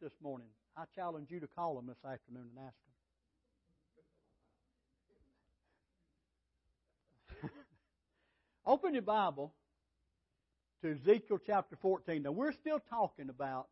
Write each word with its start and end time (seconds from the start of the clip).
this 0.00 0.12
morning? 0.22 0.48
I 0.76 0.84
challenge 0.94 1.30
you 1.30 1.40
to 1.40 1.46
call 1.46 1.74
them 1.76 1.86
this 1.86 2.04
afternoon 2.04 2.48
and 2.56 2.66
ask 2.66 2.74
them. 7.42 7.50
Open 8.66 8.94
your 8.94 9.02
Bible 9.02 9.52
to 10.82 10.92
Ezekiel 10.92 11.38
chapter 11.44 11.76
14. 11.76 12.22
Now, 12.22 12.32
we're 12.32 12.52
still 12.52 12.80
talking 12.90 13.28
about 13.28 13.68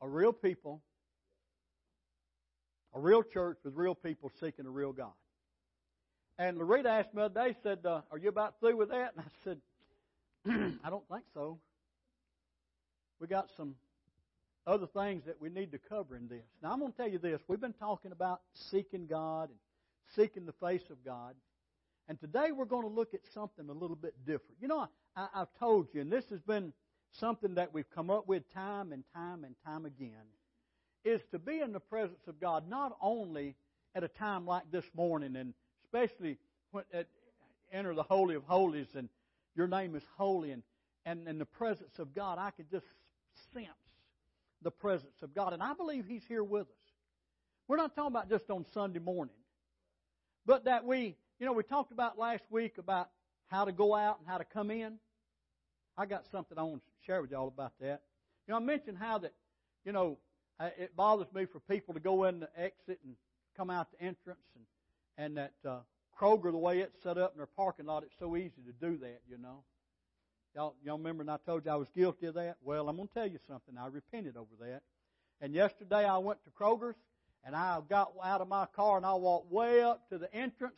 a 0.00 0.08
real 0.08 0.32
people, 0.32 0.82
a 2.94 3.00
real 3.00 3.22
church 3.22 3.58
with 3.64 3.74
real 3.74 3.94
people 3.94 4.30
seeking 4.40 4.66
a 4.66 4.70
real 4.70 4.92
God. 4.92 5.12
And 6.38 6.58
Loretta 6.58 6.88
asked 6.88 7.12
me 7.14 7.20
the 7.20 7.26
other 7.26 7.48
day, 7.48 7.56
said, 7.62 7.84
uh, 7.84 8.00
Are 8.10 8.18
you 8.18 8.28
about 8.28 8.60
through 8.60 8.76
with 8.76 8.90
that? 8.90 9.12
And 9.16 9.24
I 9.24 9.28
said, 9.44 9.58
I 10.84 10.90
don't 10.90 11.06
think 11.08 11.24
so. 11.34 11.58
We 13.20 13.26
got 13.26 13.48
some 13.56 13.74
other 14.66 14.86
things 14.86 15.24
that 15.26 15.40
we 15.40 15.48
need 15.48 15.72
to 15.72 15.78
cover 15.78 16.16
in 16.16 16.28
this. 16.28 16.44
Now, 16.62 16.72
I'm 16.72 16.80
going 16.80 16.92
to 16.92 16.96
tell 16.96 17.08
you 17.08 17.18
this. 17.18 17.40
We've 17.48 17.60
been 17.60 17.72
talking 17.72 18.12
about 18.12 18.40
seeking 18.52 19.06
God 19.06 19.48
and 19.48 19.58
seeking 20.14 20.46
the 20.46 20.52
face 20.52 20.88
of 20.90 21.04
God. 21.04 21.34
And 22.08 22.18
today 22.20 22.50
we're 22.52 22.64
going 22.64 22.82
to 22.82 22.92
look 22.92 23.14
at 23.14 23.20
something 23.32 23.68
a 23.68 23.72
little 23.72 23.96
bit 23.96 24.14
different. 24.26 24.56
You 24.60 24.68
know, 24.68 24.88
I, 25.16 25.28
I've 25.34 25.52
told 25.58 25.88
you, 25.92 26.00
and 26.00 26.12
this 26.12 26.24
has 26.30 26.40
been 26.40 26.72
something 27.12 27.54
that 27.54 27.72
we've 27.72 27.90
come 27.94 28.10
up 28.10 28.28
with 28.28 28.42
time 28.52 28.92
and 28.92 29.04
time 29.14 29.44
and 29.44 29.54
time 29.64 29.86
again, 29.86 30.26
is 31.04 31.20
to 31.30 31.38
be 31.38 31.60
in 31.60 31.72
the 31.72 31.80
presence 31.80 32.26
of 32.26 32.40
God 32.40 32.68
not 32.68 32.96
only 33.00 33.54
at 33.94 34.04
a 34.04 34.08
time 34.08 34.46
like 34.46 34.70
this 34.70 34.84
morning, 34.94 35.36
and 35.36 35.54
especially 35.84 36.36
when 36.70 36.84
at, 36.92 37.06
enter 37.72 37.94
the 37.94 38.02
Holy 38.02 38.34
of 38.34 38.44
Holies 38.44 38.88
and 38.94 39.08
your 39.56 39.66
name 39.66 39.96
is 39.96 40.02
holy, 40.16 40.52
and, 40.52 40.62
and 41.06 41.26
in 41.26 41.38
the 41.38 41.44
presence 41.46 41.98
of 41.98 42.14
God, 42.14 42.38
I 42.38 42.50
could 42.50 42.70
just 42.70 42.86
sense 43.52 43.66
the 44.62 44.70
presence 44.70 45.22
of 45.22 45.34
God. 45.34 45.52
And 45.52 45.62
I 45.62 45.74
believe 45.74 46.04
He's 46.06 46.24
here 46.28 46.44
with 46.44 46.62
us. 46.62 46.76
We're 47.68 47.76
not 47.76 47.94
talking 47.94 48.12
about 48.12 48.28
just 48.28 48.50
on 48.50 48.66
Sunday 48.74 48.98
morning, 48.98 49.34
but 50.44 50.64
that 50.64 50.84
we, 50.84 51.16
you 51.38 51.46
know, 51.46 51.52
we 51.52 51.62
talked 51.62 51.92
about 51.92 52.18
last 52.18 52.42
week 52.50 52.78
about 52.78 53.10
how 53.46 53.64
to 53.64 53.72
go 53.72 53.94
out 53.94 54.18
and 54.18 54.28
how 54.28 54.38
to 54.38 54.44
come 54.44 54.70
in. 54.70 54.94
I 55.96 56.06
got 56.06 56.26
something 56.30 56.58
I 56.58 56.62
want 56.62 56.82
to 56.82 57.06
share 57.06 57.20
with 57.22 57.30
y'all 57.30 57.48
about 57.48 57.72
that. 57.80 58.02
You 58.46 58.52
know, 58.52 58.56
I 58.56 58.60
mentioned 58.60 58.98
how 58.98 59.18
that, 59.18 59.32
you 59.84 59.92
know, 59.92 60.18
it 60.60 60.94
bothers 60.96 61.32
me 61.32 61.46
for 61.46 61.60
people 61.60 61.94
to 61.94 62.00
go 62.00 62.24
in 62.24 62.40
the 62.40 62.48
exit 62.56 62.98
and 63.04 63.14
come 63.56 63.70
out 63.70 63.88
the 63.92 64.04
entrance, 64.04 64.40
and 64.54 64.64
and 65.16 65.36
that 65.36 65.52
uh, 65.68 65.78
Kroger, 66.18 66.50
the 66.50 66.58
way 66.58 66.80
it's 66.80 67.02
set 67.02 67.18
up 67.18 67.32
in 67.32 67.38
their 67.38 67.46
parking 67.46 67.86
lot, 67.86 68.02
it's 68.02 68.18
so 68.18 68.36
easy 68.36 68.62
to 68.66 68.72
do 68.72 68.98
that. 68.98 69.20
You 69.28 69.38
know, 69.38 69.62
y'all 70.54 70.74
y'all 70.84 70.98
remember? 70.98 71.22
And 71.22 71.30
I 71.30 71.36
told 71.46 71.64
you 71.64 71.70
I 71.70 71.76
was 71.76 71.88
guilty 71.94 72.26
of 72.26 72.34
that. 72.34 72.56
Well, 72.62 72.88
I'm 72.88 72.96
going 72.96 73.08
to 73.08 73.14
tell 73.14 73.26
you 73.26 73.38
something. 73.48 73.76
I 73.78 73.86
repented 73.86 74.36
over 74.36 74.50
that. 74.60 74.82
And 75.40 75.54
yesterday 75.54 76.04
I 76.04 76.18
went 76.18 76.40
to 76.44 76.50
Kroger's 76.50 76.96
and 77.44 77.56
I 77.56 77.80
got 77.88 78.12
out 78.22 78.40
of 78.40 78.48
my 78.48 78.66
car 78.76 78.96
and 78.96 79.06
I 79.06 79.14
walked 79.14 79.50
way 79.50 79.82
up 79.82 80.08
to 80.10 80.18
the 80.18 80.32
entrance 80.34 80.74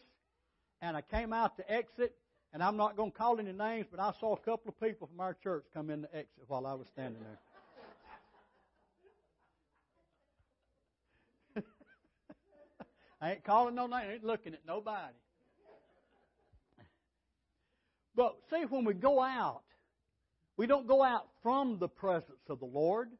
and 0.80 0.96
I 0.96 1.00
came 1.00 1.32
out 1.32 1.56
to 1.56 1.70
exit 1.70 2.14
and 2.52 2.62
I'm 2.62 2.76
not 2.76 2.96
going 2.96 3.10
to 3.10 3.16
call 3.16 3.40
any 3.40 3.52
names, 3.52 3.86
but 3.90 3.98
I 3.98 4.12
saw 4.20 4.34
a 4.34 4.38
couple 4.38 4.68
of 4.68 4.80
people 4.80 5.08
from 5.08 5.20
our 5.20 5.34
church 5.42 5.64
come 5.72 5.90
in 5.90 6.02
the 6.02 6.14
exit 6.14 6.44
while 6.46 6.66
I 6.66 6.74
was 6.74 6.86
standing 6.88 7.22
there. 11.56 11.64
I 13.20 13.32
ain't 13.32 13.44
calling 13.44 13.74
no 13.74 13.86
name, 13.86 13.94
I 13.94 14.12
ain't 14.12 14.24
looking 14.24 14.52
at 14.52 14.60
nobody. 14.66 15.14
But 18.14 18.36
see, 18.50 18.64
when 18.68 18.84
we 18.84 18.94
go 18.94 19.20
out, 19.20 19.62
we 20.56 20.66
don't 20.66 20.86
go 20.86 21.02
out 21.02 21.28
from 21.42 21.78
the 21.78 21.88
presence 21.88 22.40
of 22.48 22.60
the 22.60 22.66
Lord, 22.66 23.10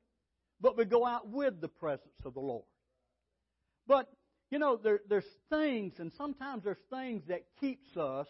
but 0.60 0.76
we 0.76 0.84
go 0.84 1.06
out 1.06 1.28
with 1.28 1.60
the 1.60 1.68
presence 1.68 2.14
of 2.24 2.34
the 2.34 2.40
Lord. 2.40 2.64
But, 3.86 4.08
you 4.50 4.58
know, 4.58 4.76
there, 4.76 5.00
there's 5.08 5.24
things, 5.50 5.94
and 5.98 6.12
sometimes 6.16 6.64
there's 6.64 6.76
things 6.90 7.22
that 7.28 7.42
keeps 7.60 7.96
us 7.96 8.28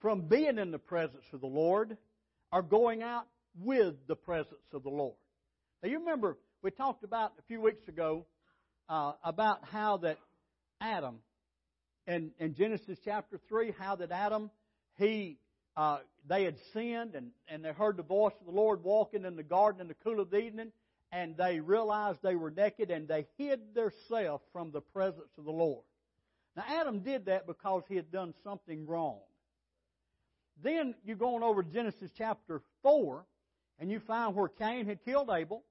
from 0.00 0.22
being 0.28 0.58
in 0.58 0.70
the 0.70 0.78
presence 0.78 1.24
of 1.32 1.40
the 1.40 1.46
Lord 1.46 1.96
or 2.52 2.62
going 2.62 3.02
out 3.02 3.26
with 3.60 3.94
the 4.06 4.16
presence 4.16 4.64
of 4.72 4.82
the 4.82 4.90
Lord. 4.90 5.16
Now, 5.82 5.90
you 5.90 5.98
remember 5.98 6.38
we 6.62 6.70
talked 6.70 7.04
about 7.04 7.32
a 7.38 7.42
few 7.42 7.60
weeks 7.60 7.86
ago 7.86 8.26
uh, 8.88 9.12
about 9.22 9.64
how 9.70 9.98
that 9.98 10.18
Adam, 10.80 11.18
in, 12.06 12.32
in 12.38 12.54
Genesis 12.54 12.98
chapter 13.04 13.38
3, 13.48 13.72
how 13.78 13.96
that 13.96 14.10
Adam, 14.10 14.50
he, 14.98 15.38
uh, 15.76 15.98
they 16.26 16.44
had 16.44 16.56
sinned 16.72 17.14
and, 17.14 17.30
and 17.48 17.64
they 17.64 17.72
heard 17.72 17.96
the 17.96 18.02
voice 18.02 18.34
of 18.40 18.46
the 18.46 18.52
Lord 18.52 18.82
walking 18.82 19.24
in 19.24 19.36
the 19.36 19.42
garden 19.42 19.80
in 19.80 19.88
the 19.88 19.94
cool 19.94 20.20
of 20.20 20.30
the 20.30 20.38
evening, 20.38 20.72
and 21.12 21.36
they 21.36 21.60
realized 21.60 22.20
they 22.22 22.36
were 22.36 22.50
naked 22.50 22.90
and 22.90 23.08
they 23.08 23.26
hid 23.38 23.74
themselves 23.74 24.44
from 24.52 24.70
the 24.70 24.80
presence 24.80 25.30
of 25.38 25.44
the 25.44 25.52
Lord. 25.52 25.84
Now, 26.56 26.64
Adam 26.68 27.00
did 27.00 27.26
that 27.26 27.46
because 27.46 27.84
he 27.88 27.96
had 27.96 28.10
done 28.10 28.34
something 28.44 28.86
wrong. 28.86 29.20
Then 30.62 30.94
you 31.04 31.14
go 31.14 31.36
on 31.36 31.42
over 31.42 31.62
to 31.62 31.70
Genesis 31.70 32.10
chapter 32.16 32.60
4, 32.82 33.24
and 33.78 33.90
you 33.90 34.00
find 34.00 34.34
where 34.34 34.48
Cain 34.48 34.86
had 34.86 35.04
killed 35.04 35.30
Abel. 35.30 35.62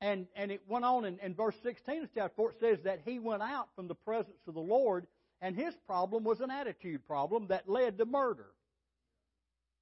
And, 0.00 0.26
and 0.34 0.50
it 0.50 0.62
went 0.66 0.86
on 0.86 1.04
in, 1.04 1.18
in 1.18 1.34
verse 1.34 1.56
16 1.62 2.04
of 2.04 2.08
chapter 2.14 2.32
4, 2.34 2.52
it 2.52 2.56
says 2.60 2.78
that 2.84 3.00
he 3.04 3.18
went 3.18 3.42
out 3.42 3.68
from 3.76 3.86
the 3.86 3.94
presence 3.94 4.40
of 4.48 4.54
the 4.54 4.60
Lord, 4.60 5.06
and 5.42 5.54
his 5.54 5.74
problem 5.86 6.24
was 6.24 6.40
an 6.40 6.50
attitude 6.50 7.06
problem 7.06 7.48
that 7.48 7.68
led 7.68 7.98
to 7.98 8.06
murder. 8.06 8.46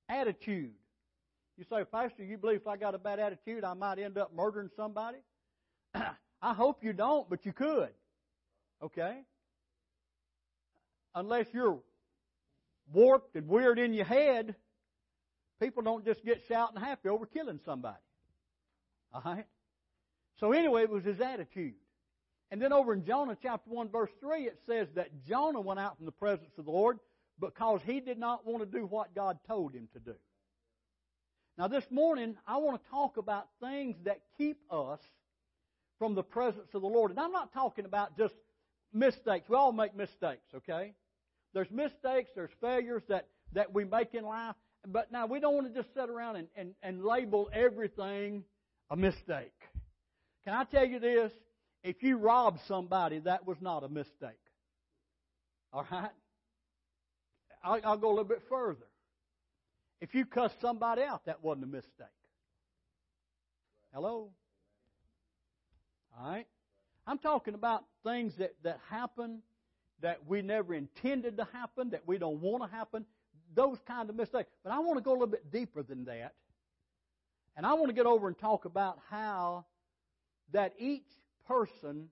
Attitude. 0.08 0.72
You 1.56 1.64
say, 1.68 1.84
Pastor, 1.84 2.24
you 2.24 2.38
believe 2.38 2.60
if 2.60 2.66
I 2.66 2.76
got 2.76 2.94
a 2.94 2.98
bad 2.98 3.18
attitude, 3.18 3.64
I 3.64 3.74
might 3.74 3.98
end 3.98 4.16
up 4.16 4.34
murdering 4.34 4.70
somebody? 4.76 5.18
I 5.94 6.54
hope 6.54 6.84
you 6.84 6.92
don't, 6.92 7.28
but 7.28 7.44
you 7.44 7.52
could. 7.52 7.90
Okay? 8.82 9.18
Unless 11.14 11.46
you're 11.52 11.80
warped 12.92 13.34
and 13.34 13.48
weird 13.48 13.78
in 13.78 13.92
your 13.92 14.04
head, 14.04 14.54
people 15.60 15.82
don't 15.82 16.04
just 16.04 16.24
get 16.24 16.42
shouting 16.48 16.80
happy 16.80 17.08
over 17.08 17.26
killing 17.26 17.58
somebody. 17.64 17.96
All 19.12 19.22
right? 19.24 19.46
So 20.38 20.52
anyway, 20.52 20.82
it 20.82 20.90
was 20.90 21.04
his 21.04 21.20
attitude. 21.20 21.74
And 22.50 22.62
then 22.62 22.72
over 22.72 22.92
in 22.92 23.04
Jonah 23.04 23.36
chapter 23.42 23.68
1 23.70 23.88
verse 23.90 24.10
3, 24.20 24.44
it 24.44 24.58
says 24.66 24.88
that 24.94 25.24
Jonah 25.26 25.60
went 25.60 25.80
out 25.80 25.96
from 25.96 26.06
the 26.06 26.12
presence 26.12 26.52
of 26.56 26.64
the 26.64 26.70
Lord 26.70 26.98
because 27.40 27.80
he 27.84 28.00
did 28.00 28.18
not 28.18 28.46
want 28.46 28.60
to 28.60 28.78
do 28.78 28.86
what 28.86 29.14
God 29.14 29.38
told 29.46 29.74
him 29.74 29.88
to 29.92 30.00
do. 30.00 30.14
Now 31.56 31.68
this 31.68 31.84
morning, 31.90 32.36
I 32.46 32.58
want 32.58 32.82
to 32.82 32.90
talk 32.90 33.16
about 33.16 33.48
things 33.60 33.96
that 34.04 34.20
keep 34.36 34.58
us 34.70 35.00
from 35.98 36.14
the 36.14 36.22
presence 36.22 36.68
of 36.74 36.82
the 36.82 36.88
Lord. 36.88 37.10
And 37.10 37.18
I'm 37.18 37.32
not 37.32 37.52
talking 37.52 37.84
about 37.84 38.16
just 38.16 38.34
mistakes. 38.92 39.48
We 39.48 39.56
all 39.56 39.72
make 39.72 39.96
mistakes, 39.96 40.46
okay? 40.54 40.94
There's 41.54 41.70
mistakes, 41.70 42.30
there's 42.34 42.50
failures 42.60 43.02
that, 43.08 43.26
that 43.52 43.74
we 43.74 43.84
make 43.84 44.14
in 44.14 44.24
life. 44.24 44.54
But 44.86 45.10
now 45.10 45.26
we 45.26 45.40
don't 45.40 45.54
want 45.54 45.66
to 45.66 45.82
just 45.82 45.92
sit 45.94 46.08
around 46.08 46.36
and, 46.36 46.48
and, 46.54 46.74
and 46.82 47.04
label 47.04 47.50
everything 47.52 48.44
a 48.90 48.96
mistake. 48.96 49.52
Can 50.44 50.54
I 50.54 50.64
tell 50.64 50.86
you 50.86 51.00
this? 51.00 51.32
If 51.82 52.02
you 52.02 52.16
robbed 52.18 52.60
somebody, 52.68 53.18
that 53.20 53.46
was 53.46 53.56
not 53.60 53.82
a 53.82 53.88
mistake. 53.88 54.38
All 55.72 55.84
right? 55.90 56.10
I'll, 57.62 57.80
I'll 57.84 57.96
go 57.96 58.08
a 58.08 58.10
little 58.10 58.24
bit 58.24 58.42
further. 58.48 58.86
If 60.00 60.14
you 60.14 60.24
cuss 60.24 60.52
somebody 60.60 61.02
out, 61.02 61.26
that 61.26 61.42
wasn't 61.42 61.64
a 61.64 61.68
mistake. 61.68 62.06
Hello? 63.92 64.30
All 66.18 66.30
right? 66.30 66.46
I'm 67.06 67.18
talking 67.18 67.54
about 67.54 67.84
things 68.04 68.36
that, 68.36 68.54
that 68.62 68.80
happen 68.90 69.40
that 70.00 70.20
we 70.26 70.42
never 70.42 70.74
intended 70.74 71.36
to 71.38 71.48
happen, 71.52 71.90
that 71.90 72.06
we 72.06 72.18
don't 72.18 72.40
want 72.40 72.62
to 72.62 72.76
happen, 72.76 73.04
those 73.54 73.78
kind 73.86 74.08
of 74.08 74.16
mistakes. 74.16 74.48
But 74.62 74.72
I 74.72 74.78
want 74.78 74.98
to 74.98 75.02
go 75.02 75.12
a 75.12 75.14
little 75.14 75.26
bit 75.26 75.50
deeper 75.50 75.82
than 75.82 76.04
that. 76.04 76.34
And 77.56 77.66
I 77.66 77.74
want 77.74 77.88
to 77.88 77.92
get 77.94 78.06
over 78.06 78.28
and 78.28 78.38
talk 78.38 78.64
about 78.64 79.00
how 79.10 79.64
that 80.52 80.74
each 80.78 81.08
person, 81.48 82.08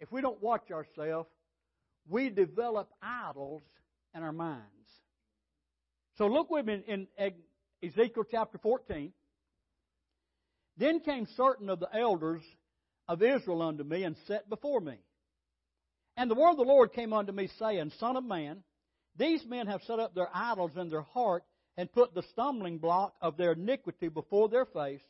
if 0.00 0.10
we 0.10 0.20
don't 0.20 0.42
watch 0.42 0.70
ourselves, 0.72 1.28
we 2.08 2.30
develop 2.30 2.88
idols 3.00 3.62
in 4.16 4.22
our 4.22 4.32
minds. 4.32 4.62
So 6.16 6.26
look 6.26 6.50
with 6.50 6.66
me 6.66 6.82
in, 6.88 7.06
in 7.18 7.32
Ezekiel 7.82 8.24
chapter 8.30 8.58
14. 8.58 9.12
Then 10.78 11.00
came 11.00 11.26
certain 11.36 11.68
of 11.68 11.80
the 11.80 11.88
elders 11.94 12.42
of 13.08 13.22
Israel 13.22 13.62
unto 13.62 13.84
me 13.84 14.02
and 14.04 14.16
sat 14.26 14.48
before 14.48 14.80
me. 14.80 14.96
And 16.16 16.30
the 16.30 16.34
word 16.34 16.52
of 16.52 16.56
the 16.56 16.62
Lord 16.62 16.92
came 16.92 17.12
unto 17.12 17.32
me, 17.32 17.48
saying, 17.58 17.92
Son 17.98 18.16
of 18.16 18.24
man, 18.24 18.62
these 19.16 19.44
men 19.46 19.66
have 19.66 19.82
set 19.82 19.98
up 19.98 20.14
their 20.14 20.28
idols 20.34 20.72
in 20.76 20.88
their 20.88 21.02
heart 21.02 21.44
and 21.76 21.92
put 21.92 22.14
the 22.14 22.22
stumbling 22.32 22.78
block 22.78 23.14
of 23.20 23.36
their 23.36 23.52
iniquity 23.52 24.08
before 24.08 24.48
their 24.48 24.64
face. 24.64 25.02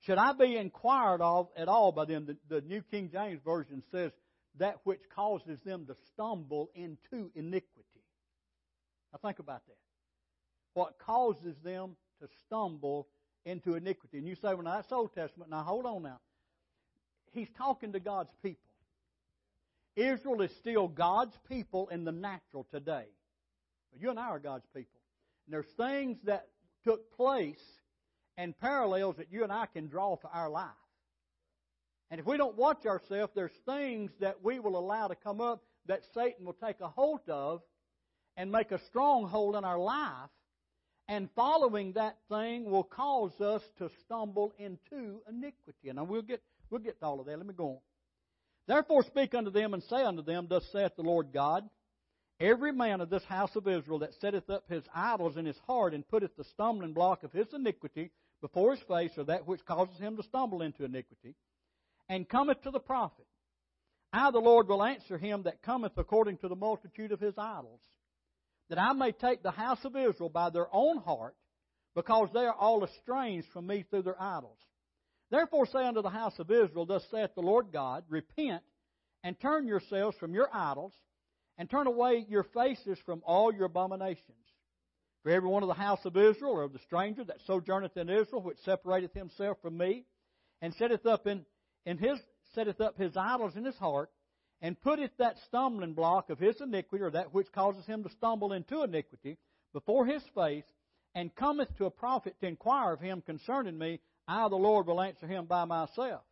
Should 0.00 0.18
I 0.18 0.32
be 0.32 0.56
inquired 0.56 1.22
of 1.22 1.48
at 1.56 1.68
all 1.68 1.92
by 1.92 2.04
them? 2.04 2.26
The, 2.26 2.36
the 2.48 2.60
New 2.60 2.82
King 2.90 3.08
James 3.12 3.40
Version 3.44 3.82
says, 3.90 4.12
that 4.58 4.76
which 4.84 5.00
causes 5.14 5.58
them 5.64 5.86
to 5.86 5.96
stumble 6.12 6.70
into 6.74 7.30
iniquity. 7.34 7.91
Now 9.12 9.18
think 9.22 9.38
about 9.38 9.62
that. 9.66 9.76
What 10.74 10.98
causes 10.98 11.56
them 11.62 11.96
to 12.20 12.28
stumble 12.46 13.08
into 13.44 13.74
iniquity? 13.74 14.18
And 14.18 14.26
you 14.26 14.34
say, 14.36 14.54
well, 14.54 14.62
now 14.62 14.76
that's 14.76 14.92
Old 14.92 15.14
Testament. 15.14 15.50
Now 15.50 15.62
hold 15.62 15.86
on 15.86 16.02
now. 16.02 16.20
he's 17.32 17.50
talking 17.56 17.92
to 17.92 18.00
God's 18.00 18.32
people. 18.42 18.58
Israel 19.94 20.40
is 20.40 20.50
still 20.58 20.88
God's 20.88 21.36
people 21.48 21.88
in 21.88 22.04
the 22.04 22.12
natural 22.12 22.66
today. 22.72 23.04
You 24.00 24.10
and 24.10 24.18
I 24.18 24.28
are 24.28 24.38
God's 24.38 24.66
people. 24.74 25.00
And 25.46 25.52
there's 25.52 25.66
things 25.76 26.16
that 26.24 26.48
took 26.84 27.14
place 27.14 27.60
and 28.38 28.58
parallels 28.58 29.16
that 29.16 29.30
you 29.30 29.42
and 29.42 29.52
I 29.52 29.66
can 29.66 29.88
draw 29.88 30.16
to 30.16 30.28
our 30.32 30.48
life. 30.48 30.70
And 32.10 32.18
if 32.20 32.26
we 32.26 32.36
don't 32.36 32.56
watch 32.56 32.86
ourselves, 32.86 33.32
there's 33.34 33.52
things 33.66 34.10
that 34.20 34.42
we 34.42 34.58
will 34.58 34.78
allow 34.78 35.08
to 35.08 35.14
come 35.14 35.40
up 35.40 35.62
that 35.86 36.02
Satan 36.14 36.46
will 36.46 36.52
take 36.54 36.80
a 36.80 36.88
hold 36.88 37.20
of 37.28 37.62
and 38.36 38.50
make 38.50 38.72
a 38.72 38.80
stronghold 38.86 39.56
in 39.56 39.64
our 39.64 39.78
life. 39.78 40.30
And 41.08 41.28
following 41.34 41.92
that 41.92 42.16
thing 42.28 42.64
will 42.64 42.84
cause 42.84 43.38
us 43.40 43.62
to 43.78 43.90
stumble 44.04 44.52
into 44.58 45.20
iniquity. 45.28 45.88
And 45.88 46.08
we'll 46.08 46.22
get, 46.22 46.42
we'll 46.70 46.80
get 46.80 46.98
to 47.00 47.06
all 47.06 47.20
of 47.20 47.26
that. 47.26 47.36
Let 47.36 47.46
me 47.46 47.54
go 47.54 47.68
on. 47.68 47.78
Therefore 48.68 49.02
speak 49.02 49.34
unto 49.34 49.50
them 49.50 49.74
and 49.74 49.82
say 49.82 50.02
unto 50.04 50.22
them, 50.22 50.46
Thus 50.48 50.64
saith 50.72 50.92
the 50.96 51.02
Lord 51.02 51.32
God, 51.32 51.68
Every 52.42 52.72
man 52.72 53.00
of 53.00 53.08
this 53.08 53.22
house 53.24 53.54
of 53.54 53.68
Israel 53.68 54.00
that 54.00 54.14
setteth 54.14 54.50
up 54.50 54.64
his 54.68 54.82
idols 54.92 55.36
in 55.36 55.46
his 55.46 55.58
heart 55.66 55.94
and 55.94 56.06
putteth 56.08 56.36
the 56.36 56.42
stumbling 56.42 56.92
block 56.92 57.22
of 57.22 57.32
his 57.32 57.46
iniquity 57.52 58.10
before 58.40 58.74
his 58.74 58.82
face, 58.88 59.12
or 59.16 59.22
that 59.24 59.46
which 59.46 59.64
causes 59.64 59.96
him 59.98 60.16
to 60.16 60.24
stumble 60.24 60.60
into 60.60 60.84
iniquity, 60.84 61.36
and 62.08 62.28
cometh 62.28 62.60
to 62.62 62.72
the 62.72 62.80
prophet, 62.80 63.26
I, 64.12 64.32
the 64.32 64.40
Lord, 64.40 64.66
will 64.66 64.82
answer 64.82 65.16
him 65.16 65.44
that 65.44 65.62
cometh 65.62 65.92
according 65.96 66.38
to 66.38 66.48
the 66.48 66.56
multitude 66.56 67.12
of 67.12 67.20
his 67.20 67.38
idols, 67.38 67.80
that 68.68 68.78
I 68.78 68.92
may 68.92 69.12
take 69.12 69.42
the 69.42 69.50
house 69.50 69.84
of 69.84 69.96
Israel 69.96 70.28
by 70.28 70.50
their 70.50 70.68
own 70.72 70.98
heart, 70.98 71.34
because 71.94 72.28
they 72.32 72.44
are 72.44 72.54
all 72.54 72.84
estranged 72.84 73.48
from 73.52 73.66
me 73.66 73.84
through 73.90 74.02
their 74.02 74.20
idols. 74.20 74.58
Therefore 75.30 75.66
say 75.66 75.84
unto 75.84 76.02
the 76.02 76.10
house 76.10 76.38
of 76.38 76.50
Israel, 76.50 76.86
Thus 76.86 77.04
saith 77.10 77.34
the 77.34 77.42
Lord 77.42 77.72
God, 77.72 78.04
Repent, 78.08 78.62
and 79.24 79.38
turn 79.40 79.66
yourselves 79.66 80.16
from 80.18 80.34
your 80.34 80.48
idols, 80.52 80.92
and 81.58 81.68
turn 81.68 81.86
away 81.86 82.24
your 82.28 82.44
faces 82.44 82.98
from 83.04 83.22
all 83.24 83.52
your 83.52 83.66
abominations. 83.66 84.36
For 85.22 85.30
every 85.30 85.48
one 85.48 85.62
of 85.62 85.68
the 85.68 85.74
house 85.74 86.04
of 86.04 86.16
Israel, 86.16 86.52
or 86.52 86.62
of 86.62 86.72
the 86.72 86.80
stranger 86.80 87.24
that 87.24 87.40
sojourneth 87.46 87.96
in 87.96 88.08
Israel, 88.08 88.42
which 88.42 88.58
separateth 88.64 89.14
himself 89.14 89.58
from 89.62 89.76
me, 89.76 90.04
and 90.60 90.74
setteth 90.74 91.06
up 91.06 91.26
in, 91.26 91.44
in 91.86 91.98
his 91.98 92.18
setteth 92.54 92.80
up 92.80 92.98
his 92.98 93.16
idols 93.16 93.56
in 93.56 93.64
his 93.64 93.76
heart, 93.76 94.10
and 94.62 94.80
putteth 94.80 95.10
that 95.18 95.36
stumbling 95.46 95.92
block 95.92 96.30
of 96.30 96.38
his 96.38 96.60
iniquity, 96.60 97.02
or 97.02 97.10
that 97.10 97.34
which 97.34 97.50
causes 97.52 97.84
him 97.84 98.04
to 98.04 98.10
stumble 98.10 98.52
into 98.52 98.84
iniquity, 98.84 99.36
before 99.72 100.06
his 100.06 100.22
face, 100.34 100.64
and 101.14 101.34
cometh 101.34 101.76
to 101.76 101.84
a 101.84 101.90
prophet 101.90 102.36
to 102.40 102.46
inquire 102.46 102.92
of 102.92 103.00
him 103.00 103.22
concerning 103.26 103.76
me, 103.76 104.00
I, 104.26 104.48
the 104.48 104.56
Lord, 104.56 104.86
will 104.86 105.00
answer 105.00 105.26
him 105.26 105.46
by 105.46 105.64
myself. 105.64 106.22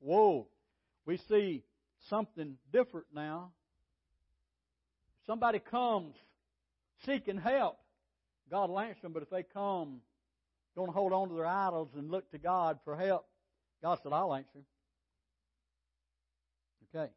Whoa. 0.00 0.46
We 1.06 1.16
see 1.28 1.64
something 2.10 2.56
different 2.72 3.06
now. 3.14 3.52
Somebody 5.26 5.58
comes 5.58 6.14
seeking 7.06 7.38
help, 7.38 7.78
God 8.50 8.70
will 8.70 8.80
answer 8.80 9.02
them, 9.02 9.12
but 9.12 9.22
if 9.22 9.30
they 9.30 9.42
come, 9.42 10.00
don't 10.76 10.92
hold 10.92 11.12
on 11.12 11.28
to 11.28 11.34
their 11.34 11.46
idols 11.46 11.88
and 11.96 12.10
look 12.10 12.30
to 12.30 12.38
God 12.38 12.78
for 12.84 12.96
help, 12.96 13.26
God 13.82 13.98
said, 14.02 14.12
I'll 14.12 14.34
answer. 14.34 14.60
Okay. 16.94 17.10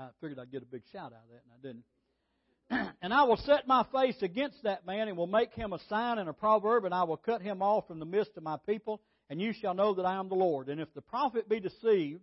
I 0.00 0.08
figured 0.20 0.38
I'd 0.38 0.50
get 0.50 0.62
a 0.62 0.66
big 0.66 0.82
shout 0.92 1.12
out 1.12 1.24
of 1.24 1.30
that, 1.30 1.42
and 1.44 1.52
I 1.52 1.60
didn't. 1.62 2.94
and 3.02 3.12
I 3.12 3.24
will 3.24 3.36
set 3.36 3.66
my 3.66 3.84
face 3.92 4.16
against 4.22 4.62
that 4.62 4.86
man, 4.86 5.08
and 5.08 5.16
will 5.16 5.26
make 5.26 5.52
him 5.52 5.72
a 5.72 5.78
sign 5.88 6.18
and 6.18 6.28
a 6.28 6.32
proverb, 6.32 6.84
and 6.86 6.94
I 6.94 7.02
will 7.04 7.18
cut 7.18 7.42
him 7.42 7.60
off 7.60 7.86
from 7.86 7.98
the 7.98 8.06
midst 8.06 8.32
of 8.36 8.42
my 8.42 8.56
people, 8.66 9.02
and 9.28 9.40
you 9.40 9.52
shall 9.52 9.74
know 9.74 9.94
that 9.94 10.06
I 10.06 10.14
am 10.18 10.28
the 10.28 10.36
Lord. 10.36 10.68
And 10.68 10.80
if 10.80 10.92
the 10.94 11.02
prophet 11.02 11.48
be 11.48 11.60
deceived, 11.60 12.22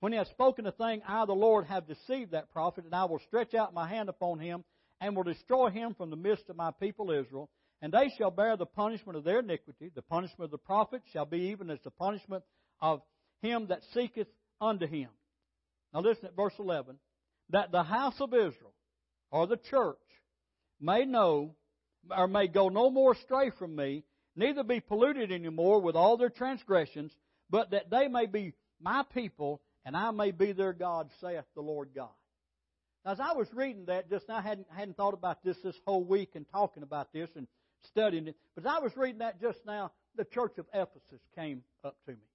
when 0.00 0.12
he 0.12 0.18
has 0.18 0.28
spoken 0.28 0.66
a 0.66 0.72
thing, 0.72 1.02
I, 1.06 1.26
the 1.26 1.32
Lord, 1.32 1.66
have 1.66 1.86
deceived 1.86 2.32
that 2.32 2.50
prophet, 2.50 2.84
and 2.84 2.94
I 2.94 3.04
will 3.04 3.20
stretch 3.26 3.54
out 3.54 3.74
my 3.74 3.88
hand 3.88 4.08
upon 4.08 4.38
him, 4.38 4.64
and 5.00 5.14
will 5.14 5.22
destroy 5.22 5.68
him 5.68 5.94
from 5.94 6.10
the 6.10 6.16
midst 6.16 6.48
of 6.48 6.56
my 6.56 6.70
people 6.70 7.10
Israel. 7.10 7.50
And 7.82 7.92
they 7.92 8.12
shall 8.16 8.30
bear 8.30 8.56
the 8.56 8.66
punishment 8.66 9.18
of 9.18 9.24
their 9.24 9.40
iniquity. 9.40 9.90
The 9.94 10.02
punishment 10.02 10.46
of 10.46 10.50
the 10.52 10.58
prophet 10.58 11.02
shall 11.12 11.26
be 11.26 11.50
even 11.50 11.68
as 11.68 11.80
the 11.82 11.90
punishment 11.90 12.44
of 12.80 13.02
him 13.42 13.66
that 13.68 13.82
seeketh 13.92 14.28
unto 14.60 14.86
him. 14.86 15.08
Now 15.92 16.00
listen 16.00 16.26
at 16.26 16.36
verse 16.36 16.54
11. 16.58 16.96
That 17.50 17.72
the 17.72 17.82
house 17.82 18.20
of 18.20 18.32
Israel, 18.32 18.72
or 19.30 19.46
the 19.46 19.56
church, 19.56 19.96
may 20.80 21.04
know, 21.04 21.54
or 22.10 22.26
may 22.26 22.48
go 22.48 22.68
no 22.68 22.90
more 22.90 23.12
astray 23.12 23.50
from 23.50 23.76
me, 23.76 24.04
neither 24.34 24.62
be 24.62 24.80
polluted 24.80 25.30
any 25.30 25.48
more 25.48 25.80
with 25.80 25.96
all 25.96 26.16
their 26.16 26.30
transgressions, 26.30 27.12
but 27.50 27.70
that 27.70 27.90
they 27.90 28.08
may 28.08 28.26
be 28.26 28.54
my 28.80 29.04
people, 29.14 29.60
and 29.84 29.96
I 29.96 30.10
may 30.10 30.30
be 30.30 30.52
their 30.52 30.72
God, 30.72 31.10
saith 31.20 31.44
the 31.54 31.60
Lord 31.60 31.90
God. 31.94 32.08
Now, 33.04 33.12
as 33.12 33.20
I 33.20 33.32
was 33.32 33.52
reading 33.52 33.86
that 33.86 34.08
just 34.08 34.28
now, 34.28 34.36
I 34.36 34.42
hadn't, 34.42 34.66
hadn't 34.74 34.96
thought 34.96 35.14
about 35.14 35.44
this 35.44 35.58
this 35.62 35.76
whole 35.84 36.04
week 36.04 36.30
and 36.34 36.46
talking 36.50 36.82
about 36.82 37.12
this 37.12 37.28
and 37.36 37.46
studying 37.88 38.28
it, 38.28 38.36
but 38.54 38.64
as 38.64 38.72
I 38.76 38.78
was 38.78 38.96
reading 38.96 39.18
that 39.18 39.40
just 39.40 39.58
now, 39.66 39.92
the 40.16 40.24
church 40.24 40.58
of 40.58 40.66
Ephesus 40.72 41.20
came 41.34 41.62
up 41.84 41.96
to 42.06 42.12
me. 42.12 42.28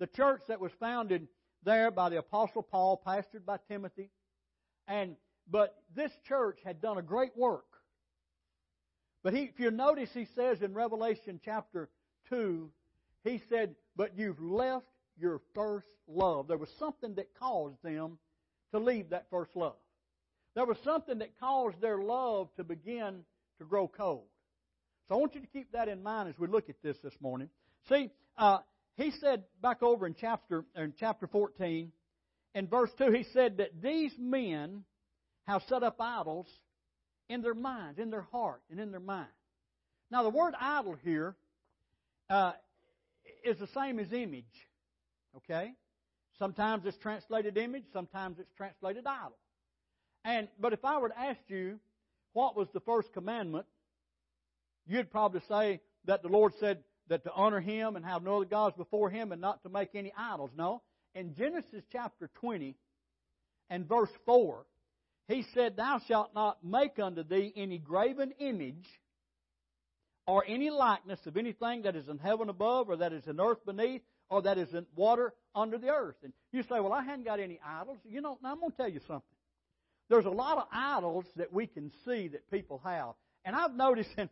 The 0.00 0.06
church 0.06 0.42
that 0.48 0.60
was 0.60 0.70
founded 0.78 1.28
there 1.64 1.90
by 1.90 2.08
the 2.08 2.18
Apostle 2.18 2.62
Paul, 2.62 3.00
pastored 3.04 3.44
by 3.46 3.58
Timothy. 3.68 4.10
And 4.86 5.16
but 5.50 5.74
this 5.94 6.12
church 6.26 6.58
had 6.64 6.80
done 6.80 6.98
a 6.98 7.02
great 7.02 7.36
work. 7.36 7.64
But 9.22 9.34
he, 9.34 9.44
if 9.44 9.58
you 9.58 9.70
notice, 9.70 10.10
he 10.12 10.26
says 10.34 10.62
in 10.62 10.74
Revelation 10.74 11.40
chapter 11.44 11.88
2, 12.28 12.70
he 13.24 13.42
said, 13.48 13.74
But 13.96 14.16
you've 14.16 14.40
left 14.40 14.86
your 15.18 15.40
first 15.54 15.86
love. 16.06 16.48
There 16.48 16.58
was 16.58 16.70
something 16.78 17.14
that 17.14 17.34
caused 17.38 17.82
them 17.82 18.18
to 18.72 18.78
leave 18.78 19.10
that 19.10 19.26
first 19.30 19.56
love. 19.56 19.76
There 20.54 20.66
was 20.66 20.78
something 20.84 21.18
that 21.18 21.38
caused 21.40 21.80
their 21.80 21.98
love 21.98 22.48
to 22.56 22.64
begin 22.64 23.24
to 23.58 23.64
grow 23.64 23.88
cold. 23.88 24.26
So 25.08 25.14
I 25.14 25.18
want 25.18 25.34
you 25.34 25.40
to 25.40 25.46
keep 25.46 25.72
that 25.72 25.88
in 25.88 26.02
mind 26.02 26.28
as 26.28 26.38
we 26.38 26.46
look 26.46 26.68
at 26.68 26.76
this 26.82 26.98
this 27.02 27.14
morning. 27.20 27.48
See, 27.88 28.10
uh, 28.36 28.58
he 28.98 29.12
said 29.12 29.44
back 29.62 29.82
over 29.82 30.06
in 30.06 30.14
chapter 30.20 30.64
in 30.76 30.92
chapter 30.98 31.28
14, 31.28 31.92
in 32.54 32.66
verse 32.66 32.90
2, 32.98 33.12
he 33.12 33.24
said 33.32 33.58
that 33.58 33.80
these 33.80 34.12
men 34.18 34.82
have 35.46 35.62
set 35.68 35.82
up 35.82 35.96
idols 36.00 36.48
in 37.28 37.40
their 37.40 37.54
minds, 37.54 37.98
in 37.98 38.10
their 38.10 38.26
heart, 38.32 38.60
and 38.70 38.80
in 38.80 38.90
their 38.90 39.00
mind. 39.00 39.28
Now, 40.10 40.24
the 40.24 40.30
word 40.30 40.54
idol 40.58 40.96
here 41.04 41.36
uh, 42.28 42.52
is 43.44 43.58
the 43.58 43.68
same 43.68 44.00
as 44.00 44.12
image. 44.12 44.44
Okay? 45.36 45.72
Sometimes 46.38 46.84
it's 46.84 46.98
translated 46.98 47.56
image, 47.56 47.84
sometimes 47.92 48.38
it's 48.40 48.52
translated 48.56 49.06
idol. 49.06 49.36
And 50.24 50.48
but 50.58 50.72
if 50.72 50.84
I 50.84 50.98
were 50.98 51.10
to 51.10 51.18
ask 51.18 51.40
you 51.46 51.78
what 52.32 52.56
was 52.56 52.68
the 52.72 52.80
first 52.80 53.12
commandment, 53.12 53.66
you'd 54.86 55.10
probably 55.10 55.40
say 55.48 55.80
that 56.06 56.22
the 56.22 56.28
Lord 56.28 56.52
said 56.58 56.78
that 57.08 57.24
to 57.24 57.32
honor 57.32 57.60
him 57.60 57.96
and 57.96 58.04
have 58.04 58.22
no 58.22 58.36
other 58.36 58.44
gods 58.44 58.76
before 58.76 59.10
him 59.10 59.32
and 59.32 59.40
not 59.40 59.62
to 59.62 59.68
make 59.68 59.94
any 59.94 60.12
idols. 60.16 60.50
No. 60.56 60.82
In 61.14 61.34
Genesis 61.34 61.82
chapter 61.90 62.30
20 62.40 62.76
and 63.70 63.88
verse 63.88 64.10
4, 64.26 64.64
he 65.26 65.44
said, 65.54 65.76
Thou 65.76 66.00
shalt 66.06 66.34
not 66.34 66.64
make 66.64 66.98
unto 66.98 67.22
thee 67.22 67.52
any 67.56 67.78
graven 67.78 68.32
image 68.38 68.86
or 70.26 70.44
any 70.46 70.70
likeness 70.70 71.20
of 71.26 71.36
anything 71.36 71.82
that 71.82 71.96
is 71.96 72.08
in 72.08 72.18
heaven 72.18 72.48
above 72.48 72.88
or 72.88 72.96
that 72.98 73.12
is 73.12 73.26
in 73.26 73.40
earth 73.40 73.64
beneath 73.64 74.02
or 74.30 74.42
that 74.42 74.58
is 74.58 74.72
in 74.74 74.86
water 74.94 75.32
under 75.54 75.78
the 75.78 75.88
earth. 75.88 76.16
And 76.22 76.32
you 76.52 76.62
say, 76.62 76.80
Well, 76.80 76.92
I 76.92 77.02
hadn't 77.02 77.24
got 77.24 77.40
any 77.40 77.58
idols. 77.66 77.98
You 78.04 78.20
know, 78.20 78.38
now 78.42 78.52
I'm 78.52 78.60
going 78.60 78.70
to 78.70 78.76
tell 78.76 78.88
you 78.88 79.00
something. 79.06 79.22
There's 80.08 80.24
a 80.24 80.30
lot 80.30 80.58
of 80.58 80.64
idols 80.72 81.26
that 81.36 81.52
we 81.52 81.66
can 81.66 81.90
see 82.06 82.28
that 82.28 82.50
people 82.50 82.80
have. 82.84 83.14
And 83.44 83.54
I've 83.54 83.74
noticed, 83.74 84.10
and 84.16 84.28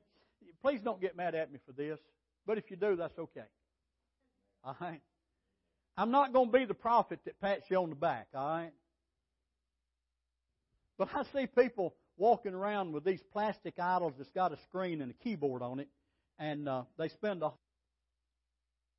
please 0.62 0.80
don't 0.82 1.00
get 1.00 1.16
mad 1.16 1.34
at 1.34 1.52
me 1.52 1.58
for 1.66 1.72
this, 1.72 1.98
but 2.46 2.58
if 2.58 2.70
you 2.70 2.76
do, 2.76 2.96
that's 2.96 3.18
okay. 3.18 3.46
All 4.64 4.76
right? 4.80 5.00
I'm 5.96 6.10
not 6.10 6.32
going 6.32 6.52
to 6.52 6.58
be 6.58 6.64
the 6.64 6.74
prophet 6.74 7.20
that 7.24 7.40
pats 7.40 7.64
you 7.70 7.78
on 7.78 7.90
the 7.90 7.96
back, 7.96 8.28
all 8.34 8.46
right? 8.46 8.72
But 10.98 11.08
I 11.14 11.24
see 11.34 11.46
people 11.46 11.94
walking 12.16 12.54
around 12.54 12.92
with 12.92 13.04
these 13.04 13.20
plastic 13.32 13.78
idols 13.78 14.14
that's 14.16 14.30
got 14.30 14.52
a 14.52 14.58
screen 14.68 15.00
and 15.00 15.10
a 15.10 15.24
keyboard 15.24 15.62
on 15.62 15.80
it, 15.80 15.88
and 16.38 16.68
uh, 16.68 16.82
they 16.98 17.08
spend 17.08 17.42
a 17.42 17.52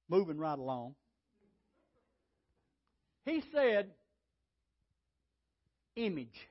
moving 0.10 0.38
right 0.38 0.58
along. 0.58 0.96
He 3.25 3.44
said, 3.54 3.92
image. 5.96 6.48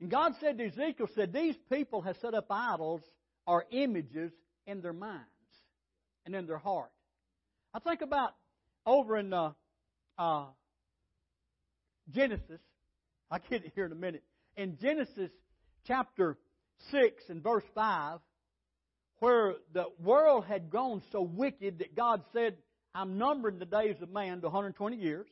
And 0.00 0.10
God 0.10 0.34
said 0.40 0.58
to 0.58 0.66
Ezekiel, 0.66 1.08
said, 1.14 1.32
These 1.32 1.56
people 1.70 2.02
have 2.02 2.16
set 2.20 2.34
up 2.34 2.46
idols 2.50 3.02
or 3.46 3.64
images 3.70 4.32
in 4.66 4.80
their 4.80 4.92
minds 4.92 5.26
and 6.28 6.36
in 6.36 6.46
their 6.46 6.58
heart. 6.58 6.90
I 7.72 7.78
think 7.78 8.02
about 8.02 8.34
over 8.84 9.16
in 9.16 9.32
uh, 9.32 9.52
uh, 10.18 10.44
Genesis, 12.10 12.60
I'll 13.30 13.40
get 13.48 13.64
it 13.64 13.72
here 13.74 13.86
in 13.86 13.92
a 13.92 13.96
minute. 13.96 14.22
In 14.54 14.76
Genesis 14.78 15.30
chapter 15.86 16.36
6 16.90 17.24
and 17.30 17.42
verse 17.42 17.64
5, 17.74 18.20
where 19.20 19.54
the 19.72 19.86
world 19.98 20.44
had 20.44 20.70
gone 20.70 21.02
so 21.12 21.22
wicked 21.22 21.78
that 21.78 21.96
God 21.96 22.22
said, 22.34 22.56
I'm 22.94 23.16
numbering 23.16 23.58
the 23.58 23.64
days 23.64 23.96
of 24.02 24.10
man 24.10 24.42
to 24.42 24.48
120 24.48 24.96
years. 24.96 25.28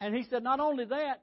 And 0.00 0.14
he 0.14 0.24
said, 0.30 0.42
not 0.42 0.58
only 0.58 0.86
that, 0.86 1.22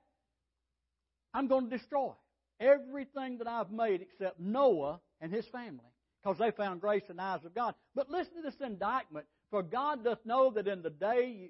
I'm 1.34 1.48
going 1.48 1.70
to 1.70 1.78
destroy 1.78 2.12
everything 2.60 3.40
that 3.40 3.48
I've 3.48 3.72
made 3.72 4.02
except 4.02 4.40
Noah 4.40 5.00
and 5.20 5.34
his 5.34 5.46
family 5.48 5.91
because 6.22 6.38
they 6.38 6.52
found 6.52 6.82
grace 6.82 7.04
in 7.10 7.18
the 7.18 7.24
eyes 7.24 7.44
of 7.46 7.56
God. 7.56 7.74
But 7.96 8.10
listen 8.10 8.36
to 8.36 8.42
this 8.44 8.60
indictment. 8.62 9.26
For 9.50 9.64
God 9.64 10.04
doth 10.04 10.20
know 10.26 10.52
that 10.52 10.68
in 10.68 10.82
the 10.82 10.90
day. 10.90 11.36
You... 11.38 11.50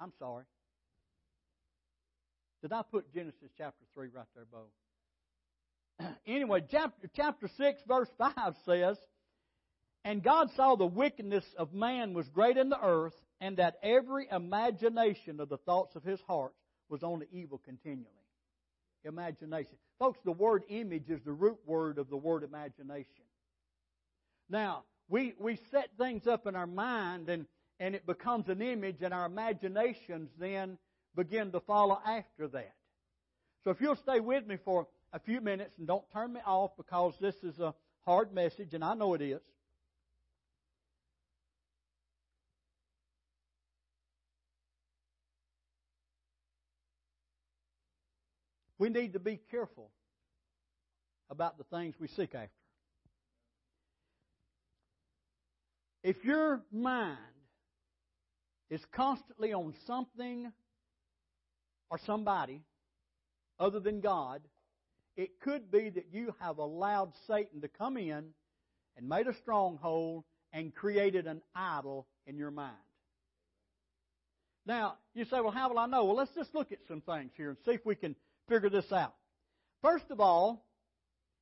I'm 0.00 0.12
sorry. 0.18 0.44
Did 2.62 2.72
I 2.72 2.82
put 2.90 3.12
Genesis 3.12 3.50
chapter 3.56 3.84
3 3.94 4.08
right 4.14 4.26
there, 4.34 4.46
Bo? 4.50 6.06
anyway, 6.26 6.64
chapter, 6.70 7.08
chapter 7.14 7.48
6, 7.56 7.82
verse 7.86 8.08
5 8.18 8.32
says, 8.64 8.96
And 10.04 10.22
God 10.22 10.48
saw 10.56 10.74
the 10.74 10.86
wickedness 10.86 11.44
of 11.58 11.72
man 11.72 12.14
was 12.14 12.28
great 12.28 12.56
in 12.56 12.70
the 12.70 12.82
earth, 12.82 13.14
and 13.40 13.58
that 13.58 13.76
every 13.82 14.26
imagination 14.30 15.40
of 15.40 15.48
the 15.48 15.58
thoughts 15.58 15.94
of 15.96 16.02
his 16.02 16.20
heart 16.26 16.54
was 16.88 17.02
only 17.02 17.26
evil 17.30 17.60
continually. 17.64 18.10
Imagination. 19.04 19.76
Folks, 19.98 20.18
the 20.24 20.32
word 20.32 20.64
image 20.68 21.08
is 21.08 21.20
the 21.24 21.32
root 21.32 21.58
word 21.66 21.98
of 21.98 22.08
the 22.08 22.16
word 22.16 22.42
imagination. 22.42 23.25
Now, 24.48 24.84
we, 25.08 25.34
we 25.38 25.58
set 25.70 25.90
things 25.98 26.26
up 26.26 26.46
in 26.46 26.54
our 26.56 26.66
mind 26.66 27.28
and, 27.28 27.46
and 27.78 27.94
it 27.94 28.06
becomes 28.06 28.48
an 28.48 28.62
image, 28.62 29.02
and 29.02 29.12
our 29.12 29.26
imaginations 29.26 30.30
then 30.38 30.78
begin 31.14 31.52
to 31.52 31.60
follow 31.60 31.98
after 32.06 32.48
that. 32.48 32.74
So 33.64 33.70
if 33.70 33.80
you'll 33.80 33.96
stay 33.96 34.20
with 34.20 34.46
me 34.46 34.56
for 34.64 34.86
a 35.12 35.18
few 35.18 35.40
minutes 35.40 35.72
and 35.78 35.86
don't 35.86 36.04
turn 36.12 36.32
me 36.32 36.40
off 36.46 36.70
because 36.76 37.14
this 37.20 37.34
is 37.42 37.58
a 37.58 37.74
hard 38.04 38.32
message, 38.32 38.74
and 38.74 38.84
I 38.84 38.94
know 38.94 39.14
it 39.14 39.22
is. 39.22 39.40
We 48.78 48.90
need 48.90 49.14
to 49.14 49.18
be 49.18 49.40
careful 49.50 49.90
about 51.30 51.56
the 51.56 51.64
things 51.64 51.94
we 51.98 52.08
seek 52.08 52.34
after. 52.34 52.50
If 56.06 56.24
your 56.24 56.62
mind 56.70 57.18
is 58.70 58.80
constantly 58.92 59.52
on 59.52 59.74
something 59.88 60.52
or 61.90 61.98
somebody 62.06 62.62
other 63.58 63.80
than 63.80 64.00
God, 64.00 64.40
it 65.16 65.40
could 65.40 65.68
be 65.68 65.90
that 65.90 66.06
you 66.12 66.32
have 66.38 66.58
allowed 66.58 67.10
Satan 67.26 67.60
to 67.62 67.66
come 67.66 67.96
in 67.96 68.26
and 68.96 69.08
made 69.08 69.26
a 69.26 69.34
stronghold 69.34 70.22
and 70.52 70.72
created 70.72 71.26
an 71.26 71.42
idol 71.56 72.06
in 72.24 72.38
your 72.38 72.52
mind. 72.52 72.76
Now, 74.64 74.98
you 75.12 75.24
say, 75.24 75.40
well, 75.40 75.50
how 75.50 75.70
will 75.70 75.80
I 75.80 75.86
know? 75.86 76.04
Well, 76.04 76.14
let's 76.14 76.34
just 76.36 76.54
look 76.54 76.70
at 76.70 76.78
some 76.86 77.00
things 77.00 77.32
here 77.36 77.48
and 77.48 77.58
see 77.64 77.72
if 77.72 77.84
we 77.84 77.96
can 77.96 78.14
figure 78.48 78.70
this 78.70 78.92
out. 78.92 79.16
First 79.82 80.08
of 80.10 80.20
all, 80.20 80.64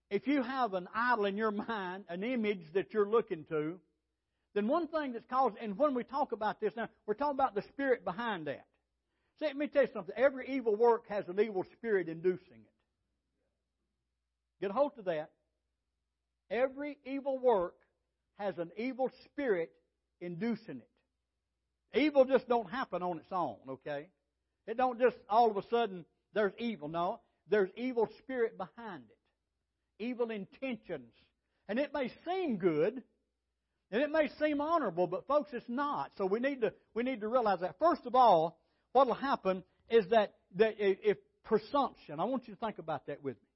if 0.09 0.27
you 0.27 0.43
have 0.43 0.73
an 0.73 0.89
idol 0.95 1.27
in 1.27 1.37
your 1.37 1.51
mind, 1.51 2.05
an 2.09 2.25
image 2.25 2.73
that 2.73 2.95
you're 2.95 3.07
looking 3.07 3.45
to, 3.51 3.79
then 4.55 4.69
one 4.69 4.87
thing 4.87 5.13
that's 5.13 5.27
caused, 5.27 5.57
and 5.61 5.77
when 5.77 5.95
we 5.95 6.05
talk 6.05 6.33
about 6.33 6.61
this 6.61 6.75
now, 6.77 6.89
we're 7.07 7.15
talking 7.15 7.35
about 7.35 7.55
the 7.55 7.63
spirit 7.63 8.05
behind 8.05 8.47
that. 8.47 8.65
See, 9.41 9.47
let 9.47 9.57
me 9.57 9.67
tell 9.67 9.83
you 9.83 9.89
something. 9.93 10.15
Every 10.17 10.49
evil 10.49 10.77
work 10.77 11.09
has 11.09 11.29
an 11.29 11.41
evil 11.41 11.65
spirit 11.73 12.09
inducing 12.09 12.39
it. 12.39 12.73
Get 14.61 14.71
a 14.71 14.73
hold 14.75 14.93
of 14.99 15.07
that. 15.07 15.31
Every 16.51 16.99
evil 17.05 17.39
work 17.39 17.75
has 18.39 18.59
an 18.59 18.71
evil 18.77 19.11
spirit 19.25 19.73
inducing 20.21 20.79
it. 20.79 21.99
Evil 21.99 22.25
just 22.25 22.49
don't 22.49 22.71
happen 22.71 23.03
on 23.03 23.19
its 23.19 23.33
own, 23.33 23.57
okay? 23.69 24.09
It 24.67 24.77
don't 24.77 24.99
just 25.01 25.17
all 25.29 25.51
of 25.51 25.57
a 25.57 25.63
sudden 25.69 26.05
there's 26.33 26.53
evil. 26.59 26.89
No, 26.89 27.21
there's 27.49 27.71
evil 27.77 28.09
spirit 28.19 28.57
behind 28.57 29.05
it. 29.09 30.05
Evil 30.05 30.31
intentions. 30.31 31.13
And 31.69 31.79
it 31.79 31.93
may 31.95 32.13
seem 32.25 32.57
good, 32.57 33.03
and 33.91 34.03
it 34.03 34.11
may 34.11 34.29
seem 34.41 34.61
honorable, 34.61 35.07
but 35.07 35.27
folks, 35.27 35.51
it's 35.53 35.69
not. 35.69 36.11
So 36.17 36.27
we 36.27 36.41
need 36.41 36.63
to 36.63 36.73
we 36.95 37.03
need 37.03 37.21
to 37.21 37.29
realize 37.29 37.61
that. 37.61 37.77
First 37.79 38.07
of 38.07 38.15
all, 38.15 38.59
what 38.93 39.07
will 39.07 39.15
happen 39.15 39.63
is 39.91 40.07
that, 40.11 40.35
that 40.57 40.75
if 40.79 41.19
presumption, 41.45 42.21
I 42.21 42.25
want 42.25 42.49
you 42.49 42.55
to 42.55 42.61
think 42.61 42.79
about 42.79 43.07
that 43.07 43.23
with 43.23 43.37
me. 43.37 43.49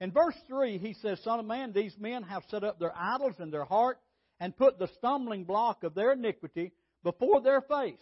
In 0.00 0.12
verse 0.12 0.36
3, 0.48 0.78
he 0.78 0.94
says, 0.94 1.20
Son 1.22 1.38
of 1.38 1.46
man, 1.46 1.72
these 1.72 1.94
men 1.98 2.22
have 2.24 2.42
set 2.50 2.64
up 2.64 2.78
their 2.78 2.92
idols 2.96 3.34
in 3.38 3.50
their 3.50 3.64
heart 3.64 3.98
and 4.40 4.56
put 4.56 4.78
the 4.78 4.88
stumbling 4.98 5.44
block 5.44 5.84
of 5.84 5.94
their 5.94 6.12
iniquity 6.12 6.72
before 7.02 7.40
their 7.40 7.60
face. 7.60 8.00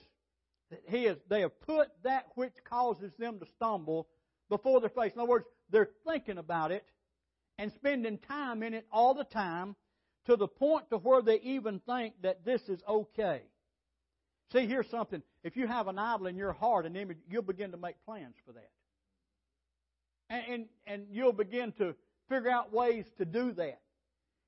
He 0.88 1.04
is, 1.06 1.18
they 1.28 1.40
have 1.40 1.58
put 1.60 1.88
that 2.04 2.26
which 2.36 2.54
causes 2.68 3.12
them 3.18 3.38
to 3.40 3.46
stumble 3.56 4.08
before 4.48 4.80
their 4.80 4.90
face. 4.90 5.12
In 5.14 5.20
other 5.20 5.28
words, 5.28 5.46
they're 5.70 5.90
thinking 6.06 6.38
about 6.38 6.70
it 6.70 6.84
and 7.58 7.72
spending 7.72 8.18
time 8.18 8.62
in 8.62 8.74
it 8.74 8.86
all 8.90 9.14
the 9.14 9.24
time 9.24 9.76
to 10.30 10.36
the 10.36 10.46
point 10.46 10.88
to 10.90 10.96
where 10.96 11.22
they 11.22 11.40
even 11.40 11.80
think 11.80 12.14
that 12.22 12.44
this 12.44 12.62
is 12.68 12.80
okay. 12.88 13.42
See, 14.52 14.66
here's 14.66 14.88
something. 14.88 15.22
If 15.42 15.56
you 15.56 15.66
have 15.66 15.88
an 15.88 15.98
idol 15.98 16.28
in 16.28 16.36
your 16.36 16.52
heart, 16.52 16.86
an 16.86 16.94
image, 16.94 17.18
you'll 17.28 17.42
begin 17.42 17.72
to 17.72 17.76
make 17.76 17.96
plans 18.04 18.36
for 18.46 18.52
that. 18.52 18.70
And, 20.28 20.44
and, 20.48 20.64
and 20.86 21.06
you'll 21.10 21.32
begin 21.32 21.72
to 21.72 21.96
figure 22.28 22.48
out 22.48 22.72
ways 22.72 23.06
to 23.18 23.24
do 23.24 23.50
that. 23.52 23.80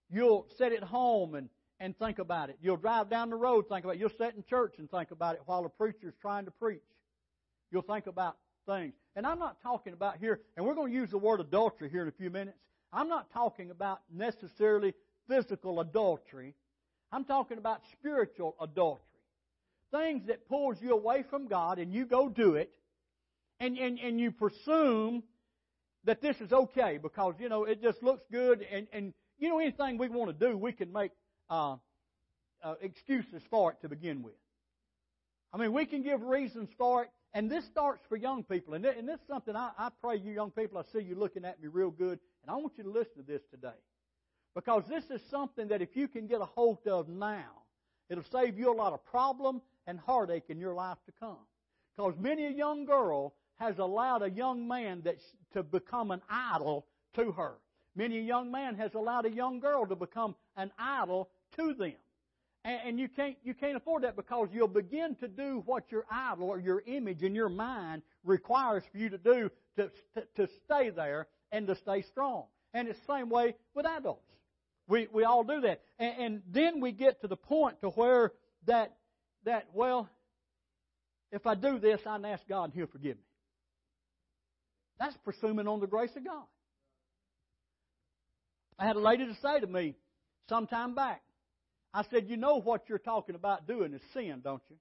You'll 0.09 0.47
sit 0.57 0.73
at 0.73 0.85
home 0.85 1.35
and, 1.35 1.49
and 1.81 1.99
think 1.99 2.21
about 2.21 2.49
it. 2.49 2.59
You'll 2.63 2.77
drive 2.77 3.11
down 3.11 3.31
the 3.31 3.37
road, 3.37 3.69
think 3.69 3.85
about 3.85 3.97
it. 3.97 4.01
You'll 4.01 4.11
sit 4.11 4.35
in 4.37 4.45
church 4.45 4.75
and 4.79 4.89
think 4.89 5.11
about 5.11 5.35
it 5.35 5.43
while 5.47 5.65
the 5.65 5.69
preacher's 5.69 6.15
trying 6.21 6.45
to 6.45 6.53
preach. 6.53 6.83
You'll 7.73 7.83
think 7.83 8.07
about 8.07 8.37
things. 8.69 8.95
And 9.17 9.27
I'm 9.27 9.41
not 9.41 9.61
talking 9.63 9.95
about 9.95 10.19
here, 10.19 10.43
and 10.57 10.65
we're 10.65 10.75
going 10.75 10.93
to 10.93 10.97
use 10.97 11.11
the 11.11 11.19
word 11.19 11.41
adultery 11.41 11.91
here 11.91 12.03
in 12.03 12.09
a 12.09 12.13
few 12.13 12.31
minutes. 12.31 12.59
I'm 12.93 13.09
not 13.09 13.33
talking 13.33 13.73
about 13.73 14.01
necessarily 14.13 14.95
physical 15.33 15.81
adultery. 15.81 16.55
I'm 17.11 17.25
talking 17.25 17.59
about 17.59 17.81
spiritual 17.93 18.55
adultery. 18.61 19.03
Things 19.91 20.27
that 20.27 20.49
pulls 20.49 20.77
you 20.81 20.93
away 20.93 21.25
from 21.29 21.49
God 21.49 21.79
and 21.79 21.93
you 21.93 22.05
go 22.05 22.29
do 22.29 22.55
it 22.55 22.71
and, 23.61 23.79
and, 23.79 23.99
and 23.99 24.21
you 24.21 24.31
presume 24.31 25.23
that 26.05 26.21
this 26.21 26.37
is 26.41 26.53
okay 26.53 26.99
because, 27.03 27.35
you 27.39 27.49
know, 27.49 27.65
it 27.65 27.83
just 27.83 28.03
looks 28.03 28.23
good 28.31 28.67
and, 28.71 28.87
and 28.93 29.15
you 29.39 29.49
know, 29.49 29.59
anything 29.59 29.99
we 29.99 30.09
want 30.09 30.39
to 30.39 30.51
do, 30.51 30.57
we 30.57 30.73
can 30.73 30.93
make 30.93 31.13
uh, 31.51 31.77
uh, 32.63 32.75
excuses 32.81 33.43
for 33.51 33.73
it 33.73 33.81
to 33.83 33.89
begin 33.89 34.23
with. 34.23 34.35
I 35.53 35.59
mean, 35.59 35.73
we 35.73 35.85
can 35.85 36.03
give 36.03 36.23
reasons 36.23 36.71
for 36.79 37.05
it, 37.05 37.11
and 37.35 37.51
this 37.51 37.65
starts 37.67 38.03
for 38.09 38.17
young 38.17 38.45
people. 38.45 38.75
And, 38.75 38.85
this 38.85 38.95
is 38.95 39.27
something 39.29 39.57
I, 39.57 39.71
I 39.79 39.89
pray 40.01 40.17
you 40.17 40.33
young 40.33 40.51
people, 40.51 40.79
I 40.79 40.83
see 40.97 41.05
you 41.05 41.15
looking 41.15 41.45
at 41.45 41.61
me 41.61 41.69
real 41.69 41.91
good, 41.91 42.21
and 42.43 42.51
I 42.51 42.55
want 42.55 42.75
you 42.77 42.85
to 42.85 42.91
listen 42.91 43.17
to 43.17 43.23
this 43.23 43.43
today. 43.51 43.77
Because 44.55 44.85
this 44.89 45.05
is 45.11 45.21
something 45.31 45.69
that 45.69 45.81
if 45.81 45.97
you 45.97 46.09
can 46.09 46.27
get 46.27 46.41
a 46.41 46.45
hold 46.45 46.87
of 46.87 47.09
now, 47.09 47.63
it'll 48.11 48.25
save 48.25 48.59
you 48.59 48.73
a 48.73 48.77
lot 48.77 48.93
of 48.93 49.05
problem 49.05 49.63
and 49.87 49.99
heartache 49.99 50.45
in 50.49 50.59
your 50.59 50.75
life 50.75 50.99
to 51.07 51.13
come. 51.19 51.39
Because 51.97 52.15
many 52.19 52.47
a 52.47 52.51
young 52.51 52.85
girl 52.85 53.35
has 53.57 53.79
allowed 53.79 54.23
a 54.23 54.31
young 54.31 54.67
man 54.67 55.03
that, 55.05 55.17
to 55.53 55.63
become 55.63 56.11
an 56.11 56.21
idol 56.29 56.87
to 57.15 57.33
her. 57.33 57.55
Many 57.95 58.19
a 58.19 58.23
young 58.23 58.51
man 58.51 58.75
has 58.77 58.95
allowed 58.95 59.27
a 59.27 59.31
young 59.31 59.61
girl 59.61 59.87
to 59.87 59.97
become 59.97 60.35
an 60.57 60.71
idol 60.79 61.31
to 61.57 61.75
them. 61.75 61.95
And, 62.65 62.81
and 62.85 63.01
you 63.01 63.09
can't 63.09 63.37
you 63.43 63.55
can't 63.55 63.77
afford 63.77 64.05
that 64.05 64.17
because 64.17 64.49
you'll 64.53 64.69
begin 64.69 65.15
to 65.17 65.29
do 65.29 65.63
what 65.67 65.91
your 65.91 66.07
idol 66.11 66.49
or 66.49 66.59
your 66.59 66.83
image 66.87 67.23
in 67.23 67.35
your 67.35 67.49
mind 67.49 68.03
requires 68.25 68.85
for 68.91 68.99
you 68.99 69.09
to 69.11 69.19
do 69.19 69.51
to, 69.77 69.91
to, 70.15 70.27
to 70.37 70.49
stay 70.65 70.91
there 70.91 71.27
and 71.51 71.67
to 71.67 71.75
stay 71.75 72.03
strong. 72.03 72.45
And 72.73 72.89
it's 72.89 72.99
the 73.01 73.13
same 73.15 73.29
way 73.29 73.55
with 73.75 73.85
adults. 73.85 74.32
We, 74.89 75.09
we 75.13 75.25
all 75.25 75.45
do 75.45 75.61
that. 75.63 75.81
And, 75.99 76.15
and 76.19 76.43
then 76.51 76.81
we 76.81 76.93
get 76.93 77.21
to 77.23 77.29
the 77.29 77.37
point 77.37 77.81
to 77.83 77.91
where 77.91 78.33
that, 78.67 78.97
that, 79.45 79.67
well, 79.73 80.09
if 81.31 81.47
I 81.47 81.55
do 81.55 81.79
this, 81.79 82.01
I 82.07 82.17
can 82.17 82.25
ask 82.25 82.47
God 82.49 82.65
and 82.65 82.75
He'll 82.75 82.87
forgive 82.87 83.17
me. 83.17 83.23
That's 84.99 85.17
presuming 85.25 85.67
on 85.67 85.81
the 85.81 85.87
grace 85.87 86.15
of 86.17 86.25
God. 86.25 86.45
I 88.79 88.87
had 88.87 88.97
a 88.97 89.01
lady 89.01 89.27
to 89.27 89.35
say 89.43 89.61
to 89.61 89.67
me 89.67 89.95
some 90.49 90.67
time 90.67 90.95
back, 90.95 91.23
I 91.95 92.05
said, 92.11 92.29
You 92.29 92.37
know 92.37 92.61
what 92.61 92.89
you're 92.89 92.99
talking 92.99 93.35
about 93.35 93.67
doing 93.67 93.95
is 93.95 94.01
sin, 94.13 94.41
don't 94.43 94.63
you? 94.69 94.77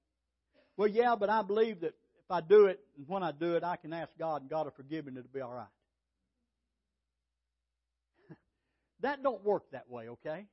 Well, 0.78 0.88
yeah, 0.88 1.16
but 1.20 1.30
I 1.30 1.42
believe 1.42 1.82
that 1.82 1.94
if 2.24 2.32
I 2.32 2.42
do 2.42 2.66
it, 2.66 2.80
and 2.98 3.08
when 3.08 3.24
I 3.24 3.32
do 3.32 3.56
it, 3.56 3.64
I 3.64 3.76
can 3.76 3.94
ask 3.94 4.10
God, 4.18 4.42
and 4.42 4.50
God 4.50 4.66
will 4.66 4.74
forgive 4.76 5.06
me, 5.06 5.10
and 5.10 5.18
it'll 5.18 5.34
be 5.34 5.42
all 5.42 5.54
right. 5.54 5.68
That 9.02 9.24
don't 9.24 9.44
work 9.44 9.64
that 9.72 9.90
way, 9.90 10.10
okay? 10.10 10.46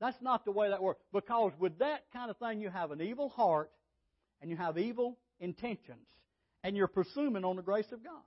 That's 0.00 0.20
not 0.20 0.44
the 0.44 0.52
way 0.52 0.68
that 0.68 0.82
works. 0.82 1.02
Because 1.12 1.52
with 1.58 1.78
that 1.78 2.04
kind 2.12 2.30
of 2.30 2.36
thing, 2.36 2.60
you 2.60 2.68
have 2.70 2.90
an 2.90 3.00
evil 3.00 3.28
heart 3.30 3.70
and 4.40 4.50
you 4.50 4.56
have 4.56 4.78
evil 4.78 5.16
intentions. 5.40 6.06
And 6.62 6.76
you're 6.76 6.88
presuming 6.88 7.44
on 7.44 7.56
the 7.56 7.62
grace 7.62 7.90
of 7.92 8.02
God. 8.04 8.22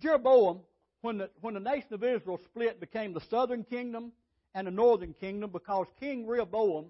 Jeroboam, 0.00 0.60
when 1.02 1.18
the, 1.18 1.30
when 1.40 1.54
the 1.54 1.60
nation 1.60 1.92
of 1.92 2.02
Israel 2.02 2.40
split, 2.44 2.80
became 2.80 3.12
the 3.12 3.20
southern 3.30 3.64
kingdom 3.64 4.12
and 4.54 4.66
the 4.66 4.70
northern 4.70 5.14
kingdom 5.14 5.50
because 5.50 5.86
King 6.00 6.26
Rehoboam 6.26 6.86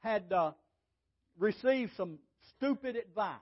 had, 0.00 0.32
uh, 0.32 0.52
received 1.38 1.92
some 1.96 2.18
stupid 2.56 2.96
advice. 2.96 3.38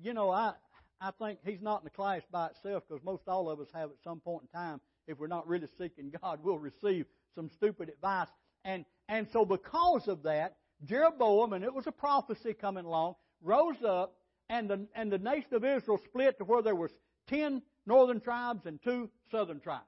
You 0.00 0.14
know, 0.14 0.30
I 0.30 0.54
I 1.00 1.10
think 1.18 1.40
he's 1.44 1.60
not 1.60 1.80
in 1.80 1.84
the 1.84 1.90
class 1.90 2.22
by 2.30 2.46
itself 2.48 2.84
because 2.88 3.04
most 3.04 3.22
all 3.26 3.50
of 3.50 3.60
us 3.60 3.68
have 3.74 3.90
at 3.90 3.96
some 4.04 4.20
point 4.20 4.44
in 4.44 4.58
time, 4.58 4.80
if 5.06 5.18
we're 5.18 5.26
not 5.26 5.46
really 5.46 5.68
seeking 5.78 6.12
God, 6.22 6.40
we'll 6.42 6.58
receive 6.58 7.06
some 7.34 7.50
stupid 7.50 7.88
advice. 7.88 8.28
And 8.64 8.84
and 9.08 9.26
so 9.32 9.44
because 9.44 10.08
of 10.08 10.22
that, 10.22 10.56
Jeroboam, 10.84 11.52
and 11.52 11.64
it 11.64 11.74
was 11.74 11.86
a 11.86 11.92
prophecy 11.92 12.54
coming 12.54 12.84
along, 12.84 13.14
rose 13.42 13.82
up, 13.86 14.16
and 14.48 14.68
the 14.68 14.86
and 14.94 15.10
the 15.10 15.18
nation 15.18 15.54
of 15.54 15.64
Israel 15.64 16.00
split 16.04 16.38
to 16.38 16.44
where 16.44 16.62
there 16.62 16.74
was 16.74 16.90
ten 17.28 17.62
northern 17.86 18.20
tribes 18.20 18.66
and 18.66 18.80
two 18.82 19.10
southern 19.30 19.60
tribes, 19.60 19.84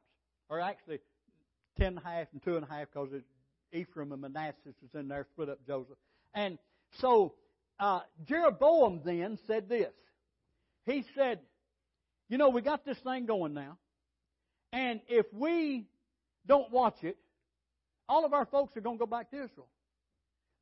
or 0.49 0.61
actually 0.61 0.99
ten 1.79 1.89
and 1.89 1.99
a 1.99 2.09
half 2.09 2.27
and 2.33 2.43
two 2.43 2.57
and 2.57 2.65
a 2.65 2.73
half 2.73 2.89
because 2.93 3.11
Ephraim 3.73 4.13
and 4.13 4.23
Manasseh 4.23 4.75
was 4.83 5.01
in 5.01 5.09
there, 5.09 5.27
split 5.33 5.49
up 5.49 5.59
Joseph. 5.67 5.97
And 6.35 6.59
so 7.01 7.35
uh, 7.79 8.01
Jeroboam 8.27 9.01
then 9.05 9.39
said 9.47 9.69
this. 9.69 9.93
He 10.87 11.05
said, 11.15 11.41
You 12.29 12.39
know, 12.39 12.51
we 12.51 12.63
got 12.63 12.85
this 12.85 12.99
thing 12.99 13.27
going 13.27 13.55
now. 13.55 13.79
And 14.75 15.01
if 15.07 15.33
we 15.33 15.87
don't 16.49 16.69
watch 16.73 17.05
it, 17.05 17.17
all 18.09 18.25
of 18.25 18.35
our 18.35 18.45
folks 18.45 18.77
are 18.77 18.81
going 18.81 18.99
to 18.99 19.01
go 19.01 19.07
back 19.07 19.31
to 19.31 19.37
Israel. 19.37 19.69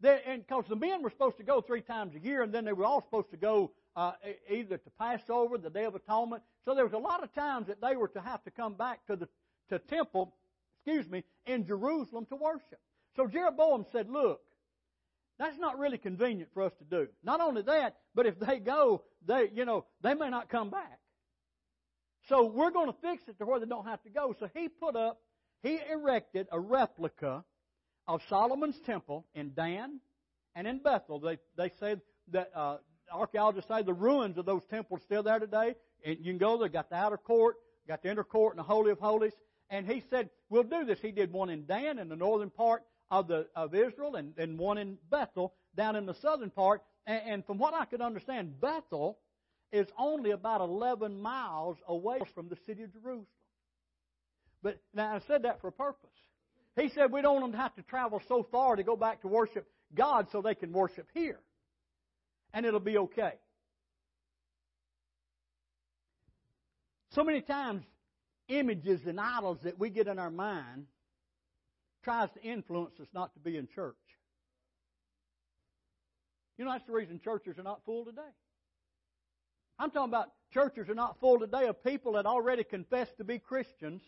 They, 0.00 0.20
and 0.26 0.46
because 0.46 0.64
the 0.68 0.76
men 0.76 1.02
were 1.02 1.08
supposed 1.08 1.38
to 1.38 1.44
go 1.44 1.62
three 1.62 1.80
times 1.80 2.14
a 2.14 2.18
year, 2.18 2.42
and 2.42 2.52
then 2.52 2.66
they 2.66 2.74
were 2.74 2.84
all 2.84 3.00
supposed 3.00 3.30
to 3.30 3.38
go 3.38 3.72
uh, 3.96 4.12
either 4.50 4.76
to 4.76 4.90
Passover, 4.98 5.56
the 5.56 5.70
Day 5.70 5.84
of 5.84 5.94
Atonement. 5.94 6.42
So 6.66 6.74
there 6.74 6.84
was 6.84 6.92
a 6.92 6.98
lot 6.98 7.22
of 7.22 7.32
times 7.34 7.68
that 7.68 7.80
they 7.80 7.96
were 7.96 8.08
to 8.08 8.20
have 8.20 8.44
to 8.44 8.50
come 8.50 8.74
back 8.74 9.06
to 9.06 9.16
the 9.16 9.28
to 9.70 9.78
temple, 9.78 10.34
excuse 10.76 11.08
me, 11.10 11.24
in 11.46 11.64
Jerusalem 11.64 12.26
to 12.26 12.36
worship. 12.36 12.80
So 13.16 13.26
Jeroboam 13.26 13.86
said, 13.92 14.10
"Look, 14.10 14.42
that's 15.38 15.58
not 15.58 15.78
really 15.78 15.98
convenient 15.98 16.50
for 16.52 16.64
us 16.64 16.72
to 16.80 16.84
do. 16.84 17.08
Not 17.24 17.40
only 17.40 17.62
that, 17.62 17.96
but 18.14 18.26
if 18.26 18.38
they 18.38 18.58
go, 18.58 19.04
they, 19.24 19.50
you 19.54 19.64
know, 19.64 19.86
they 20.02 20.12
may 20.12 20.28
not 20.28 20.50
come 20.50 20.68
back. 20.68 20.98
So 22.28 22.46
we're 22.46 22.70
going 22.70 22.86
to 22.86 22.96
fix 23.02 23.24
it 23.28 23.38
to 23.38 23.46
where 23.46 23.58
they 23.58 23.66
don't 23.66 23.86
have 23.86 24.02
to 24.02 24.10
go. 24.10 24.34
So 24.38 24.48
he 24.54 24.68
put 24.68 24.96
up, 24.96 25.20
he 25.62 25.80
erected 25.90 26.46
a 26.52 26.58
replica 26.58 27.44
of 28.06 28.20
Solomon's 28.28 28.78
temple 28.80 29.26
in 29.34 29.52
Dan 29.54 30.00
and 30.54 30.66
in 30.66 30.78
Bethel. 30.78 31.20
They, 31.20 31.38
they 31.56 31.70
say 31.80 31.96
that 32.32 32.50
uh, 32.54 32.76
archaeologists 33.12 33.68
say 33.68 33.82
the 33.82 33.94
ruins 33.94 34.38
of 34.38 34.46
those 34.46 34.64
temples 34.70 35.02
still 35.02 35.22
there 35.22 35.38
today. 35.38 35.74
And 36.04 36.18
you 36.18 36.32
can 36.32 36.38
go 36.38 36.58
there, 36.58 36.68
got 36.68 36.90
the 36.90 36.96
outer 36.96 37.16
court, 37.16 37.56
got 37.88 38.02
the 38.02 38.10
inner 38.10 38.24
court, 38.24 38.54
and 38.54 38.58
the 38.58 38.68
Holy 38.68 38.90
of 38.90 38.98
Holies. 38.98 39.32
And 39.70 39.86
he 39.86 40.02
said, 40.10 40.30
We'll 40.48 40.64
do 40.64 40.84
this. 40.84 41.00
He 41.00 41.12
did 41.12 41.32
one 41.32 41.48
in 41.48 41.66
Dan 41.66 41.98
in 41.98 42.08
the 42.08 42.16
northern 42.16 42.50
part 42.50 42.82
of, 43.10 43.28
the, 43.28 43.46
of 43.54 43.74
Israel 43.74 44.16
and, 44.16 44.34
and 44.38 44.58
one 44.58 44.78
in 44.78 44.98
Bethel 45.10 45.54
down 45.76 45.96
in 45.96 46.06
the 46.06 46.14
southern 46.14 46.50
part. 46.50 46.82
And, 47.06 47.22
and 47.26 47.46
from 47.46 47.58
what 47.58 47.74
I 47.74 47.84
could 47.84 48.00
understand, 48.00 48.60
Bethel 48.60 49.18
is 49.72 49.86
only 49.98 50.30
about 50.32 50.60
11 50.60 51.20
miles 51.20 51.78
away 51.88 52.20
from 52.34 52.48
the 52.48 52.56
city 52.66 52.82
of 52.82 52.92
Jerusalem. 52.92 53.26
But 54.62 54.78
now 54.94 55.16
I 55.16 55.20
said 55.26 55.42
that 55.42 55.60
for 55.60 55.68
a 55.68 55.72
purpose. 55.72 56.10
He 56.76 56.90
said 56.90 57.10
we 57.10 57.22
don't 57.22 57.40
want 57.40 57.52
them 57.52 57.60
have 57.60 57.74
to 57.76 57.82
travel 57.82 58.20
so 58.28 58.46
far 58.50 58.76
to 58.76 58.82
go 58.82 58.96
back 58.96 59.22
to 59.22 59.28
worship 59.28 59.66
God 59.94 60.28
so 60.30 60.40
they 60.40 60.54
can 60.54 60.72
worship 60.72 61.08
here. 61.12 61.40
And 62.54 62.64
it'll 62.64 62.80
be 62.80 62.98
okay. 62.98 63.32
So 67.14 67.24
many 67.24 67.42
times, 67.42 67.82
images 68.48 69.00
and 69.06 69.20
idols 69.20 69.58
that 69.64 69.78
we 69.78 69.90
get 69.90 70.06
in 70.06 70.18
our 70.18 70.30
mind 70.30 70.86
tries 72.04 72.30
to 72.32 72.42
influence 72.42 72.98
us 73.00 73.08
not 73.12 73.34
to 73.34 73.40
be 73.40 73.56
in 73.56 73.68
church. 73.74 73.94
You 76.56 76.64
know, 76.64 76.72
that's 76.72 76.86
the 76.86 76.92
reason 76.92 77.20
churches 77.22 77.58
are 77.58 77.62
not 77.62 77.80
full 77.84 78.04
today. 78.04 78.20
I'm 79.78 79.90
talking 79.90 80.10
about 80.10 80.30
churches 80.52 80.88
are 80.88 80.94
not 80.94 81.18
full 81.20 81.38
today 81.38 81.66
of 81.66 81.82
people 81.82 82.12
that 82.12 82.26
already 82.26 82.64
confess 82.64 83.08
to 83.18 83.24
be 83.24 83.38
Christians 83.38 84.02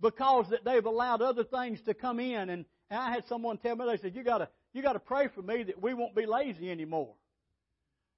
because 0.00 0.48
that 0.50 0.64
they've 0.64 0.84
allowed 0.84 1.22
other 1.22 1.44
things 1.44 1.80
to 1.82 1.94
come 1.94 2.20
in. 2.20 2.50
And, 2.50 2.64
I 2.90 3.10
had 3.10 3.26
someone 3.26 3.56
tell 3.56 3.74
me, 3.74 3.86
they 3.86 3.96
said, 3.96 4.14
you 4.14 4.22
gotta, 4.22 4.48
you 4.74 4.82
gotta 4.82 4.98
pray 4.98 5.28
for 5.34 5.40
me 5.40 5.62
that 5.62 5.80
we 5.80 5.94
won't 5.94 6.14
be 6.14 6.26
lazy 6.26 6.70
anymore. 6.70 7.14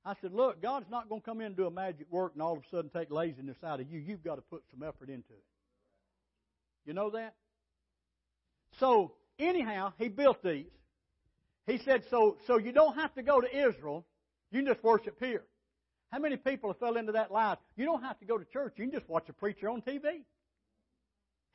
I 0.05 0.15
said, 0.21 0.33
look, 0.35 0.61
God's 0.61 0.91
not 0.91 1.09
going 1.09 1.23
to 1.23 1.25
come 1.25 1.41
in 1.41 1.47
and 1.47 1.57
do 1.57 1.67
a 1.67 1.71
magic 1.71 2.07
work 2.11 2.33
and 2.35 2.43
all 2.43 2.53
of 2.53 2.59
a 2.59 2.69
sudden 2.71 2.91
take 2.91 3.11
laziness 3.11 3.57
out 3.65 3.81
of 3.81 3.91
you. 3.91 3.99
You've 3.99 4.23
got 4.23 4.35
to 4.35 4.43
put 4.43 4.63
some 4.71 4.83
effort 4.83 5.09
into 5.09 5.33
it. 5.33 5.45
You 6.85 6.93
know 6.93 7.11
that? 7.11 7.35
So, 8.79 9.13
anyhow, 9.39 9.95
he 9.99 10.09
built 10.09 10.43
these. 10.43 10.67
He 11.67 11.79
said, 11.79 12.03
so, 12.11 12.37
so 12.47 12.59
you 12.59 12.73
don't 12.73 12.97
have 12.97 13.15
to 13.15 13.23
go 13.23 13.41
to 13.41 13.69
Israel. 13.69 14.05
You 14.51 14.63
can 14.63 14.75
just 14.75 14.85
worship 14.85 15.17
here. 15.21 15.45
How 16.15 16.21
many 16.21 16.37
people 16.37 16.71
have 16.71 16.79
fell 16.79 16.97
into 16.97 17.11
that 17.11 17.33
lie? 17.33 17.57
You 17.75 17.87
don't 17.87 18.05
have 18.05 18.17
to 18.21 18.25
go 18.25 18.39
to 18.39 18.45
church. 18.45 18.75
You 18.77 18.85
can 18.85 18.93
just 18.93 19.09
watch 19.09 19.29
a 19.29 19.33
preacher 19.33 19.69
on 19.69 19.83
TV. 19.83 20.23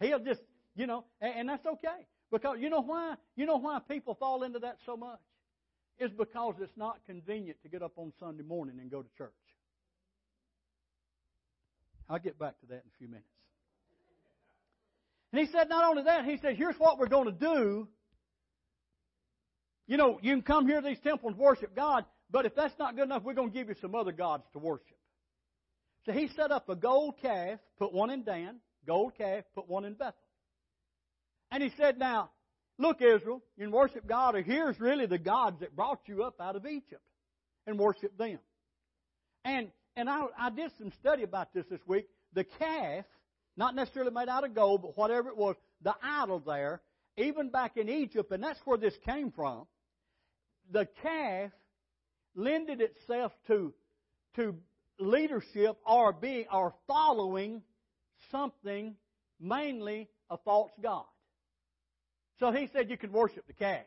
He'll 0.02 0.20
just, 0.20 0.42
you 0.76 0.86
know, 0.86 1.06
and, 1.22 1.34
and 1.34 1.50
that's 1.50 1.66
okay. 1.66 2.06
Because 2.30 2.58
you 2.60 2.70
know 2.70 2.82
why? 2.82 3.16
You 3.38 3.46
know 3.46 3.56
why 3.56 3.80
people 3.88 4.16
fall 4.16 4.44
into 4.44 4.60
that 4.60 4.76
so 4.86 4.98
much? 4.98 5.22
It's 5.98 6.14
because 6.14 6.56
it's 6.60 6.76
not 6.76 6.98
convenient 7.08 7.56
to 7.64 7.70
get 7.70 7.82
up 7.82 7.94
on 7.96 8.12
Sunday 8.20 8.44
morning 8.44 8.80
and 8.82 8.92
go 8.92 9.02
to 9.02 9.08
church. 9.18 9.32
I'll 12.10 12.20
get 12.20 12.38
back 12.38 12.60
to 12.60 12.66
that 12.66 12.84
in 12.84 12.92
a 12.94 12.98
few 12.98 13.08
minutes. 13.08 13.30
And 15.32 15.40
he 15.40 15.50
said, 15.54 15.70
not 15.70 15.86
only 15.86 16.04
that, 16.04 16.26
he 16.26 16.38
said, 16.42 16.58
here's 16.58 16.76
what 16.78 17.00
we're 17.00 17.08
going 17.08 17.28
to 17.28 17.32
do. 17.32 17.88
You 19.88 19.96
know, 19.96 20.20
you 20.22 20.34
can 20.34 20.42
come 20.42 20.68
here 20.68 20.82
to 20.82 20.88
these 20.90 21.00
temples 21.00 21.32
and 21.32 21.40
worship 21.40 21.74
God, 21.78 22.04
but 22.32 22.46
if 22.46 22.56
that's 22.56 22.78
not 22.78 22.96
good 22.96 23.06
enough, 23.06 23.24
we're 23.24 23.34
going 23.34 23.52
to 23.52 23.54
give 23.54 23.70
you 23.70 23.76
some 23.82 23.96
other 23.96 24.12
gods 24.12 24.44
to 24.54 24.60
worship. 24.60 24.98
So 26.06 26.12
he 26.12 26.30
set 26.36 26.52
up 26.52 26.70
a 26.70 26.76
gold 26.76 27.16
calf, 27.22 27.60
put 27.78 27.94
one 27.94 28.10
in 28.10 28.24
Dan, 28.24 28.58
gold 28.86 29.14
calf, 29.18 29.44
put 29.56 29.68
one 29.68 29.86
in 29.86 29.94
Bethel. 29.94 30.14
And 31.52 31.64
he 31.64 31.72
said, 31.78 31.98
now, 31.98 32.30
look, 32.78 33.02
Israel, 33.02 33.42
you 33.58 33.66
can 33.66 33.72
worship 33.72 34.08
God, 34.08 34.36
or 34.36 34.42
here's 34.42 34.80
really 34.80 35.06
the 35.06 35.18
gods 35.18 35.60
that 35.60 35.76
brought 35.76 36.02
you 36.06 36.24
up 36.24 36.40
out 36.40 36.56
of 36.56 36.66
Egypt, 36.66 37.02
and 37.68 37.78
worship 37.78 38.18
them. 38.18 38.40
And 39.44 39.70
and 39.96 40.10
I, 40.10 40.28
I 40.40 40.50
did 40.50 40.72
some 40.78 40.92
study 41.00 41.24
about 41.24 41.54
this 41.54 41.66
this 41.70 41.82
week. 41.86 42.08
The 42.34 42.46
calf 42.46 43.06
not 43.58 43.76
necessarily 43.76 44.12
made 44.12 44.30
out 44.30 44.46
of 44.46 44.56
gold, 44.56 44.82
but 44.82 44.98
whatever 44.98 45.28
it 45.28 45.36
was, 45.36 45.56
the 45.82 45.94
idol 46.02 46.40
there, 46.40 46.82
even 47.18 47.50
back 47.50 47.76
in 47.76 47.90
Egypt, 47.90 48.32
and 48.32 48.42
that's 48.42 48.60
where 48.64 48.78
this 48.78 48.94
came 49.06 49.32
from, 49.32 49.68
the 50.72 50.88
calf 51.02 51.52
lended 52.40 52.82
itself 52.82 53.32
to, 53.48 53.74
to 54.36 54.56
leadership 55.00 55.78
or 55.86 56.14
being 56.14 56.46
or 56.52 56.74
following 56.88 57.62
something, 58.32 58.96
mainly 59.40 60.10
a 60.30 60.38
false 60.38 60.72
god. 60.82 61.06
So 62.40 62.52
he 62.52 62.68
said 62.72 62.90
you 62.90 62.98
can 62.98 63.12
worship 63.12 63.46
the 63.48 63.54
calf. 63.54 63.86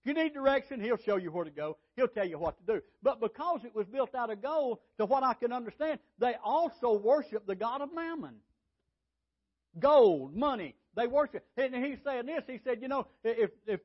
If 0.00 0.06
you 0.06 0.14
need 0.14 0.34
direction, 0.34 0.80
he'll 0.80 0.96
show 0.96 1.16
you 1.16 1.30
where 1.30 1.44
to 1.44 1.50
go. 1.50 1.76
He'll 1.96 2.08
tell 2.08 2.26
you 2.26 2.38
what 2.38 2.56
to 2.58 2.74
do. 2.74 2.82
But 3.02 3.20
because 3.20 3.60
it 3.64 3.74
was 3.74 3.86
built 3.86 4.14
out 4.14 4.30
of 4.30 4.40
gold, 4.40 4.78
to 4.98 5.04
what 5.04 5.24
I 5.24 5.34
can 5.34 5.52
understand, 5.52 5.98
they 6.18 6.34
also 6.42 6.98
worship 6.98 7.46
the 7.46 7.56
god 7.56 7.80
of 7.80 7.94
Mammon 7.94 8.36
gold, 9.78 10.34
money. 10.34 10.74
They 10.94 11.06
worship. 11.06 11.44
And 11.56 11.74
he's 11.74 11.98
saying 12.04 12.26
this. 12.26 12.42
He 12.46 12.58
said, 12.64 12.80
you 12.80 12.88
know, 12.88 13.06
if 13.22 13.38
if 13.38 13.50
if 13.66 13.80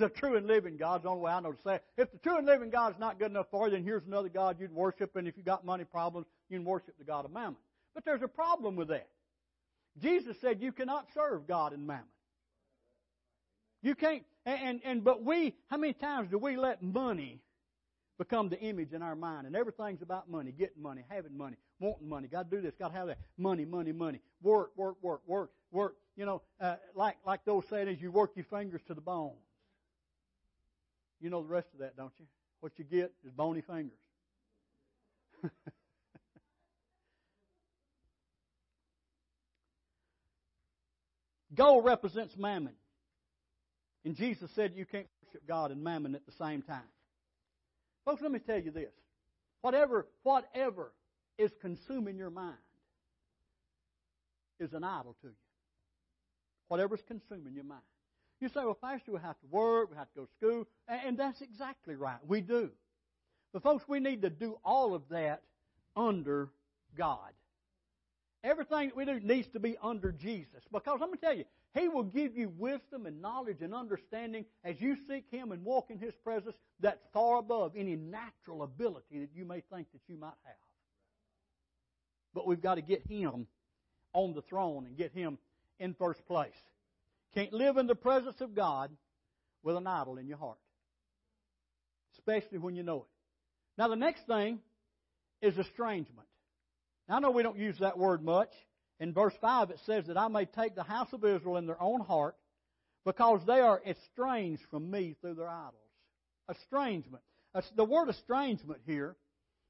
the 0.00 0.08
true 0.08 0.36
and 0.36 0.46
living 0.46 0.76
God's 0.76 1.04
the 1.04 1.10
only 1.10 1.22
way 1.22 1.30
I 1.30 1.40
know 1.40 1.52
to 1.52 1.62
say 1.62 1.76
it. 1.76 1.84
If 1.96 2.10
the 2.10 2.18
true 2.18 2.36
and 2.36 2.46
living 2.46 2.70
God's 2.70 2.98
not 2.98 3.18
good 3.18 3.30
enough 3.30 3.46
for 3.50 3.66
you, 3.66 3.72
then 3.72 3.84
here's 3.84 4.04
another 4.04 4.28
God 4.28 4.56
you'd 4.58 4.74
worship. 4.74 5.14
And 5.16 5.28
if 5.28 5.36
you 5.36 5.42
got 5.42 5.64
money 5.64 5.84
problems, 5.84 6.26
you 6.48 6.58
can 6.58 6.64
worship 6.64 6.98
the 6.98 7.04
God 7.04 7.24
of 7.24 7.32
Mammon. 7.32 7.56
But 7.94 8.04
there's 8.04 8.22
a 8.22 8.28
problem 8.28 8.76
with 8.76 8.88
that. 8.88 9.08
Jesus 10.00 10.36
said 10.40 10.60
you 10.60 10.72
cannot 10.72 11.06
serve 11.14 11.46
God 11.46 11.72
and 11.72 11.86
Mammon. 11.86 12.04
You 13.82 13.94
can't. 13.94 14.24
And, 14.44 14.60
and, 14.62 14.80
and 14.84 15.04
but 15.04 15.24
we, 15.24 15.54
how 15.68 15.76
many 15.76 15.92
times 15.92 16.30
do 16.30 16.38
we 16.38 16.56
let 16.56 16.82
money 16.82 17.40
become 18.20 18.50
the 18.50 18.60
image 18.60 18.92
in 18.92 19.00
our 19.00 19.16
mind. 19.16 19.46
And 19.46 19.56
everything's 19.56 20.02
about 20.02 20.30
money, 20.30 20.52
getting 20.52 20.82
money, 20.82 21.02
having 21.08 21.36
money, 21.36 21.56
wanting 21.80 22.06
money. 22.06 22.28
Got 22.28 22.50
to 22.50 22.56
do 22.56 22.62
this, 22.62 22.74
got 22.78 22.88
to 22.88 22.94
have 22.94 23.06
that. 23.06 23.18
Money, 23.38 23.64
money, 23.64 23.92
money. 23.92 24.20
Work, 24.42 24.72
work, 24.76 24.96
work, 25.00 25.22
work, 25.26 25.50
work. 25.72 25.94
You 26.16 26.26
know, 26.26 26.42
uh, 26.60 26.76
like 26.94 27.16
like 27.24 27.46
those 27.46 27.64
sayings, 27.70 28.00
you 28.02 28.12
work 28.12 28.32
your 28.36 28.44
fingers 28.44 28.82
to 28.88 28.94
the 28.94 29.00
bone. 29.00 29.32
You 31.20 31.30
know 31.30 31.42
the 31.42 31.48
rest 31.48 31.68
of 31.74 31.80
that, 31.80 31.96
don't 31.96 32.12
you? 32.18 32.26
What 32.60 32.72
you 32.78 32.84
get 32.84 33.12
is 33.24 33.32
bony 33.32 33.62
fingers. 33.62 33.98
Gold 41.54 41.84
represents 41.84 42.36
mammon. 42.36 42.74
And 44.04 44.16
Jesus 44.16 44.50
said 44.54 44.72
you 44.74 44.86
can't 44.86 45.06
worship 45.24 45.46
God 45.46 45.70
and 45.70 45.82
mammon 45.82 46.14
at 46.14 46.24
the 46.26 46.32
same 46.32 46.62
time. 46.62 46.82
Folks, 48.04 48.22
let 48.22 48.32
me 48.32 48.38
tell 48.38 48.58
you 48.58 48.70
this. 48.70 48.92
Whatever, 49.60 50.06
whatever 50.22 50.92
is 51.36 51.50
consuming 51.60 52.16
your 52.16 52.30
mind 52.30 52.56
is 54.58 54.72
an 54.72 54.84
idol 54.84 55.16
to 55.22 55.28
you. 55.28 55.34
Whatever's 56.68 57.02
consuming 57.08 57.54
your 57.54 57.64
mind. 57.64 57.82
You 58.40 58.48
say, 58.48 58.64
well, 58.64 58.74
Pastor, 58.74 59.12
we 59.12 59.20
have 59.20 59.38
to 59.40 59.46
work, 59.50 59.90
we 59.90 59.96
have 59.96 60.08
to 60.14 60.20
go 60.20 60.24
to 60.24 60.32
school, 60.32 60.66
and 60.88 61.18
that's 61.18 61.42
exactly 61.42 61.94
right. 61.94 62.18
We 62.26 62.40
do. 62.40 62.70
But 63.52 63.62
folks, 63.62 63.84
we 63.86 64.00
need 64.00 64.22
to 64.22 64.30
do 64.30 64.58
all 64.64 64.94
of 64.94 65.02
that 65.10 65.42
under 65.96 66.48
God. 66.96 67.32
Everything 68.42 68.88
that 68.88 68.96
we 68.96 69.04
do 69.04 69.20
needs 69.20 69.48
to 69.48 69.60
be 69.60 69.76
under 69.82 70.12
Jesus. 70.12 70.62
Because 70.72 71.00
I'm 71.02 71.08
going 71.08 71.18
to 71.18 71.24
tell 71.24 71.36
you, 71.36 71.44
He 71.78 71.88
will 71.88 72.04
give 72.04 72.34
you 72.34 72.50
wisdom 72.56 73.04
and 73.04 73.20
knowledge 73.20 73.60
and 73.60 73.74
understanding 73.74 74.46
as 74.64 74.80
you 74.80 74.96
seek 75.06 75.24
Him 75.30 75.52
and 75.52 75.62
walk 75.62 75.90
in 75.90 75.98
His 75.98 76.14
presence 76.24 76.56
that's 76.80 77.02
far 77.12 77.38
above 77.38 77.72
any 77.76 77.96
natural 77.96 78.62
ability 78.62 79.18
that 79.18 79.30
you 79.34 79.44
may 79.44 79.62
think 79.72 79.88
that 79.92 80.00
you 80.08 80.16
might 80.16 80.32
have. 80.44 80.54
But 82.32 82.46
we've 82.46 82.62
got 82.62 82.76
to 82.76 82.82
get 82.82 83.02
Him 83.06 83.46
on 84.14 84.32
the 84.32 84.42
throne 84.42 84.86
and 84.86 84.96
get 84.96 85.12
Him 85.12 85.36
in 85.78 85.92
first 85.92 86.24
place. 86.26 86.54
Can't 87.34 87.52
live 87.52 87.76
in 87.76 87.86
the 87.86 87.94
presence 87.94 88.40
of 88.40 88.54
God 88.54 88.90
with 89.62 89.76
an 89.76 89.86
idol 89.86 90.18
in 90.18 90.26
your 90.26 90.38
heart, 90.38 90.58
especially 92.14 92.58
when 92.58 92.74
you 92.74 92.82
know 92.82 92.98
it. 92.98 93.08
Now, 93.78 93.88
the 93.88 93.96
next 93.96 94.26
thing 94.26 94.58
is 95.40 95.56
estrangement. 95.56 96.28
Now, 97.08 97.16
I 97.16 97.20
know 97.20 97.30
we 97.30 97.42
don't 97.42 97.58
use 97.58 97.78
that 97.78 97.98
word 97.98 98.22
much. 98.24 98.50
In 98.98 99.14
verse 99.14 99.34
5, 99.40 99.70
it 99.70 99.78
says 99.86 100.06
that 100.08 100.18
I 100.18 100.28
may 100.28 100.44
take 100.44 100.74
the 100.74 100.82
house 100.82 101.12
of 101.12 101.24
Israel 101.24 101.56
in 101.56 101.66
their 101.66 101.80
own 101.80 102.00
heart 102.00 102.36
because 103.04 103.40
they 103.46 103.60
are 103.60 103.80
estranged 103.86 104.62
from 104.70 104.90
me 104.90 105.16
through 105.20 105.34
their 105.34 105.48
idols. 105.48 105.74
Estrangement. 106.50 107.22
The 107.76 107.84
word 107.84 108.08
estrangement 108.10 108.80
here 108.84 109.16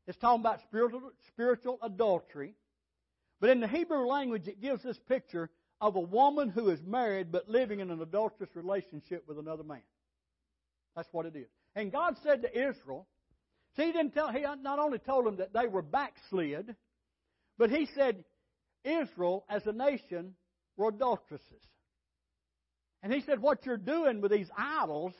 is 0.08 0.16
talking 0.16 0.40
about 0.40 0.60
spiritual, 0.62 1.12
spiritual 1.28 1.78
adultery. 1.82 2.54
But 3.40 3.50
in 3.50 3.60
the 3.60 3.68
Hebrew 3.68 4.06
language, 4.06 4.48
it 4.48 4.60
gives 4.60 4.82
this 4.82 4.98
picture 5.08 5.50
of 5.80 5.96
a 5.96 6.00
woman 6.00 6.48
who 6.48 6.68
is 6.68 6.80
married 6.86 7.32
but 7.32 7.48
living 7.48 7.80
in 7.80 7.90
an 7.90 8.02
adulterous 8.02 8.50
relationship 8.54 9.24
with 9.26 9.38
another 9.38 9.64
man. 9.64 9.82
That's 10.94 11.08
what 11.12 11.26
it 11.26 11.36
is. 11.36 11.48
And 11.74 11.92
God 11.92 12.16
said 12.22 12.42
to 12.42 12.50
Israel, 12.52 13.06
see, 13.76 13.86
he 13.86 13.92
didn't 13.92 14.12
tell, 14.12 14.30
he 14.30 14.40
not 14.40 14.78
only 14.78 14.98
told 14.98 15.26
them 15.26 15.36
that 15.36 15.52
they 15.52 15.66
were 15.66 15.82
backslid, 15.82 16.74
but 17.58 17.70
he 17.70 17.86
said 17.94 18.24
Israel 18.84 19.44
as 19.48 19.66
a 19.66 19.72
nation 19.72 20.34
were 20.76 20.88
adulteresses. 20.88 21.62
And 23.02 23.12
he 23.12 23.22
said, 23.22 23.40
what 23.40 23.64
you're 23.64 23.76
doing 23.76 24.20
with 24.20 24.32
these 24.32 24.50
idols 24.56 25.14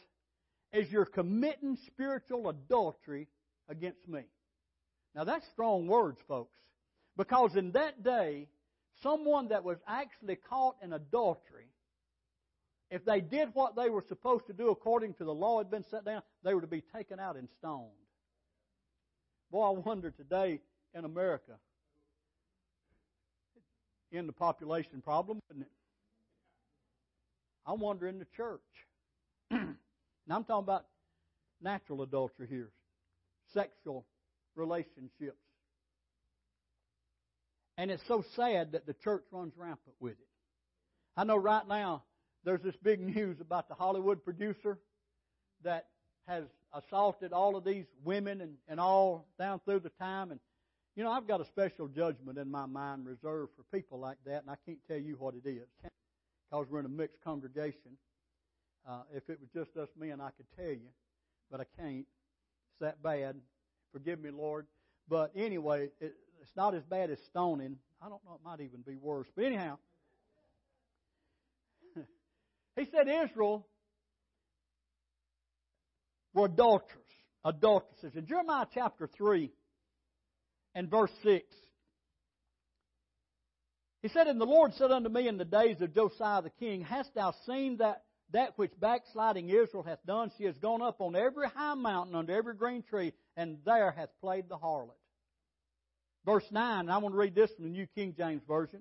is 0.72 0.90
you're 0.90 1.06
committing 1.06 1.78
spiritual 1.86 2.48
adultery 2.48 3.28
against 3.68 4.06
me. 4.06 4.22
Now 5.14 5.24
that's 5.24 5.46
strong 5.52 5.86
words, 5.86 6.18
folks. 6.28 6.56
Because 7.16 7.56
in 7.56 7.72
that 7.72 8.02
day, 8.04 8.48
someone 9.02 9.48
that 9.48 9.64
was 9.64 9.78
actually 9.86 10.36
caught 10.36 10.76
in 10.82 10.92
adultery, 10.92 11.66
if 12.90 13.04
they 13.04 13.20
did 13.20 13.50
what 13.54 13.76
they 13.76 13.88
were 13.88 14.04
supposed 14.06 14.46
to 14.48 14.52
do 14.52 14.70
according 14.70 15.14
to 15.14 15.24
the 15.24 15.34
law 15.34 15.58
had 15.58 15.70
been 15.70 15.84
set 15.84 16.04
down, 16.04 16.22
they 16.42 16.54
were 16.54 16.60
to 16.60 16.66
be 16.66 16.82
taken 16.94 17.20
out 17.20 17.36
and 17.36 17.48
stoned. 17.58 17.88
Boy, 19.50 19.68
I 19.68 19.70
wonder 19.70 20.10
today 20.10 20.60
in 20.94 21.04
America, 21.04 21.52
in 24.12 24.26
the 24.26 24.32
population 24.32 25.00
problem, 25.02 25.40
isn't 25.50 25.62
it? 25.62 25.70
I 27.66 27.72
wonder 27.72 28.08
in 28.08 28.18
the 28.18 28.26
church. 28.36 28.60
now 29.50 29.66
I'm 30.28 30.44
talking 30.44 30.64
about 30.64 30.86
natural 31.62 32.02
adultery 32.02 32.48
here, 32.48 32.70
sexual 33.52 34.04
relationships. 34.56 35.49
And 37.80 37.90
it's 37.90 38.06
so 38.06 38.22
sad 38.36 38.72
that 38.72 38.84
the 38.84 38.92
church 38.92 39.24
runs 39.30 39.54
rampant 39.56 39.96
with 40.00 40.12
it. 40.12 40.28
I 41.16 41.24
know 41.24 41.38
right 41.38 41.66
now 41.66 42.02
there's 42.44 42.60
this 42.60 42.76
big 42.82 43.00
news 43.00 43.40
about 43.40 43.70
the 43.70 43.74
Hollywood 43.74 44.22
producer 44.22 44.78
that 45.64 45.86
has 46.28 46.44
assaulted 46.74 47.32
all 47.32 47.56
of 47.56 47.64
these 47.64 47.86
women 48.04 48.42
and, 48.42 48.56
and 48.68 48.78
all 48.78 49.26
down 49.38 49.62
through 49.64 49.80
the 49.80 49.92
time. 49.98 50.30
And, 50.30 50.40
you 50.94 51.02
know, 51.02 51.10
I've 51.10 51.26
got 51.26 51.40
a 51.40 51.46
special 51.46 51.88
judgment 51.88 52.36
in 52.36 52.50
my 52.50 52.66
mind 52.66 53.06
reserved 53.06 53.52
for 53.56 53.62
people 53.74 53.98
like 53.98 54.18
that, 54.26 54.42
and 54.42 54.50
I 54.50 54.56
can't 54.66 54.80
tell 54.86 54.98
you 54.98 55.16
what 55.18 55.32
it 55.32 55.48
is 55.48 55.66
because 56.50 56.66
we're 56.68 56.80
in 56.80 56.86
a 56.86 56.90
mixed 56.90 57.24
congregation. 57.24 57.96
Uh, 58.86 59.04
if 59.14 59.30
it 59.30 59.38
was 59.40 59.48
just 59.54 59.74
us 59.78 59.88
men, 59.98 60.20
I 60.20 60.32
could 60.36 60.44
tell 60.54 60.74
you, 60.74 60.90
but 61.50 61.60
I 61.60 61.64
can't. 61.80 62.00
It's 62.00 62.80
that 62.82 63.02
bad. 63.02 63.36
Forgive 63.90 64.20
me, 64.20 64.28
Lord. 64.28 64.66
But 65.08 65.32
anyway, 65.34 65.88
it, 65.98 66.14
it's 66.40 66.56
not 66.56 66.74
as 66.74 66.82
bad 66.84 67.10
as 67.10 67.18
stoning. 67.30 67.76
I 68.02 68.08
don't 68.08 68.24
know, 68.24 68.34
it 68.34 68.44
might 68.44 68.60
even 68.60 68.80
be 68.86 68.96
worse. 68.96 69.26
But 69.36 69.44
anyhow, 69.44 69.78
he 72.76 72.86
said 72.90 73.08
Israel 73.08 73.66
were 76.32 76.46
adulterers, 76.46 76.90
adulteresses. 77.44 78.16
In 78.16 78.26
Jeremiah 78.26 78.66
chapter 78.72 79.08
3 79.16 79.50
and 80.74 80.90
verse 80.90 81.12
6, 81.22 81.44
he 84.02 84.08
said, 84.08 84.26
And 84.26 84.40
the 84.40 84.46
Lord 84.46 84.72
said 84.74 84.90
unto 84.90 85.10
me 85.10 85.28
in 85.28 85.36
the 85.36 85.44
days 85.44 85.80
of 85.80 85.94
Josiah 85.94 86.42
the 86.42 86.50
king, 86.50 86.82
Hast 86.82 87.14
thou 87.14 87.34
seen 87.46 87.78
that 87.78 88.04
that 88.32 88.56
which 88.56 88.70
backsliding 88.80 89.48
Israel 89.48 89.82
hath 89.82 90.04
done? 90.06 90.30
She 90.38 90.44
has 90.44 90.56
gone 90.58 90.82
up 90.82 91.00
on 91.00 91.16
every 91.16 91.48
high 91.48 91.74
mountain 91.74 92.14
under 92.14 92.32
every 92.32 92.54
green 92.54 92.82
tree, 92.82 93.12
and 93.36 93.58
there 93.66 93.90
hath 93.90 94.08
played 94.20 94.48
the 94.48 94.56
harlot. 94.56 94.99
Verse 96.24 96.44
9, 96.50 96.80
and 96.80 96.90
I 96.90 96.98
want 96.98 97.14
to 97.14 97.18
read 97.18 97.34
this 97.34 97.50
from 97.52 97.64
the 97.64 97.70
New 97.70 97.86
King 97.94 98.14
James 98.16 98.42
Version. 98.46 98.80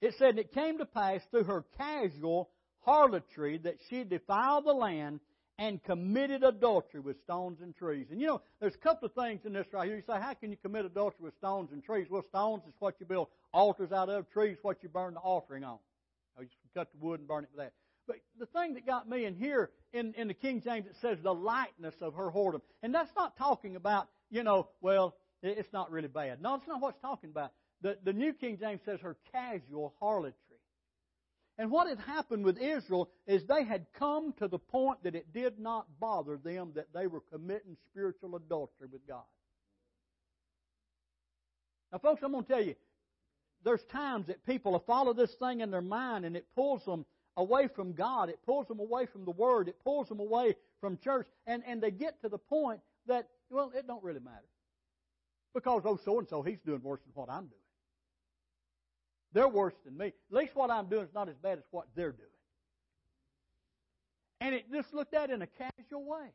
It 0.00 0.14
said, 0.18 0.30
And 0.30 0.38
it 0.38 0.52
came 0.52 0.78
to 0.78 0.86
pass 0.86 1.20
through 1.30 1.44
her 1.44 1.64
casual 1.76 2.50
harlotry 2.80 3.58
that 3.58 3.76
she 3.90 4.04
defiled 4.04 4.64
the 4.64 4.72
land 4.72 5.20
and 5.58 5.82
committed 5.82 6.44
adultery 6.44 7.00
with 7.00 7.20
stones 7.24 7.60
and 7.60 7.74
trees. 7.74 8.06
And 8.10 8.20
you 8.20 8.28
know, 8.28 8.42
there's 8.60 8.76
a 8.76 8.78
couple 8.78 9.06
of 9.06 9.14
things 9.14 9.40
in 9.44 9.52
this 9.52 9.66
right 9.72 9.86
here. 9.86 9.96
You 9.96 10.02
say, 10.06 10.20
how 10.20 10.34
can 10.34 10.52
you 10.52 10.56
commit 10.56 10.84
adultery 10.84 11.24
with 11.24 11.34
stones 11.34 11.70
and 11.72 11.82
trees? 11.82 12.06
Well, 12.08 12.22
stones 12.28 12.62
is 12.68 12.74
what 12.78 12.94
you 13.00 13.06
build 13.06 13.26
altars 13.52 13.90
out 13.90 14.08
of. 14.08 14.30
Trees 14.30 14.56
what 14.62 14.82
you 14.82 14.88
burn 14.88 15.14
the 15.14 15.20
offering 15.20 15.64
on. 15.64 15.78
You 16.38 16.46
cut 16.74 16.88
the 16.92 17.04
wood 17.04 17.18
and 17.18 17.28
burn 17.28 17.42
it 17.44 17.50
for 17.50 17.56
that. 17.56 17.72
But 18.06 18.16
the 18.38 18.46
thing 18.46 18.74
that 18.74 18.86
got 18.86 19.08
me 19.08 19.24
in 19.24 19.34
here, 19.34 19.70
in, 19.92 20.14
in 20.14 20.28
the 20.28 20.34
King 20.34 20.62
James, 20.62 20.86
it 20.86 20.94
says 21.02 21.18
the 21.22 21.34
lightness 21.34 21.94
of 22.00 22.14
her 22.14 22.30
whoredom. 22.30 22.60
And 22.82 22.94
that's 22.94 23.10
not 23.16 23.36
talking 23.36 23.74
about, 23.74 24.08
you 24.30 24.44
know, 24.44 24.68
well, 24.80 25.16
it's 25.42 25.72
not 25.72 25.90
really 25.90 26.08
bad. 26.08 26.40
No, 26.42 26.54
it's 26.56 26.66
not 26.66 26.80
what 26.80 26.90
it's 26.90 27.02
talking 27.02 27.30
about. 27.30 27.52
The, 27.80 27.96
the 28.04 28.12
New 28.12 28.32
King 28.32 28.58
James 28.58 28.80
says 28.84 29.00
her 29.00 29.16
casual 29.32 29.94
harlotry. 30.00 30.34
And 31.58 31.70
what 31.72 31.88
had 31.88 31.98
happened 31.98 32.44
with 32.44 32.58
Israel 32.58 33.10
is 33.26 33.44
they 33.44 33.64
had 33.64 33.86
come 33.98 34.32
to 34.34 34.46
the 34.46 34.58
point 34.58 35.02
that 35.02 35.16
it 35.16 35.32
did 35.32 35.58
not 35.58 35.86
bother 35.98 36.36
them 36.36 36.70
that 36.76 36.92
they 36.94 37.08
were 37.08 37.20
committing 37.32 37.76
spiritual 37.90 38.36
adultery 38.36 38.86
with 38.90 39.06
God. 39.06 39.24
Now, 41.90 41.98
folks, 41.98 42.22
I'm 42.22 42.32
going 42.32 42.44
to 42.44 42.52
tell 42.52 42.62
you, 42.62 42.76
there's 43.64 43.82
times 43.84 44.28
that 44.28 44.44
people 44.46 44.78
follow 44.86 45.12
this 45.12 45.34
thing 45.34 45.60
in 45.60 45.70
their 45.72 45.82
mind 45.82 46.24
and 46.24 46.36
it 46.36 46.46
pulls 46.54 46.84
them 46.84 47.04
away 47.36 47.66
from 47.66 47.92
God. 47.92 48.28
It 48.28 48.38
pulls 48.46 48.68
them 48.68 48.78
away 48.78 49.06
from 49.06 49.24
the 49.24 49.32
Word. 49.32 49.68
It 49.68 49.82
pulls 49.82 50.08
them 50.08 50.20
away 50.20 50.54
from 50.80 50.98
church. 50.98 51.26
And, 51.46 51.64
and 51.66 51.82
they 51.82 51.90
get 51.90 52.20
to 52.22 52.28
the 52.28 52.38
point 52.38 52.80
that, 53.06 53.26
well, 53.50 53.72
it 53.74 53.86
don't 53.86 54.04
really 54.04 54.20
matter. 54.20 54.46
Because, 55.58 55.82
oh, 55.84 55.98
so 56.04 56.20
and 56.20 56.28
so, 56.28 56.40
he's 56.40 56.60
doing 56.64 56.80
worse 56.84 57.00
than 57.00 57.10
what 57.14 57.28
I'm 57.28 57.46
doing. 57.46 57.52
They're 59.32 59.48
worse 59.48 59.74
than 59.84 59.96
me. 59.96 60.06
At 60.06 60.12
least 60.30 60.54
what 60.54 60.70
I'm 60.70 60.86
doing 60.86 61.02
is 61.02 61.12
not 61.12 61.28
as 61.28 61.34
bad 61.34 61.58
as 61.58 61.64
what 61.72 61.86
they're 61.96 62.12
doing. 62.12 62.28
And 64.40 64.54
it 64.54 64.70
just 64.72 64.94
looked 64.94 65.14
at 65.14 65.30
in 65.30 65.42
a 65.42 65.48
casual 65.48 66.04
way, 66.04 66.28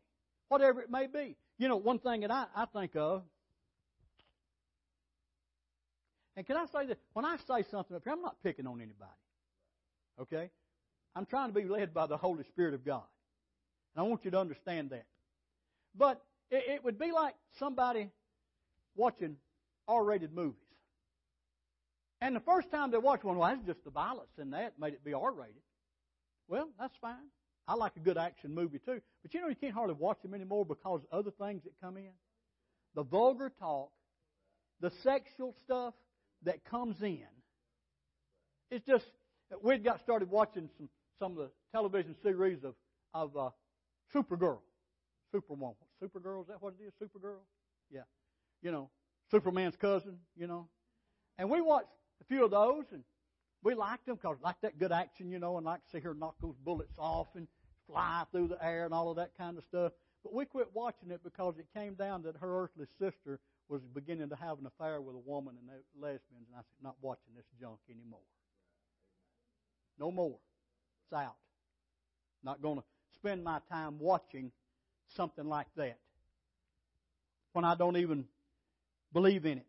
whatever 0.49 0.81
it 0.81 0.91
may 0.91 1.07
be. 1.07 1.37
You 1.57 1.69
know, 1.69 1.77
one 1.77 1.99
thing 1.99 2.19
that 2.19 2.31
I, 2.31 2.47
I 2.53 2.65
think 2.65 2.97
of, 2.97 3.23
and 6.35 6.45
can 6.45 6.57
I 6.57 6.65
say 6.65 6.85
that 6.87 6.97
when 7.13 7.23
I 7.23 7.37
say 7.37 7.63
something 7.71 7.95
up 7.95 8.03
here, 8.03 8.11
I'm 8.11 8.21
not 8.21 8.35
picking 8.43 8.67
on 8.67 8.81
anybody. 8.81 9.09
Okay? 10.19 10.49
I'm 11.15 11.25
trying 11.25 11.47
to 11.47 11.53
be 11.53 11.65
led 11.65 11.93
by 11.93 12.07
the 12.07 12.17
Holy 12.17 12.43
Spirit 12.43 12.73
of 12.73 12.83
God. 12.83 13.03
And 13.95 14.05
I 14.05 14.09
want 14.09 14.25
you 14.25 14.31
to 14.31 14.39
understand 14.39 14.89
that. 14.89 15.05
But 15.95 16.21
it, 16.51 16.65
it 16.67 16.83
would 16.83 16.99
be 16.99 17.13
like 17.13 17.35
somebody 17.57 18.09
watching 18.95 19.37
R-rated 19.87 20.33
movies. 20.33 20.57
And 22.21 22.35
the 22.35 22.41
first 22.41 22.71
time 22.71 22.91
they 22.91 22.97
watch 22.97 23.23
one, 23.23 23.37
well, 23.37 23.49
that's 23.49 23.65
just 23.65 23.83
the 23.83 23.91
violence 23.91 24.31
in 24.39 24.51
that 24.51 24.79
made 24.79 24.93
it 24.93 25.03
be 25.03 25.13
R-rated. 25.13 25.61
Well, 26.47 26.69
that's 26.79 26.95
fine. 27.01 27.29
I 27.67 27.75
like 27.75 27.93
a 27.95 27.99
good 27.99 28.17
action 28.17 28.53
movie 28.53 28.79
too. 28.79 29.01
But 29.21 29.33
you 29.33 29.41
know, 29.41 29.47
you 29.47 29.55
can't 29.55 29.73
hardly 29.73 29.95
watch 29.97 30.21
them 30.21 30.33
anymore 30.33 30.65
because 30.65 31.01
of 31.01 31.19
other 31.19 31.31
things 31.31 31.63
that 31.63 31.73
come 31.81 31.97
in. 31.97 32.11
The 32.95 33.03
vulgar 33.03 33.51
talk, 33.59 33.91
the 34.79 34.91
sexual 35.03 35.55
stuff 35.63 35.93
that 36.43 36.63
comes 36.65 37.01
in. 37.01 37.25
It's 38.69 38.85
just, 38.85 39.05
we'd 39.61 39.83
got 39.83 40.01
started 40.01 40.29
watching 40.29 40.69
some, 40.77 40.89
some 41.19 41.31
of 41.33 41.37
the 41.37 41.49
television 41.71 42.15
series 42.21 42.63
of, 42.63 42.75
of 43.13 43.35
uh, 43.35 43.49
Supergirl. 44.13 44.59
Superwoman. 45.31 45.75
Supergirl, 46.01 46.41
is 46.41 46.47
that 46.47 46.61
what 46.61 46.73
it 46.79 46.85
is? 46.85 46.93
Supergirl? 47.01 47.39
Yeah 47.91 48.01
you 48.63 48.71
know, 48.71 48.89
Superman's 49.29 49.75
cousin, 49.75 50.17
you 50.35 50.47
know. 50.47 50.67
And 51.37 51.49
we 51.49 51.61
watched 51.61 51.89
a 52.21 52.23
few 52.23 52.45
of 52.45 52.51
those, 52.51 52.85
and 52.91 53.03
we 53.61 53.75
liked 53.75 54.05
them 54.05 54.15
because 54.15 54.37
like 54.41 54.55
that 54.61 54.79
good 54.79 54.91
action, 54.91 55.29
you 55.29 55.39
know, 55.39 55.57
and 55.57 55.65
like 55.65 55.83
to 55.85 55.91
see 55.91 55.99
her 55.99 56.13
knock 56.13 56.35
those 56.41 56.55
bullets 56.63 56.97
off 56.97 57.27
and 57.35 57.47
fly 57.87 58.23
through 58.31 58.47
the 58.47 58.65
air 58.65 58.85
and 58.85 58.93
all 58.93 59.09
of 59.09 59.17
that 59.17 59.31
kind 59.37 59.57
of 59.57 59.63
stuff. 59.65 59.91
But 60.23 60.33
we 60.33 60.45
quit 60.45 60.69
watching 60.73 61.11
it 61.11 61.21
because 61.23 61.55
it 61.59 61.67
came 61.73 61.95
down 61.95 62.23
that 62.23 62.37
her 62.37 62.63
earthly 62.63 62.87
sister 62.97 63.39
was 63.67 63.81
beginning 63.93 64.29
to 64.29 64.35
have 64.35 64.59
an 64.59 64.65
affair 64.65 65.01
with 65.01 65.15
a 65.15 65.19
woman 65.19 65.55
and 65.59 65.67
they 65.67 65.73
were 65.73 66.07
lesbians. 66.07 66.47
And 66.47 66.55
I 66.55 66.59
said, 66.59 66.81
not 66.81 66.95
watching 67.01 67.33
this 67.35 67.45
junk 67.59 67.79
anymore. 67.89 68.19
No 69.99 70.11
more. 70.11 70.37
It's 71.03 71.13
out. 71.13 71.35
Not 72.43 72.61
going 72.61 72.77
to 72.77 72.83
spend 73.15 73.43
my 73.43 73.59
time 73.69 73.99
watching 73.99 74.51
something 75.15 75.45
like 75.45 75.67
that 75.75 75.97
when 77.53 77.65
I 77.65 77.75
don't 77.75 77.97
even 77.97 78.25
believe 79.13 79.45
in 79.45 79.59
it. 79.59 79.67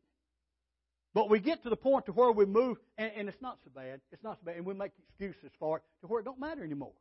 But 1.14 1.30
we 1.30 1.38
get 1.38 1.62
to 1.62 1.70
the 1.70 1.76
point 1.76 2.06
to 2.06 2.12
where 2.12 2.32
we 2.32 2.44
move, 2.44 2.78
and, 2.98 3.12
and, 3.16 3.28
it's 3.28 3.40
not 3.40 3.58
so 3.62 3.70
bad. 3.72 4.00
It's 4.10 4.24
not 4.24 4.38
so 4.40 4.46
bad, 4.46 4.56
and 4.56 4.66
we 4.66 4.74
make 4.74 4.90
excuses 4.98 5.52
for 5.60 5.76
it 5.76 5.82
to 6.00 6.08
where 6.08 6.20
it 6.20 6.24
don't 6.24 6.40
matter 6.40 6.64
anymore. 6.64 6.94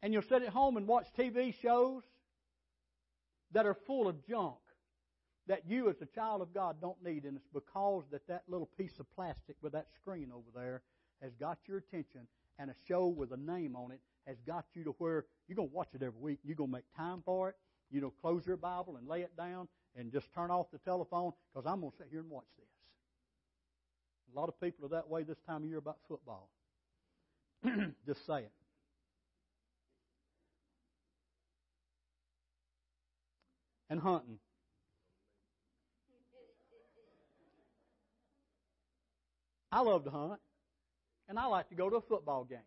And 0.00 0.12
you'll 0.12 0.22
sit 0.22 0.42
at 0.42 0.50
home 0.50 0.76
and 0.76 0.86
watch 0.86 1.08
TV 1.18 1.52
shows 1.60 2.04
that 3.52 3.66
are 3.66 3.74
full 3.74 4.06
of 4.06 4.24
junk 4.28 4.56
that 5.48 5.62
you, 5.66 5.88
as 5.88 5.96
a 6.00 6.06
child 6.06 6.42
of 6.42 6.54
God, 6.54 6.76
don't 6.80 7.02
need, 7.02 7.24
and 7.24 7.36
it's 7.36 7.48
because 7.52 8.04
that 8.12 8.26
that 8.28 8.42
little 8.48 8.68
piece 8.78 8.98
of 9.00 9.06
plastic 9.14 9.56
with 9.60 9.72
that 9.72 9.86
screen 10.00 10.30
over 10.32 10.48
there 10.54 10.82
has 11.22 11.32
got 11.34 11.58
your 11.66 11.78
attention, 11.78 12.28
and 12.58 12.70
a 12.70 12.74
show 12.86 13.06
with 13.06 13.32
a 13.32 13.36
name 13.36 13.74
on 13.74 13.90
it 13.90 14.00
has 14.26 14.36
got 14.46 14.64
you 14.74 14.84
to 14.84 14.94
where 14.98 15.24
you're 15.48 15.56
to 15.56 15.62
watch 15.62 15.88
it 15.94 16.02
every 16.02 16.20
week. 16.20 16.38
You're 16.44 16.56
to 16.56 16.66
make 16.66 16.84
time 16.96 17.22
for 17.24 17.48
it. 17.50 17.56
You 17.90 18.00
know, 18.00 18.12
close 18.20 18.46
your 18.46 18.56
Bible 18.56 18.96
and 18.96 19.08
lay 19.08 19.22
it 19.22 19.36
down 19.36 19.68
and 19.96 20.12
just 20.12 20.26
turn 20.34 20.50
off 20.50 20.66
the 20.72 20.78
telephone 20.78 21.32
because 21.52 21.66
I'm 21.66 21.80
going 21.80 21.92
to 21.92 21.96
sit 21.98 22.08
here 22.10 22.20
and 22.20 22.30
watch 22.30 22.46
this. 22.58 22.66
A 24.34 24.38
lot 24.38 24.48
of 24.48 24.60
people 24.60 24.84
are 24.86 24.88
that 24.90 25.08
way 25.08 25.22
this 25.22 25.38
time 25.46 25.62
of 25.62 25.68
year 25.68 25.78
about 25.78 25.98
football. 26.08 26.50
just 28.06 28.26
saying. 28.26 28.48
And 33.88 34.00
hunting. 34.00 34.38
I 39.70 39.80
love 39.80 40.04
to 40.04 40.10
hunt, 40.10 40.40
and 41.28 41.38
I 41.38 41.46
like 41.46 41.68
to 41.68 41.74
go 41.74 41.90
to 41.90 41.96
a 41.96 42.00
football 42.00 42.44
game. 42.44 42.58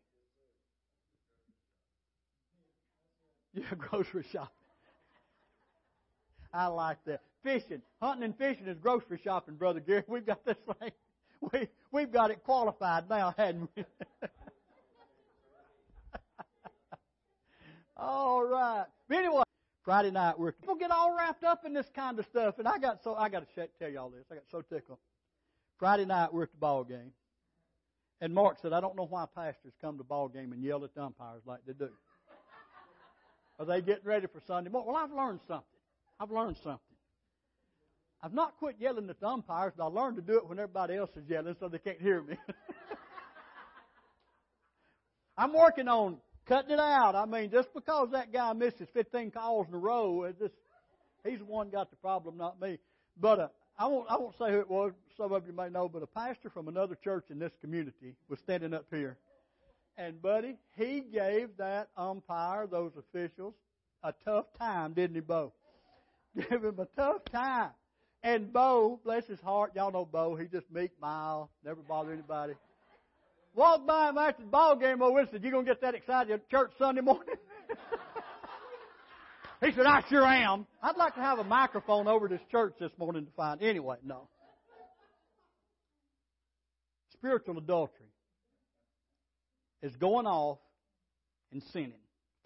Yeah, 3.51 3.63
grocery 3.75 4.23
shopping. 4.31 4.58
I 6.53 6.67
like 6.67 6.97
that. 7.05 7.21
Fishing. 7.43 7.81
Hunting 8.01 8.23
and 8.23 8.37
fishing 8.37 8.67
is 8.67 8.77
grocery 8.77 9.19
shopping, 9.23 9.55
Brother 9.55 9.79
Gary. 9.79 10.03
We've 10.07 10.25
got 10.25 10.45
this 10.45 10.57
thing. 10.79 10.91
We, 11.53 11.69
we've 11.93 12.11
got 12.11 12.31
it 12.31 12.43
qualified 12.43 13.09
now, 13.09 13.33
hadn't 13.37 13.69
we? 13.73 13.85
all 17.95 18.43
right. 18.43 18.83
But 19.07 19.17
anyway, 19.19 19.43
Friday 19.85 20.11
night 20.11 20.37
we're 20.37 20.51
people 20.51 20.75
get 20.75 20.91
all 20.91 21.15
wrapped 21.15 21.45
up 21.45 21.63
in 21.65 21.73
this 21.73 21.89
kind 21.95 22.19
of 22.19 22.25
stuff, 22.25 22.59
and 22.59 22.67
I 22.67 22.77
got 22.77 23.01
so 23.03 23.15
I 23.15 23.29
got 23.29 23.47
to 23.55 23.67
tell 23.79 23.89
y'all 23.89 24.09
this. 24.09 24.25
I 24.29 24.35
got 24.35 24.43
so 24.51 24.61
tickled. 24.61 24.97
Friday 25.77 26.03
night 26.03 26.33
we're 26.33 26.43
at 26.43 26.51
the 26.51 26.57
ball 26.57 26.83
game, 26.83 27.13
and 28.19 28.33
Mark 28.33 28.57
said, 28.61 28.73
"I 28.73 28.81
don't 28.81 28.97
know 28.97 29.05
why 29.05 29.25
pastors 29.33 29.71
come 29.79 29.97
to 29.97 30.03
ball 30.03 30.27
game 30.27 30.51
and 30.51 30.61
yell 30.61 30.83
at 30.83 30.93
the 30.93 31.03
umpires 31.03 31.43
like 31.45 31.61
they 31.65 31.71
do." 31.71 31.89
Are 33.59 33.65
they 33.65 33.81
getting 33.81 34.03
ready 34.03 34.27
for 34.27 34.41
Sunday 34.45 34.69
morning? 34.69 34.91
Well, 34.91 35.01
I've 35.01 35.13
learned 35.13 35.39
something. 35.47 35.63
I've 36.19 36.31
learned 36.31 36.57
something. 36.63 36.79
I've 38.21 38.33
not 38.33 38.57
quit 38.57 38.75
yelling 38.79 39.09
at 39.09 39.19
the 39.19 39.27
umpires, 39.27 39.73
but 39.77 39.85
I 39.85 39.87
learned 39.87 40.17
to 40.17 40.21
do 40.21 40.37
it 40.37 40.47
when 40.47 40.59
everybody 40.59 40.95
else 40.95 41.09
is 41.15 41.23
yelling 41.29 41.55
so 41.59 41.69
they 41.69 41.79
can't 41.79 42.01
hear 42.01 42.21
me. 42.21 42.35
I'm 45.37 45.53
working 45.53 45.87
on 45.87 46.17
cutting 46.45 46.71
it 46.71 46.79
out. 46.79 47.15
I 47.15 47.25
mean, 47.25 47.49
just 47.49 47.73
because 47.73 48.09
that 48.11 48.33
guy 48.33 48.51
misses 48.51 48.89
15 48.93 49.31
calls 49.31 49.67
in 49.69 49.73
a 49.73 49.77
row, 49.77 50.23
it 50.23 50.37
just, 50.37 50.53
he's 51.25 51.39
the 51.39 51.45
one 51.45 51.69
got 51.69 51.91
the 51.91 51.95
problem, 51.95 52.35
not 52.35 52.59
me. 52.59 52.77
But 53.17 53.39
uh, 53.39 53.47
I 53.77 53.87
won't 53.87 54.07
I 54.09 54.17
won't 54.17 54.37
say 54.37 54.51
who 54.51 54.59
it 54.59 54.69
was. 54.69 54.91
Some 55.15 55.31
of 55.31 55.47
you 55.47 55.53
may 55.53 55.69
know, 55.69 55.87
but 55.87 56.03
a 56.03 56.07
pastor 56.07 56.49
from 56.49 56.67
another 56.67 56.95
church 56.95 57.25
in 57.29 57.39
this 57.39 57.53
community 57.61 58.15
was 58.27 58.39
standing 58.39 58.73
up 58.73 58.85
here 58.91 59.17
and, 59.99 60.21
buddy, 60.21 60.55
he 60.77 61.01
gave 61.01 61.57
that 61.57 61.89
umpire, 61.97 62.67
those 62.67 62.93
officials, 62.97 63.53
a 64.01 64.13
tough 64.23 64.45
time, 64.57 64.93
didn't 64.93 65.15
he, 65.15 65.19
Bo? 65.19 65.51
Gave 66.35 66.63
him 66.63 66.79
a 66.79 66.85
tough 66.95 67.21
time. 67.31 67.71
And 68.21 68.51
Bo, 68.51 68.99
bless 69.03 69.25
his 69.27 69.39
heart, 69.39 69.71
y'all 69.75 69.91
know 69.91 70.05
Bo, 70.05 70.35
he 70.35 70.47
just 70.47 70.69
meek, 70.71 70.91
mild, 71.01 71.47
never 71.63 71.81
bother 71.81 72.11
anybody. 72.11 72.53
Walked 73.55 73.87
by 73.87 74.09
him 74.09 74.17
after 74.17 74.43
the 74.43 74.49
ball 74.49 74.75
game 74.75 75.01
over 75.01 75.19
and 75.19 75.29
said, 75.31 75.43
You 75.43 75.51
gonna 75.51 75.65
get 75.65 75.81
that 75.81 75.95
excited 75.95 76.31
at 76.31 76.49
church 76.49 76.71
Sunday 76.77 77.01
morning? 77.01 77.35
he 79.65 79.71
said, 79.71 79.85
I 79.85 80.03
sure 80.09 80.25
am. 80.25 80.67
I'd 80.83 80.97
like 80.97 81.15
to 81.15 81.21
have 81.21 81.39
a 81.39 81.43
microphone 81.43 82.07
over 82.07 82.27
this 82.27 82.41
church 82.51 82.73
this 82.79 82.91
morning 82.97 83.25
to 83.25 83.31
find 83.31 83.61
anyway, 83.61 83.97
no. 84.03 84.27
Spiritual 87.13 87.57
adultery 87.57 88.05
is 89.81 89.95
going 89.95 90.25
off 90.25 90.59
and 91.51 91.63
sinning, 91.73 91.93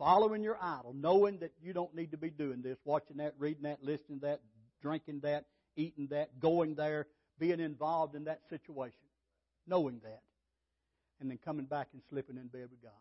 following 0.04 0.44
your 0.44 0.58
idol, 0.62 0.94
knowing 0.94 1.38
that 1.38 1.54
you 1.62 1.72
don't 1.72 1.96
need 1.96 2.12
to 2.12 2.18
be 2.18 2.30
doing 2.30 2.62
this, 2.62 2.78
watching 2.84 3.18
that, 3.18 3.34
reading 3.40 3.64
that, 3.64 3.82
listening 3.82 4.20
to 4.20 4.26
that, 4.26 4.42
drinking 4.82 5.22
that, 5.22 5.46
eating 5.78 6.08
that, 6.08 6.42
going 6.42 6.76
there, 6.76 7.08
being 7.40 7.62
involved 7.62 8.14
in 8.14 8.26
that 8.26 8.42
situation, 8.50 8.98
knowing 9.66 10.02
that, 10.04 10.22
and 11.22 11.32
then 11.32 11.40
coming 11.46 11.66
back 11.66 11.88
and 11.94 12.02
slipping 12.10 12.36
in 12.36 12.48
bed 12.48 12.68
with 12.70 12.82
God. 12.82 12.92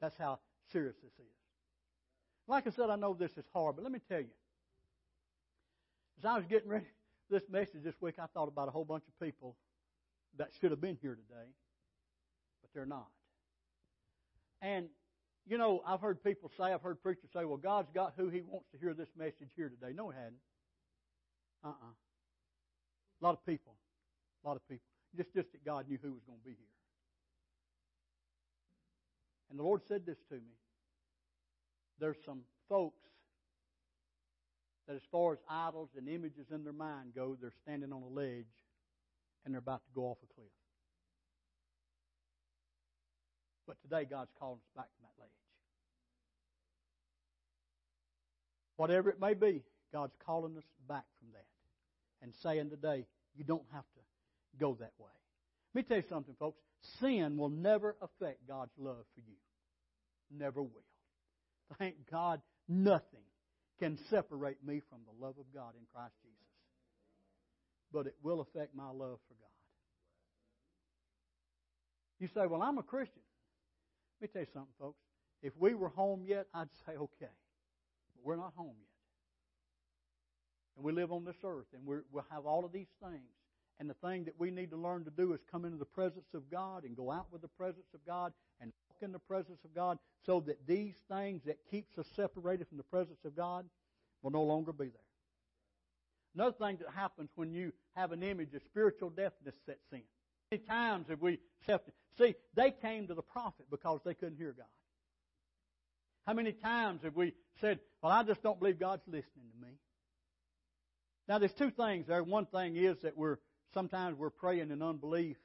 That's 0.00 0.16
how 0.16 0.38
serious 0.72 0.96
this 1.02 1.12
is. 1.12 1.32
Like 2.48 2.66
I 2.66 2.70
said, 2.70 2.88
I 2.88 2.96
know 2.96 3.12
this 3.12 3.32
is 3.36 3.44
hard, 3.52 3.76
but 3.76 3.82
let 3.82 3.92
me 3.92 4.00
tell 4.08 4.20
you. 4.20 4.30
As 6.18 6.24
I 6.24 6.38
was 6.38 6.46
getting 6.46 6.70
ready 6.70 6.86
this 7.28 7.42
message 7.50 7.82
this 7.84 8.00
week, 8.00 8.14
I 8.18 8.26
thought 8.32 8.48
about 8.48 8.68
a 8.68 8.70
whole 8.70 8.86
bunch 8.86 9.04
of 9.06 9.26
people 9.26 9.56
that 10.38 10.48
should 10.58 10.70
have 10.70 10.80
been 10.80 10.96
here 11.02 11.14
today, 11.14 11.50
but 12.62 12.70
they're 12.72 12.86
not. 12.86 13.08
And, 14.66 14.88
you 15.46 15.58
know, 15.58 15.80
I've 15.86 16.00
heard 16.00 16.24
people 16.24 16.50
say, 16.58 16.64
I've 16.64 16.82
heard 16.82 17.00
preachers 17.00 17.30
say, 17.32 17.44
well, 17.44 17.56
God's 17.56 17.88
got 17.94 18.14
who 18.16 18.28
He 18.28 18.40
wants 18.40 18.66
to 18.72 18.78
hear 18.78 18.94
this 18.94 19.08
message 19.16 19.50
here 19.54 19.68
today. 19.68 19.92
No, 19.94 20.10
He 20.10 20.16
hadn't. 20.16 20.40
Uh 21.64 21.68
uh-uh. 21.68 21.86
uh 21.86 23.22
A 23.22 23.24
lot 23.24 23.34
of 23.34 23.46
people. 23.46 23.74
A 24.44 24.48
lot 24.48 24.56
of 24.56 24.68
people. 24.68 24.84
Just, 25.16 25.32
just 25.34 25.52
that 25.52 25.64
God 25.64 25.88
knew 25.88 25.98
who 26.02 26.12
was 26.12 26.22
going 26.26 26.40
to 26.40 26.44
be 26.44 26.50
here. 26.50 26.74
And 29.50 29.58
the 29.58 29.62
Lord 29.62 29.82
said 29.86 30.04
this 30.04 30.18
to 30.30 30.34
me. 30.34 30.58
There's 32.00 32.16
some 32.26 32.40
folks 32.68 33.06
that, 34.88 34.96
as 34.96 35.02
far 35.12 35.32
as 35.32 35.38
idols 35.48 35.90
and 35.96 36.08
images 36.08 36.46
in 36.52 36.64
their 36.64 36.72
mind 36.72 37.12
go, 37.14 37.36
they're 37.40 37.54
standing 37.62 37.92
on 37.92 38.02
a 38.02 38.12
ledge 38.12 38.44
and 39.44 39.54
they're 39.54 39.60
about 39.60 39.84
to 39.84 39.92
go 39.94 40.02
off 40.06 40.18
a 40.24 40.34
cliff. 40.34 40.50
But 43.66 43.80
today, 43.82 44.06
God's 44.08 44.30
calling 44.38 44.58
us 44.58 44.68
back 44.76 44.88
from 44.96 45.08
that 45.08 45.22
ledge. 45.22 45.30
Whatever 48.76 49.10
it 49.10 49.20
may 49.20 49.34
be, 49.34 49.62
God's 49.92 50.14
calling 50.24 50.56
us 50.56 50.64
back 50.88 51.04
from 51.18 51.28
that 51.32 51.46
and 52.22 52.32
saying 52.42 52.70
today, 52.70 53.06
you 53.34 53.44
don't 53.44 53.66
have 53.72 53.84
to 53.94 54.00
go 54.58 54.76
that 54.80 54.92
way. 54.98 55.10
Let 55.74 55.84
me 55.84 55.88
tell 55.88 55.96
you 55.98 56.08
something, 56.08 56.34
folks. 56.38 56.58
Sin 57.00 57.36
will 57.36 57.48
never 57.48 57.96
affect 58.00 58.46
God's 58.46 58.72
love 58.78 59.04
for 59.14 59.20
you. 59.20 59.36
Never 60.30 60.62
will. 60.62 60.84
Thank 61.78 61.96
God, 62.10 62.40
nothing 62.68 63.24
can 63.78 63.98
separate 64.10 64.64
me 64.64 64.82
from 64.88 65.00
the 65.06 65.24
love 65.24 65.34
of 65.38 65.46
God 65.52 65.74
in 65.74 65.86
Christ 65.92 66.14
Jesus 66.22 66.46
but 67.92 68.06
it 68.06 68.14
will 68.22 68.40
affect 68.40 68.74
my 68.74 68.88
love 68.88 69.18
for 69.26 69.34
God. 69.34 69.56
You 72.18 72.28
say, 72.28 72.46
Well, 72.46 72.62
I'm 72.62 72.78
a 72.78 72.82
Christian. 72.82 73.22
Let 74.20 74.28
me 74.28 74.32
tell 74.32 74.42
you 74.42 74.48
something, 74.52 74.74
folks. 74.80 75.00
If 75.42 75.52
we 75.58 75.74
were 75.74 75.88
home 75.88 76.24
yet, 76.26 76.46
I'd 76.54 76.68
say, 76.86 76.92
okay. 76.92 77.32
But 78.14 78.24
we're 78.24 78.36
not 78.36 78.52
home 78.56 78.74
yet. 78.78 78.88
And 80.76 80.84
we 80.84 80.92
live 80.92 81.12
on 81.12 81.24
this 81.24 81.36
earth, 81.44 81.66
and 81.74 81.86
we 81.86 81.96
will 82.10 82.24
have 82.30 82.46
all 82.46 82.64
of 82.64 82.72
these 82.72 82.88
things. 83.02 83.28
And 83.78 83.90
the 83.90 83.94
thing 83.94 84.24
that 84.24 84.34
we 84.38 84.50
need 84.50 84.70
to 84.70 84.76
learn 84.76 85.04
to 85.04 85.10
do 85.10 85.34
is 85.34 85.40
come 85.50 85.66
into 85.66 85.76
the 85.76 85.84
presence 85.84 86.28
of 86.34 86.50
God 86.50 86.84
and 86.84 86.96
go 86.96 87.10
out 87.12 87.26
with 87.30 87.42
the 87.42 87.48
presence 87.48 87.88
of 87.94 88.04
God 88.06 88.32
and 88.60 88.72
walk 88.88 89.02
in 89.02 89.12
the 89.12 89.18
presence 89.18 89.58
of 89.64 89.74
God 89.74 89.98
so 90.24 90.40
that 90.46 90.66
these 90.66 90.94
things 91.10 91.42
that 91.44 91.58
keeps 91.70 91.98
us 91.98 92.06
separated 92.16 92.68
from 92.68 92.78
the 92.78 92.84
presence 92.84 93.18
of 93.26 93.36
God 93.36 93.66
will 94.22 94.30
no 94.30 94.42
longer 94.42 94.72
be 94.72 94.86
there. 94.86 95.02
Another 96.34 96.56
thing 96.58 96.78
that 96.78 96.94
happens 96.94 97.30
when 97.34 97.52
you 97.52 97.72
have 97.94 98.12
an 98.12 98.22
image 98.22 98.54
of 98.54 98.62
spiritual 98.62 99.10
deafness 99.10 99.54
sets 99.66 99.92
in. 99.92 100.02
How 100.50 100.56
many 100.56 100.66
times 100.68 101.08
have 101.08 101.20
we 101.20 101.40
accepted? 101.60 101.92
See, 102.18 102.34
they 102.54 102.70
came 102.70 103.08
to 103.08 103.14
the 103.14 103.22
prophet 103.22 103.66
because 103.68 104.00
they 104.04 104.14
couldn't 104.14 104.36
hear 104.36 104.54
God. 104.56 104.66
How 106.24 106.34
many 106.34 106.52
times 106.52 107.02
have 107.02 107.16
we 107.16 107.32
said, 107.60 107.80
Well, 108.00 108.12
I 108.12 108.22
just 108.22 108.42
don't 108.42 108.58
believe 108.60 108.78
God's 108.78 109.02
listening 109.06 109.50
to 109.52 109.66
me? 109.66 109.72
Now, 111.28 111.38
there's 111.40 111.52
two 111.54 111.70
things 111.70 112.06
there. 112.06 112.22
One 112.22 112.46
thing 112.46 112.76
is 112.76 112.96
that 113.02 113.16
we're 113.16 113.38
sometimes 113.74 114.16
we're 114.16 114.30
praying 114.30 114.70
in 114.70 114.82
unbelief, 114.82 115.36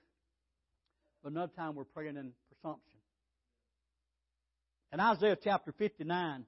but 1.24 1.32
another 1.32 1.52
time 1.56 1.74
we're 1.74 1.84
praying 1.86 2.18
in 2.18 2.34
presumption. 2.50 3.00
In 4.94 5.00
Isaiah 5.00 5.38
chapter 5.42 5.72
59, 5.72 6.46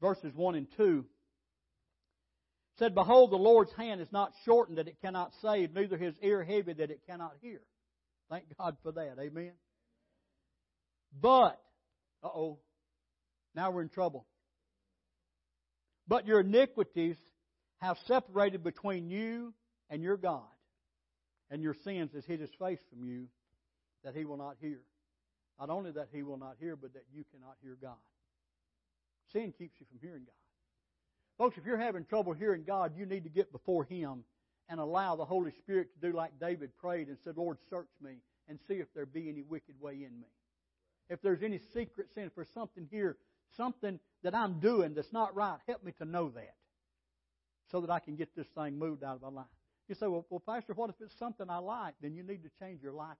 verses 0.00 0.34
1 0.34 0.54
and 0.56 0.66
2, 0.76 1.04
said, 2.78 2.94
Behold, 2.94 3.30
the 3.30 3.36
Lord's 3.36 3.72
hand 3.74 4.00
is 4.00 4.10
not 4.10 4.32
shortened 4.44 4.78
that 4.78 4.88
it 4.88 5.00
cannot 5.00 5.32
save, 5.40 5.72
neither 5.74 5.96
his 5.96 6.14
ear 6.22 6.42
heavy 6.42 6.72
that 6.72 6.90
it 6.90 7.00
cannot 7.06 7.32
hear. 7.40 7.60
Thank 8.30 8.44
God 8.58 8.76
for 8.82 8.92
that. 8.92 9.16
Amen. 9.20 9.52
But, 11.20 11.60
uh 12.22 12.28
oh, 12.28 12.58
now 13.54 13.70
we're 13.70 13.82
in 13.82 13.88
trouble. 13.88 14.26
But 16.08 16.26
your 16.26 16.40
iniquities 16.40 17.16
have 17.78 17.96
separated 18.06 18.64
between 18.64 19.08
you 19.08 19.54
and 19.88 20.02
your 20.02 20.16
God, 20.16 20.42
and 21.50 21.62
your 21.62 21.74
sins 21.84 22.10
has 22.14 22.24
hid 22.24 22.40
his 22.40 22.50
face 22.58 22.80
from 22.90 23.04
you 23.04 23.28
that 24.02 24.14
he 24.14 24.24
will 24.24 24.36
not 24.36 24.56
hear. 24.60 24.80
Not 25.58 25.70
only 25.70 25.92
that 25.92 26.08
he 26.12 26.22
will 26.22 26.38
not 26.38 26.56
hear, 26.58 26.76
but 26.76 26.92
that 26.94 27.04
you 27.14 27.24
cannot 27.32 27.56
hear 27.62 27.76
God. 27.80 27.96
Sin 29.32 29.52
keeps 29.56 29.74
you 29.78 29.86
from 29.88 30.00
hearing 30.00 30.24
God. 30.24 30.43
Folks, 31.38 31.58
if 31.58 31.64
you're 31.64 31.78
having 31.78 32.04
trouble 32.04 32.32
hearing 32.32 32.64
God, 32.64 32.92
you 32.96 33.06
need 33.06 33.24
to 33.24 33.30
get 33.30 33.50
before 33.50 33.84
him 33.84 34.24
and 34.68 34.80
allow 34.80 35.16
the 35.16 35.24
Holy 35.24 35.52
Spirit 35.58 35.88
to 35.94 36.10
do 36.10 36.16
like 36.16 36.38
David 36.40 36.76
prayed 36.78 37.08
and 37.08 37.18
said, 37.24 37.36
Lord, 37.36 37.58
search 37.70 37.88
me 38.00 38.16
and 38.48 38.58
see 38.68 38.74
if 38.74 38.86
there 38.94 39.06
be 39.06 39.28
any 39.28 39.42
wicked 39.42 39.74
way 39.80 39.94
in 39.94 40.20
me. 40.20 40.28
If 41.10 41.20
there's 41.22 41.42
any 41.42 41.60
secret 41.74 42.08
sin, 42.14 42.30
there's 42.34 42.48
something 42.54 42.86
here, 42.90 43.16
something 43.56 43.98
that 44.22 44.34
I'm 44.34 44.60
doing 44.60 44.94
that's 44.94 45.12
not 45.12 45.34
right, 45.34 45.58
help 45.66 45.84
me 45.84 45.92
to 45.98 46.04
know 46.04 46.30
that 46.30 46.54
so 47.70 47.80
that 47.80 47.90
I 47.90 47.98
can 47.98 48.16
get 48.16 48.34
this 48.36 48.46
thing 48.56 48.78
moved 48.78 49.02
out 49.02 49.16
of 49.16 49.22
my 49.22 49.28
life. 49.28 49.46
You 49.88 49.94
say, 49.94 50.06
well, 50.06 50.24
well, 50.30 50.42
Pastor, 50.46 50.72
what 50.72 50.90
if 50.90 50.96
it's 51.00 51.18
something 51.18 51.50
I 51.50 51.58
like? 51.58 51.94
Then 52.00 52.14
you 52.14 52.22
need 52.22 52.42
to 52.44 52.50
change 52.58 52.82
your 52.82 52.92
liking. 52.92 53.16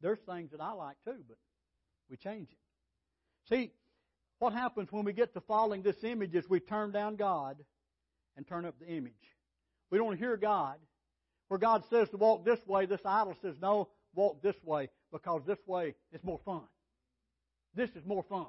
There's 0.00 0.18
things 0.28 0.50
that 0.52 0.60
I 0.60 0.72
like 0.72 0.96
too, 1.04 1.22
but 1.28 1.36
we 2.10 2.16
change 2.16 2.48
it. 2.50 2.58
See, 3.48 3.72
what 4.38 4.52
happens 4.52 4.92
when 4.92 5.04
we 5.04 5.12
get 5.12 5.34
to 5.34 5.40
following 5.40 5.82
this 5.82 6.04
image 6.04 6.34
is 6.34 6.48
we 6.48 6.60
turn 6.60 6.92
down 6.92 7.16
God 7.16 7.56
and 8.36 8.46
turn 8.46 8.64
up 8.64 8.78
the 8.78 8.86
image. 8.86 9.12
We 9.90 9.98
don't 9.98 10.16
hear 10.16 10.36
God. 10.36 10.76
Where 11.48 11.58
God 11.58 11.84
says 11.88 12.08
to 12.10 12.16
walk 12.16 12.44
this 12.44 12.60
way, 12.66 12.86
this 12.86 13.00
idol 13.04 13.34
says, 13.40 13.56
no, 13.60 13.88
walk 14.14 14.42
this 14.42 14.56
way 14.64 14.90
because 15.12 15.42
this 15.46 15.58
way 15.66 15.94
is 16.12 16.22
more 16.22 16.40
fun. 16.44 16.62
This 17.74 17.90
is 17.90 18.04
more 18.04 18.22
fun. 18.22 18.46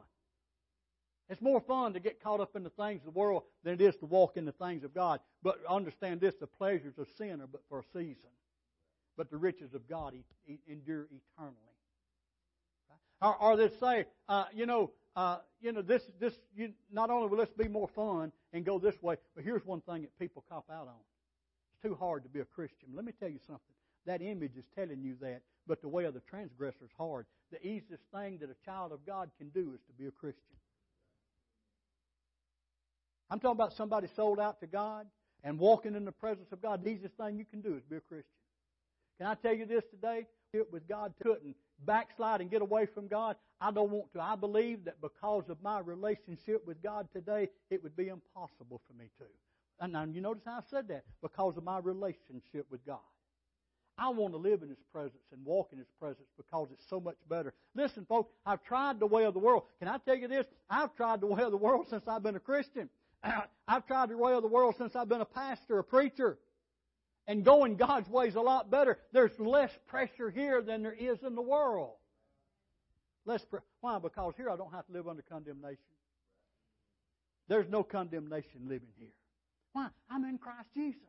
It's 1.29 1.41
more 1.41 1.61
fun 1.61 1.93
to 1.93 1.99
get 1.99 2.21
caught 2.21 2.39
up 2.39 2.55
in 2.55 2.63
the 2.63 2.71
things 2.71 3.01
of 3.01 3.13
the 3.13 3.19
world 3.19 3.43
than 3.63 3.75
it 3.75 3.81
is 3.81 3.95
to 3.97 4.05
walk 4.05 4.35
in 4.35 4.45
the 4.45 4.51
things 4.51 4.83
of 4.83 4.93
God. 4.93 5.19
But 5.43 5.59
understand 5.67 6.19
this 6.19 6.35
the 6.35 6.47
pleasures 6.47 6.97
of 6.97 7.07
sin 7.17 7.39
are 7.41 7.47
but 7.47 7.61
for 7.69 7.79
a 7.79 7.83
season, 7.93 8.31
but 9.15 9.29
the 9.29 9.37
riches 9.37 9.73
of 9.73 9.87
God 9.87 10.13
endure 10.67 11.07
eternally. 11.37 11.55
Or, 13.21 13.57
they 13.57 13.69
say, 13.79 14.05
uh, 14.29 14.45
you 14.53 14.65
know, 14.65 14.91
uh, 15.19 15.39
you 15.59 15.73
know, 15.73 15.81
this, 15.81 16.03
this, 16.17 16.33
you, 16.55 16.71
not 16.93 17.09
only 17.09 17.27
will 17.27 17.39
this 17.39 17.49
be 17.49 17.67
more 17.67 17.89
fun 17.89 18.31
and 18.53 18.63
go 18.63 18.79
this 18.79 18.95
way, 19.03 19.17
but 19.35 19.43
here's 19.43 19.65
one 19.65 19.81
thing 19.81 20.03
that 20.03 20.17
people 20.17 20.45
cop 20.47 20.63
out 20.71 20.87
on. 20.87 20.95
It's 21.73 21.83
too 21.83 21.93
hard 21.99 22.23
to 22.23 22.29
be 22.29 22.39
a 22.39 22.45
Christian. 22.45 22.87
Let 22.95 23.03
me 23.03 23.11
tell 23.19 23.27
you 23.27 23.39
something. 23.45 23.75
That 24.05 24.21
image 24.21 24.55
is 24.57 24.63
telling 24.77 25.03
you 25.03 25.17
that, 25.19 25.41
but 25.67 25.81
the 25.81 25.89
way 25.89 26.05
of 26.05 26.13
the 26.13 26.21
transgressor 26.21 26.85
is 26.85 26.91
hard. 26.97 27.25
The 27.51 27.59
easiest 27.67 28.01
thing 28.13 28.37
that 28.37 28.49
a 28.49 28.55
child 28.65 28.93
of 28.93 29.05
God 29.05 29.29
can 29.37 29.49
do 29.49 29.73
is 29.73 29.81
to 29.87 29.93
be 30.01 30.07
a 30.07 30.11
Christian. 30.11 30.55
I'm 33.29 33.41
talking 33.41 33.57
about 33.57 33.73
somebody 33.73 34.07
sold 34.15 34.39
out 34.39 34.61
to 34.61 34.67
God 34.67 35.05
and 35.43 35.59
walking 35.59 35.95
in 35.95 36.05
the 36.05 36.13
presence 36.13 36.53
of 36.53 36.61
God. 36.61 36.81
The 36.81 36.91
easiest 36.91 37.17
thing 37.17 37.37
you 37.37 37.45
can 37.45 37.59
do 37.59 37.75
is 37.75 37.83
be 37.89 37.97
a 37.97 38.01
Christian. 38.01 38.38
Can 39.19 39.27
I 39.27 39.35
tell 39.35 39.53
you 39.53 39.65
this 39.65 39.83
today? 39.91 40.25
With 40.71 40.87
God 40.87 41.13
couldn't 41.21 41.55
backslide 41.85 42.41
and 42.41 42.49
get 42.49 42.61
away 42.61 42.87
from 42.87 43.07
God. 43.07 43.35
I 43.61 43.71
don't 43.71 43.91
want 43.91 44.11
to. 44.13 44.21
I 44.21 44.35
believe 44.35 44.85
that 44.85 44.99
because 45.01 45.43
of 45.49 45.61
my 45.61 45.79
relationship 45.79 46.65
with 46.65 46.81
God 46.81 47.07
today, 47.13 47.49
it 47.69 47.83
would 47.83 47.95
be 47.95 48.07
impossible 48.07 48.81
for 48.87 48.93
me 48.97 49.09
to. 49.19 49.25
And 49.81 49.93
now 49.93 50.05
you 50.05 50.21
notice 50.21 50.43
how 50.45 50.53
I 50.53 50.61
said 50.69 50.87
that? 50.87 51.03
Because 51.21 51.57
of 51.57 51.63
my 51.63 51.79
relationship 51.79 52.65
with 52.71 52.83
God. 52.85 52.99
I 53.97 54.09
want 54.09 54.33
to 54.33 54.37
live 54.37 54.63
in 54.63 54.69
His 54.69 54.81
presence 54.93 55.23
and 55.33 55.45
walk 55.45 55.69
in 55.73 55.77
His 55.77 55.91
presence 55.99 56.27
because 56.37 56.69
it's 56.71 56.87
so 56.89 57.01
much 57.01 57.17
better. 57.29 57.53
Listen, 57.75 58.05
folks, 58.05 58.31
I've 58.45 58.63
tried 58.63 58.99
the 58.99 59.05
way 59.05 59.25
of 59.25 59.33
the 59.33 59.39
world. 59.39 59.63
Can 59.79 59.89
I 59.89 59.97
tell 59.97 60.15
you 60.15 60.29
this? 60.29 60.45
I've 60.69 60.95
tried 60.95 61.19
the 61.19 61.27
way 61.27 61.43
of 61.43 61.51
the 61.51 61.57
world 61.57 61.87
since 61.89 62.03
I've 62.07 62.23
been 62.23 62.37
a 62.37 62.39
Christian. 62.39 62.89
I've 63.67 63.85
tried 63.85 64.09
the 64.09 64.17
way 64.17 64.33
of 64.33 64.41
the 64.41 64.47
world 64.47 64.75
since 64.77 64.95
I've 64.95 65.09
been 65.09 65.21
a 65.21 65.25
pastor, 65.25 65.79
a 65.79 65.83
preacher. 65.83 66.39
And 67.27 67.45
going 67.45 67.75
God's 67.75 68.09
way 68.09 68.27
is 68.27 68.35
a 68.35 68.41
lot 68.41 68.71
better. 68.71 68.97
There's 69.11 69.37
less 69.39 69.71
pressure 69.87 70.31
here 70.31 70.61
than 70.61 70.83
there 70.83 70.93
is 70.93 71.19
in 71.25 71.35
the 71.35 71.41
world. 71.41 71.93
Less 73.25 73.45
pre- 73.45 73.59
Why? 73.81 73.99
Because 73.99 74.33
here 74.37 74.49
I 74.49 74.55
don't 74.55 74.73
have 74.73 74.87
to 74.87 74.93
live 74.93 75.07
under 75.07 75.21
condemnation. 75.21 75.77
There's 77.47 77.69
no 77.69 77.83
condemnation 77.83 78.67
living 78.67 78.89
here. 78.97 79.13
Why? 79.73 79.87
I'm 80.09 80.23
in 80.23 80.37
Christ 80.37 80.69
Jesus. 80.73 81.01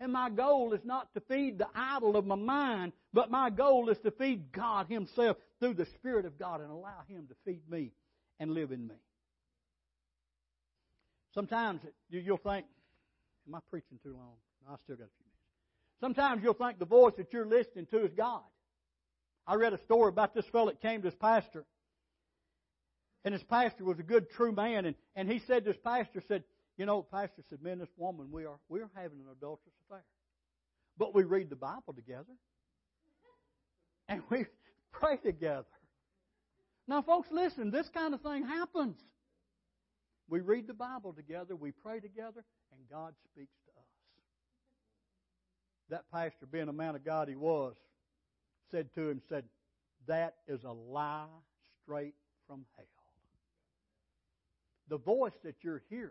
And 0.00 0.12
my 0.12 0.30
goal 0.30 0.72
is 0.72 0.80
not 0.82 1.12
to 1.12 1.20
feed 1.20 1.58
the 1.58 1.68
idol 1.74 2.16
of 2.16 2.26
my 2.26 2.34
mind, 2.34 2.92
but 3.12 3.30
my 3.30 3.50
goal 3.50 3.90
is 3.90 3.98
to 3.98 4.10
feed 4.10 4.50
God 4.50 4.86
Himself 4.88 5.36
through 5.58 5.74
the 5.74 5.84
Spirit 5.84 6.24
of 6.24 6.38
God 6.38 6.62
and 6.62 6.70
allow 6.70 7.02
Him 7.06 7.26
to 7.28 7.34
feed 7.44 7.68
me 7.68 7.92
and 8.38 8.54
live 8.54 8.72
in 8.72 8.86
me. 8.86 8.94
Sometimes 11.34 11.82
you'll 12.08 12.38
think, 12.38 12.64
am 13.46 13.54
I 13.54 13.58
preaching 13.70 13.98
too 14.02 14.14
long? 14.14 14.36
No, 14.66 14.74
I 14.74 14.76
still 14.84 14.96
got 14.96 15.04
a 15.04 15.16
few 15.16 15.26
minutes. 15.26 15.40
Sometimes 16.00 16.42
you'll 16.42 16.54
think 16.54 16.78
the 16.78 16.86
voice 16.86 17.14
that 17.18 17.32
you're 17.32 17.46
listening 17.46 17.86
to 17.86 18.04
is 18.04 18.12
God. 18.14 18.42
I 19.46 19.54
read 19.54 19.72
a 19.72 19.78
story 19.78 20.08
about 20.08 20.34
this 20.34 20.46
fellow 20.46 20.66
that 20.66 20.80
came 20.80 21.02
to 21.02 21.08
his 21.08 21.14
pastor. 21.14 21.64
And 23.24 23.34
his 23.34 23.42
pastor 23.42 23.84
was 23.84 23.98
a 23.98 24.02
good, 24.02 24.30
true 24.30 24.52
man. 24.52 24.86
And, 24.86 24.96
and 25.14 25.30
he 25.30 25.40
said 25.40 25.64
to 25.64 25.72
his 25.72 25.80
pastor, 25.82 26.22
said, 26.26 26.44
you 26.78 26.86
know, 26.86 27.02
pastor 27.02 27.42
said, 27.50 27.62
man, 27.62 27.78
this 27.78 27.88
woman, 27.96 28.28
we 28.30 28.46
are, 28.46 28.58
we 28.68 28.80
are 28.80 28.90
having 28.94 29.18
an 29.18 29.26
adulterous 29.30 29.74
affair. 29.86 30.04
But 30.96 31.14
we 31.14 31.24
read 31.24 31.50
the 31.50 31.56
Bible 31.56 31.92
together. 31.94 32.32
And 34.08 34.22
we 34.30 34.46
pray 34.92 35.18
together. 35.18 35.66
Now, 36.88 37.02
folks, 37.02 37.28
listen, 37.30 37.70
this 37.70 37.88
kind 37.90 38.14
of 38.14 38.20
thing 38.22 38.46
happens. 38.46 38.96
We 40.28 40.40
read 40.40 40.66
the 40.66 40.74
Bible 40.74 41.12
together, 41.12 41.56
we 41.56 41.72
pray 41.72 42.00
together, 42.00 42.44
and 42.72 42.80
God 42.90 43.14
speaks 43.32 43.52
to 43.64 43.69
us. 43.69 43.69
That 45.90 46.04
pastor, 46.12 46.46
being 46.50 46.68
a 46.68 46.72
man 46.72 46.94
of 46.94 47.04
God 47.04 47.28
he 47.28 47.36
was, 47.36 47.74
said 48.70 48.92
to 48.94 49.10
him, 49.10 49.20
said, 49.28 49.44
That 50.06 50.36
is 50.46 50.64
a 50.64 50.72
lie 50.72 51.26
straight 51.82 52.14
from 52.46 52.64
hell. 52.76 52.86
The 54.88 54.98
voice 54.98 55.38
that 55.44 55.54
you're 55.62 55.82
hearing 55.88 56.10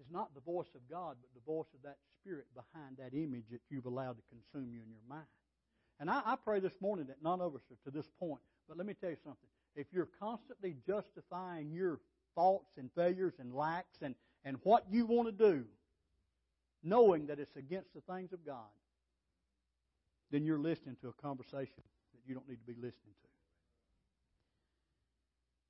is 0.00 0.06
not 0.10 0.34
the 0.34 0.40
voice 0.40 0.74
of 0.74 0.80
God, 0.90 1.16
but 1.20 1.30
the 1.34 1.44
voice 1.46 1.68
of 1.74 1.82
that 1.82 1.96
spirit 2.20 2.46
behind 2.54 2.96
that 2.98 3.16
image 3.16 3.44
that 3.52 3.60
you've 3.70 3.86
allowed 3.86 4.16
to 4.16 4.22
consume 4.28 4.72
you 4.72 4.80
in 4.82 4.90
your 4.90 5.06
mind. 5.08 5.26
And 6.00 6.10
I, 6.10 6.22
I 6.24 6.36
pray 6.36 6.60
this 6.60 6.80
morning 6.80 7.06
that 7.06 7.22
none 7.22 7.40
of 7.40 7.54
us 7.54 7.62
are 7.70 7.90
to 7.90 7.96
this 7.96 8.08
point. 8.18 8.40
But 8.68 8.76
let 8.76 8.86
me 8.86 8.94
tell 8.94 9.10
you 9.10 9.16
something 9.22 9.48
if 9.76 9.86
you're 9.92 10.08
constantly 10.18 10.74
justifying 10.86 11.70
your 11.70 12.00
faults 12.34 12.70
and 12.78 12.90
failures 12.96 13.34
and 13.38 13.54
lacks 13.54 13.98
and, 14.02 14.14
and 14.44 14.56
what 14.64 14.84
you 14.90 15.06
want 15.06 15.28
to 15.28 15.32
do, 15.32 15.64
knowing 16.82 17.26
that 17.26 17.38
it's 17.38 17.56
against 17.56 17.92
the 17.94 18.00
things 18.12 18.32
of 18.32 18.44
God, 18.44 18.70
then 20.30 20.44
you're 20.44 20.58
listening 20.58 20.96
to 21.02 21.08
a 21.08 21.12
conversation 21.22 21.82
that 22.12 22.20
you 22.26 22.34
don't 22.34 22.48
need 22.48 22.58
to 22.58 22.66
be 22.66 22.74
listening 22.74 23.14
to. 23.22 23.28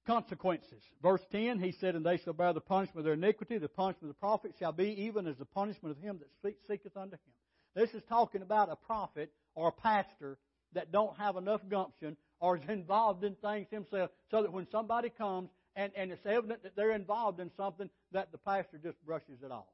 Consequences. 0.07 0.83
Verse 1.03 1.21
10, 1.33 1.59
he 1.59 1.73
said, 1.73 1.97
And 1.97 2.07
they 2.07 2.19
shall 2.19 2.33
bear 2.33 2.53
the 2.53 2.61
punishment 2.61 2.99
of 2.99 3.05
their 3.05 3.15
iniquity. 3.15 3.59
The 3.59 3.69
punishment 3.69 4.11
of 4.11 4.17
the 4.17 4.21
prophet 4.21 4.55
shall 4.59 4.73
be 4.73 5.05
even 5.07 5.27
as 5.27 5.37
the 5.37 5.45
punishment 5.45 5.97
of 5.97 6.03
him 6.03 6.21
that 6.21 6.55
seeketh 6.69 6.97
unto 6.97 7.15
him. 7.15 7.33
This 7.75 7.91
is 7.91 8.03
talking 8.09 8.43
about 8.43 8.71
a 8.71 8.77
prophet 8.77 9.33
or 9.55 9.69
a 9.69 9.73
pastor 9.73 10.39
that 10.75 10.93
don't 10.93 11.17
have 11.17 11.37
enough 11.37 11.61
gumption 11.69 12.17
or 12.41 12.57
is 12.57 12.63
involved 12.69 13.25
in 13.25 13.35
things 13.35 13.67
himself 13.71 14.11
so 14.31 14.43
that 14.43 14.53
when 14.53 14.67
somebody 14.71 15.11
comes 15.11 15.51
and, 15.75 15.93
and 15.97 16.13
it's 16.13 16.25
evident 16.25 16.63
that 16.63 16.77
they're 16.77 16.93
involved 16.93 17.41
in 17.41 17.51
something, 17.57 17.91
that 18.13 18.33
the 18.33 18.39
pastor 18.39 18.79
just 18.83 19.05
brushes 19.05 19.43
it 19.45 19.51
off. 19.51 19.67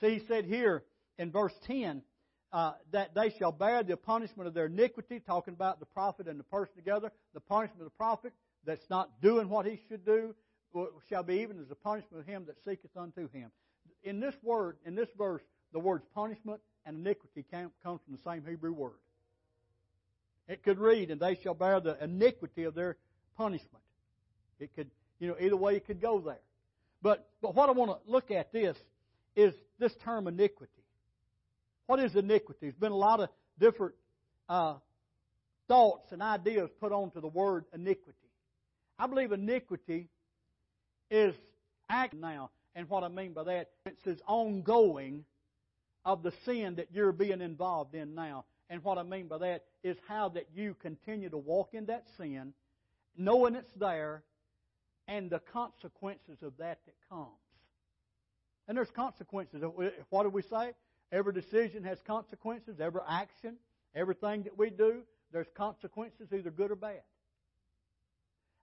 See, 0.00 0.18
he 0.18 0.26
said 0.26 0.44
here 0.44 0.84
in 1.18 1.30
verse 1.30 1.54
10 1.66 2.02
uh, 2.52 2.72
that 2.92 3.14
they 3.14 3.30
shall 3.30 3.52
bear 3.52 3.82
the 3.82 3.96
punishment 3.96 4.46
of 4.46 4.54
their 4.54 4.66
iniquity, 4.66 5.20
talking 5.20 5.54
about 5.54 5.80
the 5.80 5.86
prophet 5.86 6.28
and 6.28 6.38
the 6.38 6.44
person 6.44 6.74
together. 6.76 7.10
The 7.34 7.40
punishment 7.40 7.80
of 7.82 7.86
the 7.86 7.98
prophet 7.98 8.32
that's 8.64 8.88
not 8.90 9.20
doing 9.20 9.48
what 9.48 9.66
he 9.66 9.80
should 9.88 10.04
do 10.04 10.34
shall 11.08 11.22
be 11.22 11.36
even 11.36 11.58
as 11.58 11.68
the 11.68 11.74
punishment 11.74 12.20
of 12.20 12.26
him 12.26 12.44
that 12.46 12.56
seeketh 12.64 12.96
unto 12.96 13.28
him. 13.30 13.50
In 14.04 14.20
this 14.20 14.34
word, 14.42 14.76
in 14.84 14.94
this 14.94 15.08
verse, 15.16 15.42
the 15.72 15.78
words 15.78 16.04
punishment 16.14 16.60
and 16.84 16.98
iniquity 16.98 17.44
come 17.50 17.70
from 17.82 18.00
the 18.10 18.18
same 18.24 18.44
Hebrew 18.46 18.72
word. 18.72 18.98
It 20.48 20.62
could 20.62 20.78
read, 20.78 21.10
and 21.10 21.20
they 21.20 21.34
shall 21.42 21.54
bear 21.54 21.80
the 21.80 22.02
iniquity 22.02 22.64
of 22.64 22.74
their 22.74 22.96
punishment. 23.36 23.82
It 24.60 24.74
could, 24.76 24.90
you 25.18 25.28
know, 25.28 25.36
either 25.40 25.56
way 25.56 25.76
it 25.76 25.86
could 25.86 26.00
go 26.00 26.20
there. 26.20 26.40
But, 27.02 27.28
but 27.42 27.54
what 27.54 27.68
I 27.68 27.72
want 27.72 27.90
to 27.90 28.10
look 28.10 28.30
at 28.30 28.52
this 28.52 28.76
is 29.36 29.54
this 29.78 29.94
term 29.96 30.26
iniquity. 30.26 30.72
What 31.86 32.00
is 32.00 32.16
iniquity? 32.16 32.58
There's 32.62 32.74
been 32.74 32.92
a 32.92 32.96
lot 32.96 33.20
of 33.20 33.28
different 33.60 33.94
uh, 34.48 34.74
thoughts 35.68 36.10
and 36.10 36.22
ideas 36.22 36.70
put 36.80 36.90
onto 36.90 37.20
the 37.20 37.28
word 37.28 37.64
iniquity. 37.72 38.16
I 38.98 39.06
believe 39.06 39.32
iniquity 39.32 40.08
is 41.10 41.34
act 41.88 42.14
now. 42.14 42.50
And 42.74 42.88
what 42.88 43.04
I 43.04 43.08
mean 43.08 43.32
by 43.32 43.44
that, 43.44 43.70
it's 43.84 44.02
says 44.04 44.18
ongoing 44.26 45.24
of 46.04 46.22
the 46.22 46.32
sin 46.44 46.76
that 46.76 46.88
you're 46.92 47.12
being 47.12 47.40
involved 47.40 47.94
in 47.94 48.14
now. 48.14 48.44
And 48.68 48.82
what 48.82 48.98
I 48.98 49.02
mean 49.02 49.28
by 49.28 49.38
that 49.38 49.64
is 49.82 49.96
how 50.08 50.30
that 50.30 50.48
you 50.54 50.74
continue 50.80 51.28
to 51.30 51.38
walk 51.38 51.70
in 51.72 51.86
that 51.86 52.04
sin, 52.16 52.52
knowing 53.16 53.54
it's 53.54 53.72
there, 53.76 54.22
and 55.08 55.30
the 55.30 55.38
consequences 55.38 56.42
of 56.42 56.56
that 56.58 56.80
that 56.86 56.94
comes. 57.08 57.30
And 58.68 58.76
there's 58.76 58.90
consequences. 58.90 59.62
Uh, 59.62 59.68
what 60.10 60.24
do 60.24 60.30
we 60.30 60.42
say? 60.42 60.72
Every 61.12 61.32
decision 61.32 61.84
has 61.84 61.98
consequences. 62.06 62.80
Every 62.80 63.00
action, 63.08 63.56
everything 63.94 64.42
that 64.42 64.58
we 64.58 64.70
do, 64.70 65.02
there's 65.32 65.46
consequences, 65.56 66.28
either 66.32 66.50
good 66.50 66.70
or 66.70 66.76
bad. 66.76 67.02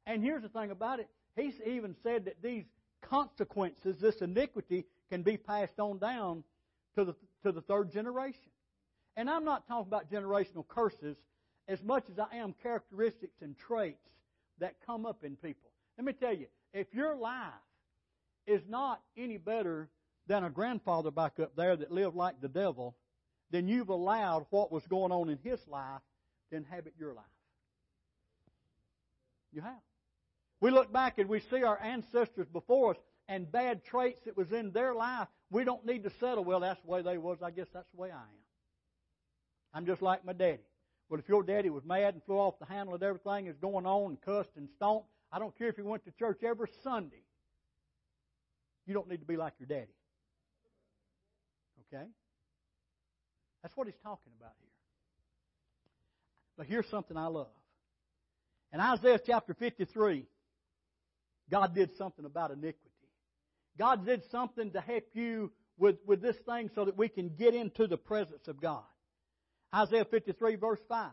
And 0.06 0.22
here's 0.22 0.42
the 0.42 0.50
thing 0.50 0.72
about 0.72 1.00
it. 1.00 1.08
He's 1.36 1.56
even 1.66 1.96
said 2.04 2.26
that 2.26 2.42
these 2.42 2.66
consequences, 3.02 3.98
this 4.00 4.22
iniquity, 4.22 4.86
can 5.10 5.24
be 5.24 5.38
passed 5.38 5.80
on 5.80 6.00
down 6.00 6.44
to 6.96 7.06
the, 7.06 7.16
to 7.44 7.52
the 7.52 7.62
third 7.62 7.92
generation. 7.92 8.50
And 9.16 9.30
I'm 9.30 9.46
not 9.46 9.68
talking 9.68 9.88
about 9.88 10.12
generational 10.12 10.68
curses 10.68 11.16
as 11.68 11.82
much 11.82 12.04
as 12.12 12.20
I 12.20 12.38
am 12.38 12.54
characteristics 12.62 13.42
and 13.42 13.56
traits 13.58 14.10
that 14.60 14.76
come 14.86 15.06
up 15.06 15.24
in 15.24 15.36
people. 15.38 15.70
Let 15.98 16.06
me 16.06 16.14
tell 16.14 16.36
you, 16.36 16.48
if 16.74 16.88
your 16.94 17.16
life 17.16 17.54
is 18.46 18.62
not 18.68 19.02
any 19.18 19.38
better 19.38 19.90
than 20.28 20.44
a 20.44 20.50
grandfather 20.50 21.12
back 21.12 21.40
up 21.40 21.56
there 21.56 21.76
that 21.76 21.92
lived 21.92 22.16
like 22.16 22.40
the 22.42 22.48
devil, 22.48 22.96
then 23.52 23.68
you've 23.68 23.90
allowed 23.90 24.46
what 24.50 24.72
was 24.72 24.86
going 24.88 25.12
on 25.12 25.30
in 25.30 25.38
his 25.44 25.60
life 25.68 26.02
to 26.50 26.56
inhabit 26.56 26.94
your 26.98 27.14
life. 27.14 27.26
You 29.52 29.62
have. 29.62 29.82
We 30.62 30.72
look 30.72 30.92
back 30.92 31.20
and 31.20 31.30
we 31.30 31.42
see 31.42 31.64
our 31.64 31.80
ancestors 31.82 32.48
before 32.48 32.92
us 32.92 32.98
and 33.28 33.52
bad 33.52 33.84
traits 33.84 34.22
that 34.26 34.38
was 34.38 34.52
in 34.52 34.72
their 34.72 34.94
life. 34.94 35.28
We 35.52 35.64
don't 35.64 35.86
need 35.86 36.04
to 36.04 36.10
settle, 36.20 36.44
well, 36.44 36.62
that's 36.62 36.82
the 36.82 36.88
way 36.90 37.02
they 37.02 37.18
was. 37.18 37.40
I 37.44 37.52
guess 37.52 37.68
that's 37.74 37.90
the 37.94 38.02
way 38.02 38.10
I 38.12 38.16
am. 38.16 38.44
I'm 39.74 39.86
just 39.86 40.02
like 40.02 40.26
my 40.26 40.34
daddy. 40.34 40.64
Well, 41.10 41.20
if 41.20 41.28
your 41.28 41.44
daddy 41.44 41.70
was 41.70 41.84
mad 41.84 42.14
and 42.14 42.24
flew 42.24 42.38
off 42.38 42.58
the 42.60 42.66
handle 42.66 42.96
at 42.96 43.04
everything 43.04 43.46
that's 43.46 43.58
going 43.58 43.86
on 43.86 44.12
and 44.12 44.22
cussed 44.22 44.56
and 44.56 44.70
stomped, 44.76 45.08
I 45.32 45.40
don't 45.40 45.56
care 45.58 45.68
if 45.68 45.76
he 45.76 45.82
went 45.82 46.06
to 46.06 46.12
church 46.12 46.44
every 46.44 46.70
Sunday. 46.84 47.24
You 48.86 48.94
don't 48.94 49.10
need 49.10 49.20
to 49.22 49.26
be 49.26 49.38
like 49.38 49.54
your 49.60 49.68
daddy. 49.68 49.94
Okay? 51.94 52.06
That's 53.62 53.76
what 53.78 53.88
he's 53.88 54.00
talking 54.04 54.34
about 54.38 54.52
here. 54.60 54.70
But 56.58 56.68
here's 56.68 56.88
something 56.90 57.18
I 57.18 57.28
love. 57.28 57.48
In 58.74 58.80
Isaiah 58.80 59.20
chapter 59.24 59.54
53, 59.54 60.26
God 61.50 61.76
did 61.76 61.96
something 61.98 62.26
about 62.26 62.52
iniquity. 62.52 62.90
God 63.78 64.06
did 64.06 64.24
something 64.32 64.72
to 64.72 64.82
help 64.82 65.06
you 65.14 65.52
with, 65.78 65.96
with 66.06 66.22
this 66.22 66.38
thing 66.48 66.70
so 66.76 66.86
that 66.86 66.98
we 66.98 67.08
can 67.08 67.30
get 67.30 67.56
into 67.56 67.88
the 67.88 67.98
presence 67.98 68.48
of 68.48 68.62
God. 68.62 68.84
Isaiah 69.74 70.06
53, 70.06 70.56
verse 70.56 70.80
5. 70.88 71.10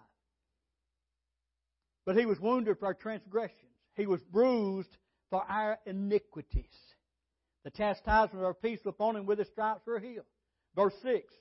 But 2.04 2.16
he 2.16 2.26
was 2.26 2.40
wounded 2.40 2.78
for 2.78 2.86
our 2.86 2.94
transgressions, 2.94 3.56
he 3.94 4.06
was 4.06 4.22
bruised 4.22 4.96
for 5.30 5.42
our 5.48 5.78
iniquities. 5.86 6.64
The 7.64 7.70
chastisement 7.70 8.38
of 8.40 8.44
our 8.44 8.54
peace 8.54 8.80
upon 8.86 9.16
him 9.16 9.26
with 9.26 9.38
his 9.38 9.48
stripes 9.48 9.86
were 9.86 9.98
healed. 9.98 10.26
Verse 10.74 10.94
6. 11.02 11.32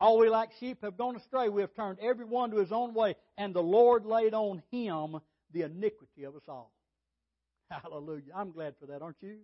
All 0.00 0.18
we 0.18 0.28
like 0.28 0.50
sheep 0.60 0.82
have 0.82 0.96
gone 0.96 1.16
astray. 1.16 1.48
We 1.48 1.62
have 1.62 1.74
turned 1.74 1.98
every 2.00 2.24
one 2.24 2.50
to 2.52 2.58
his 2.58 2.72
own 2.72 2.94
way, 2.94 3.16
and 3.36 3.52
the 3.52 3.62
Lord 3.62 4.06
laid 4.06 4.32
on 4.32 4.62
him 4.70 5.20
the 5.52 5.62
iniquity 5.62 6.24
of 6.24 6.36
us 6.36 6.42
all. 6.48 6.72
Hallelujah. 7.70 8.32
I'm 8.34 8.52
glad 8.52 8.74
for 8.78 8.86
that, 8.86 9.02
aren't 9.02 9.20
you? 9.20 9.38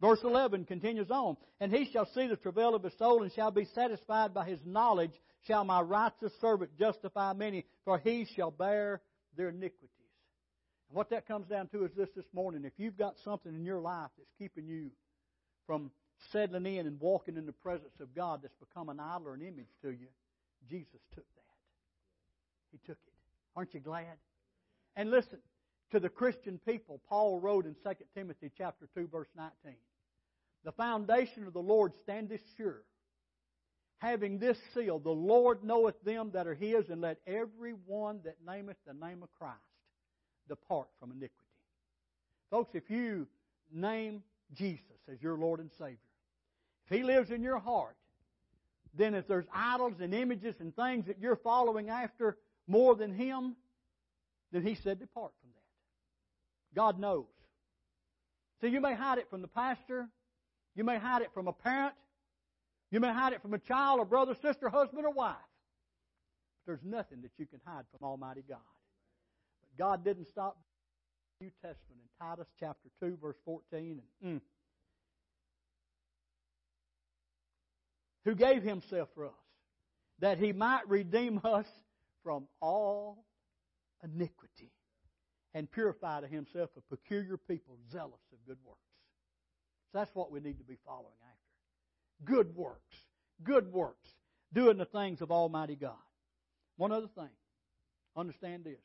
Verse 0.00 0.20
11 0.22 0.64
continues 0.64 1.10
on. 1.10 1.36
And 1.60 1.72
he 1.72 1.88
shall 1.90 2.06
see 2.06 2.26
the 2.26 2.36
travail 2.36 2.74
of 2.74 2.82
his 2.82 2.96
soul 2.98 3.22
and 3.22 3.32
shall 3.32 3.52
be 3.52 3.66
satisfied 3.74 4.34
by 4.34 4.44
his 4.44 4.58
knowledge. 4.64 5.12
Shall 5.46 5.64
my 5.64 5.80
righteous 5.80 6.32
servant 6.40 6.76
justify 6.78 7.32
many, 7.32 7.64
for 7.84 7.98
he 7.98 8.26
shall 8.34 8.50
bear 8.50 9.00
their 9.36 9.50
iniquities. 9.50 9.90
And 10.88 10.96
what 10.96 11.10
that 11.10 11.28
comes 11.28 11.46
down 11.46 11.68
to 11.68 11.84
is 11.84 11.92
this 11.96 12.08
this 12.16 12.26
morning. 12.32 12.64
If 12.64 12.72
you've 12.76 12.98
got 12.98 13.14
something 13.24 13.54
in 13.54 13.64
your 13.64 13.80
life 13.80 14.10
that's 14.18 14.30
keeping 14.38 14.66
you 14.66 14.90
from 15.66 15.90
settling 16.32 16.66
in 16.66 16.86
and 16.86 17.00
walking 17.00 17.36
in 17.36 17.46
the 17.46 17.52
presence 17.52 18.00
of 18.00 18.14
God 18.14 18.40
that's 18.42 18.54
become 18.56 18.88
an 18.88 19.00
idol 19.00 19.28
or 19.28 19.34
an 19.34 19.42
image 19.42 19.68
to 19.82 19.90
you, 19.90 20.06
Jesus 20.68 21.00
took 21.14 21.26
that. 21.34 21.42
He 22.72 22.78
took 22.86 22.98
it. 23.06 23.12
Aren't 23.56 23.74
you 23.74 23.80
glad? 23.80 24.16
And 24.96 25.10
listen, 25.10 25.38
to 25.92 26.00
the 26.00 26.08
Christian 26.08 26.58
people, 26.66 27.00
Paul 27.08 27.38
wrote 27.40 27.66
in 27.66 27.74
2 27.84 27.90
Timothy 28.16 28.50
chapter 28.56 28.88
2 28.94 29.08
verse 29.08 29.28
19. 29.36 29.74
The 30.64 30.72
foundation 30.72 31.46
of 31.46 31.52
the 31.52 31.60
Lord 31.60 31.92
standeth 32.02 32.40
sure, 32.56 32.82
having 33.98 34.38
this 34.38 34.58
seal, 34.72 34.98
the 34.98 35.10
Lord 35.10 35.62
knoweth 35.62 36.02
them 36.04 36.30
that 36.32 36.46
are 36.46 36.54
his, 36.54 36.88
and 36.88 37.00
let 37.00 37.18
every 37.26 37.74
one 37.86 38.20
that 38.24 38.36
nameth 38.46 38.76
the 38.86 38.94
name 38.94 39.22
of 39.22 39.28
Christ 39.38 39.58
depart 40.48 40.88
from 40.98 41.10
iniquity. 41.10 41.34
Folks, 42.50 42.74
if 42.74 42.90
you 42.90 43.26
name 43.72 44.22
Jesus 44.52 44.82
as 45.10 45.22
your 45.22 45.36
Lord 45.36 45.60
and 45.60 45.70
Savior, 45.78 45.98
if 46.86 46.96
He 46.96 47.02
lives 47.02 47.30
in 47.30 47.42
your 47.42 47.58
heart, 47.58 47.96
then 48.96 49.14
if 49.14 49.26
there's 49.26 49.46
idols 49.52 49.94
and 50.00 50.14
images 50.14 50.54
and 50.60 50.74
things 50.74 51.06
that 51.06 51.18
you're 51.18 51.36
following 51.36 51.88
after 51.88 52.36
more 52.66 52.94
than 52.94 53.14
Him, 53.14 53.56
then 54.52 54.62
He 54.62 54.74
said, 54.74 55.00
depart 55.00 55.32
from 55.40 55.50
that. 55.54 56.74
God 56.80 56.98
knows. 56.98 57.26
So 58.60 58.66
you 58.66 58.80
may 58.80 58.94
hide 58.94 59.18
it 59.18 59.28
from 59.30 59.42
the 59.42 59.48
pastor, 59.48 60.08
you 60.74 60.84
may 60.84 60.98
hide 60.98 61.22
it 61.22 61.30
from 61.34 61.48
a 61.48 61.52
parent, 61.52 61.94
you 62.90 63.00
may 63.00 63.12
hide 63.12 63.32
it 63.32 63.42
from 63.42 63.54
a 63.54 63.58
child, 63.58 63.98
or 63.98 64.04
brother, 64.04 64.34
sister, 64.40 64.68
husband, 64.68 65.04
or 65.04 65.10
wife. 65.10 65.34
But 66.64 66.66
there's 66.66 66.84
nothing 66.84 67.22
that 67.22 67.32
you 67.36 67.46
can 67.46 67.60
hide 67.64 67.84
from 67.90 68.06
Almighty 68.06 68.44
God. 68.48 68.58
But 69.60 69.84
God 69.84 70.04
didn't 70.04 70.28
stop 70.28 70.56
New 71.40 71.50
Testament 71.62 72.00
in 72.00 72.26
Titus 72.26 72.46
chapter 72.58 72.88
2, 73.00 73.18
verse 73.20 73.36
14. 73.44 74.00
And, 74.22 74.36
mm, 74.36 74.40
who 78.24 78.34
gave 78.34 78.62
himself 78.62 79.08
for 79.14 79.26
us, 79.26 79.32
that 80.20 80.38
he 80.38 80.52
might 80.52 80.88
redeem 80.88 81.40
us 81.44 81.66
from 82.22 82.46
all 82.60 83.24
iniquity 84.02 84.70
and 85.54 85.70
purify 85.70 86.20
to 86.20 86.26
himself 86.26 86.70
a 86.76 86.96
peculiar 86.96 87.36
people 87.36 87.76
zealous 87.90 88.20
of 88.32 88.38
good 88.46 88.58
works. 88.64 88.80
So 89.92 89.98
that's 89.98 90.14
what 90.14 90.30
we 90.30 90.40
need 90.40 90.58
to 90.58 90.64
be 90.64 90.78
following 90.84 91.12
after. 91.22 92.32
Good 92.32 92.56
works. 92.56 92.96
Good 93.42 93.72
works. 93.72 94.08
Doing 94.52 94.78
the 94.78 94.84
things 94.84 95.20
of 95.20 95.30
Almighty 95.30 95.76
God. 95.76 95.92
One 96.76 96.92
other 96.92 97.08
thing. 97.14 97.30
Understand 98.16 98.64
this 98.64 98.80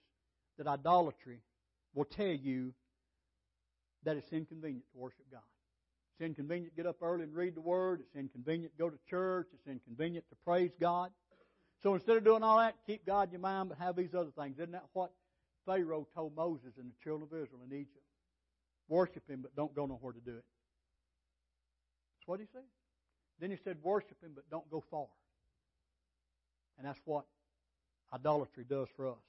that 0.57 0.67
idolatry 0.67 1.39
will 1.93 2.05
tell 2.05 2.27
you 2.27 2.73
that 4.03 4.17
it's 4.17 4.31
inconvenient 4.31 4.85
to 4.93 4.97
worship 4.97 5.25
God. 5.31 5.41
It's 6.13 6.25
inconvenient 6.25 6.75
to 6.75 6.75
get 6.75 6.87
up 6.87 6.97
early 7.01 7.23
and 7.23 7.33
read 7.33 7.55
the 7.55 7.61
Word. 7.61 8.01
It's 8.01 8.15
inconvenient 8.15 8.73
to 8.73 8.77
go 8.77 8.89
to 8.89 8.97
church. 9.09 9.47
It's 9.53 9.67
inconvenient 9.67 10.25
to 10.29 10.35
praise 10.45 10.71
God. 10.79 11.11
So 11.81 11.93
instead 11.93 12.17
of 12.17 12.25
doing 12.25 12.43
all 12.43 12.57
that, 12.59 12.75
keep 12.85 13.05
God 13.05 13.29
in 13.29 13.33
your 13.33 13.41
mind, 13.41 13.69
but 13.69 13.77
have 13.77 13.95
these 13.95 14.13
other 14.13 14.31
things. 14.37 14.57
Isn't 14.57 14.71
that 14.71 14.85
what 14.93 15.11
Pharaoh 15.65 16.07
told 16.13 16.35
Moses 16.35 16.71
and 16.77 16.89
the 16.89 17.03
children 17.03 17.29
of 17.31 17.37
Israel 17.37 17.61
in 17.69 17.75
Egypt? 17.75 18.03
Worship 18.89 19.29
Him, 19.29 19.41
but 19.41 19.55
don't 19.55 19.73
go 19.73 19.85
nowhere 19.85 20.13
to 20.13 20.19
do 20.19 20.31
it. 20.31 20.45
That's 22.17 22.27
what 22.27 22.39
he 22.39 22.47
said. 22.51 22.63
Then 23.39 23.51
he 23.51 23.57
said, 23.63 23.77
worship 23.81 24.21
Him, 24.21 24.31
but 24.35 24.49
don't 24.49 24.69
go 24.69 24.83
far. 24.91 25.07
And 26.77 26.87
that's 26.87 26.99
what 27.05 27.25
idolatry 28.13 28.65
does 28.67 28.87
for 28.95 29.07
us. 29.07 29.28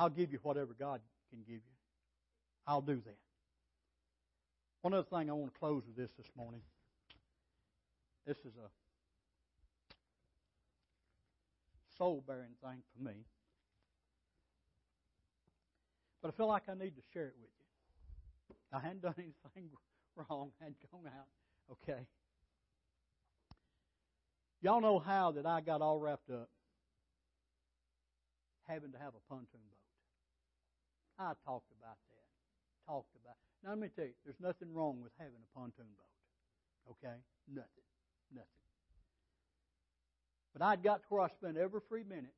I'll 0.00 0.08
give 0.08 0.32
you 0.32 0.38
whatever 0.42 0.74
God 0.78 1.02
can 1.28 1.40
give 1.40 1.56
you. 1.56 1.76
I'll 2.66 2.80
do 2.80 2.94
that. 3.04 3.18
One 4.80 4.94
other 4.94 5.06
thing 5.06 5.28
I 5.28 5.34
want 5.34 5.52
to 5.52 5.58
close 5.58 5.82
with 5.86 5.94
this 5.94 6.08
this 6.16 6.30
morning. 6.34 6.62
This 8.26 8.38
is 8.38 8.54
a 8.56 8.70
soul 11.98 12.24
bearing 12.26 12.54
thing 12.64 12.78
for 12.96 13.04
me. 13.04 13.12
But 16.22 16.28
I 16.28 16.30
feel 16.32 16.48
like 16.48 16.62
I 16.70 16.72
need 16.82 16.96
to 16.96 17.02
share 17.12 17.26
it 17.26 17.34
with 17.38 17.50
you. 17.58 18.56
I 18.72 18.80
hadn't 18.80 19.02
done 19.02 19.14
anything 19.18 19.68
wrong, 20.16 20.52
I 20.62 20.64
hadn't 20.64 20.78
gone 20.90 21.08
out. 21.08 21.28
Okay. 21.72 22.06
Y'all 24.62 24.80
know 24.80 24.98
how 24.98 25.32
that 25.32 25.44
I 25.44 25.60
got 25.60 25.82
all 25.82 26.00
wrapped 26.00 26.30
up 26.30 26.48
having 28.66 28.92
to 28.92 28.98
have 28.98 29.12
a 29.14 29.28
pontoon 29.28 29.60
boat. 29.68 29.79
I 31.20 31.36
talked 31.44 31.68
about 31.76 32.00
that. 32.08 32.24
Talked 32.88 33.14
about 33.22 33.36
now, 33.62 33.70
let 33.70 33.78
me 33.78 33.88
tell 33.94 34.06
you, 34.06 34.16
there's 34.24 34.40
nothing 34.40 34.72
wrong 34.72 35.00
with 35.02 35.12
having 35.18 35.36
a 35.36 35.58
pontoon 35.58 35.92
boat. 35.96 36.96
Okay? 36.96 37.16
Nothing. 37.48 37.88
Nothing. 38.32 38.48
But 40.54 40.62
I'd 40.62 40.82
got 40.82 41.02
to 41.02 41.06
where 41.08 41.22
I 41.22 41.28
spent 41.28 41.56
every 41.56 41.80
free 41.88 42.04
minute 42.04 42.34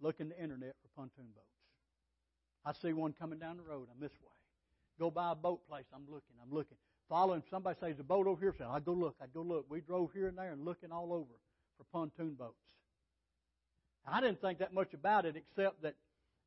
looking 0.00 0.28
the 0.28 0.40
internet 0.40 0.76
for 0.80 0.88
pontoon 0.94 1.26
boats. 1.34 1.46
I 2.64 2.72
see 2.72 2.92
one 2.92 3.12
coming 3.12 3.38
down 3.38 3.56
the 3.56 3.62
road. 3.62 3.88
I'm 3.92 4.00
this 4.00 4.12
way. 4.22 4.34
Go 4.98 5.10
by 5.10 5.32
a 5.32 5.34
boat 5.34 5.66
place. 5.68 5.86
I'm 5.92 6.06
looking. 6.06 6.36
I'm 6.42 6.54
looking. 6.54 6.76
Following 7.08 7.42
somebody 7.50 7.76
says 7.80 7.98
a 7.98 8.04
boat 8.04 8.26
over 8.26 8.40
here. 8.40 8.54
Say 8.56 8.64
I 8.64 8.80
go 8.80 8.92
look. 8.92 9.16
I 9.20 9.26
go 9.32 9.42
look. 9.42 9.66
We 9.68 9.80
drove 9.80 10.10
here 10.12 10.28
and 10.28 10.38
there 10.38 10.52
and 10.52 10.64
looking 10.64 10.92
all 10.92 11.12
over 11.12 11.34
for 11.76 11.84
pontoon 11.92 12.34
boats. 12.34 12.54
I 14.06 14.20
didn't 14.20 14.40
think 14.40 14.58
that 14.58 14.72
much 14.72 14.94
about 14.94 15.24
it 15.24 15.36
except 15.36 15.82
that 15.82 15.94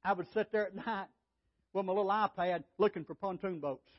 I 0.03 0.13
would 0.13 0.31
sit 0.33 0.51
there 0.51 0.67
at 0.67 0.75
night 0.87 1.07
with 1.73 1.85
my 1.85 1.93
little 1.93 2.09
iPad 2.11 2.63
looking 2.77 3.03
for 3.03 3.15
pontoon 3.15 3.59
boats. 3.59 3.89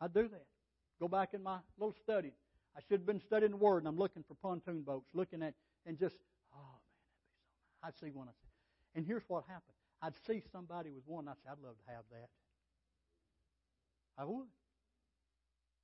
I'd 0.00 0.14
do 0.14 0.28
that. 0.28 0.46
Go 1.00 1.08
back 1.08 1.34
in 1.34 1.42
my 1.42 1.58
little 1.78 1.94
study. 2.02 2.32
I 2.76 2.80
should 2.88 3.00
have 3.00 3.06
been 3.06 3.20
studying 3.20 3.52
the 3.52 3.56
Word, 3.56 3.78
and 3.78 3.88
I'm 3.88 3.98
looking 3.98 4.24
for 4.26 4.34
pontoon 4.34 4.82
boats, 4.82 5.06
looking 5.12 5.42
at, 5.42 5.54
and 5.86 5.98
just, 5.98 6.16
oh 6.54 6.58
man, 6.58 7.08
that'd 7.10 7.20
be 7.20 7.50
so 7.60 7.84
nice. 7.84 7.94
I'd 7.94 7.98
see 7.98 8.10
one. 8.10 8.28
I'd 8.28 8.34
say, 8.34 8.48
and 8.94 9.06
here's 9.06 9.24
what 9.28 9.44
happened. 9.46 9.76
I'd 10.02 10.14
see 10.26 10.42
somebody 10.52 10.90
with 10.90 11.04
one. 11.06 11.28
I'd 11.28 11.36
say, 11.44 11.50
I'd 11.50 11.62
love 11.64 11.76
to 11.86 11.92
have 11.92 12.04
that. 12.10 12.28
I 14.16 14.24
would. 14.24 14.46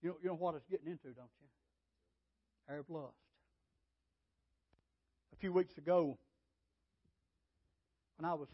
You 0.02 0.10
know, 0.10 0.16
you 0.22 0.28
know 0.28 0.34
what 0.34 0.54
it's 0.54 0.66
getting 0.66 0.86
into, 0.86 1.08
don't 1.08 1.30
you? 1.40 2.78
Of 2.78 2.90
lust. 2.90 3.14
A 5.32 5.36
few 5.36 5.52
weeks 5.52 5.78
ago, 5.78 6.18
when 8.18 8.28
I 8.28 8.34
was 8.34 8.48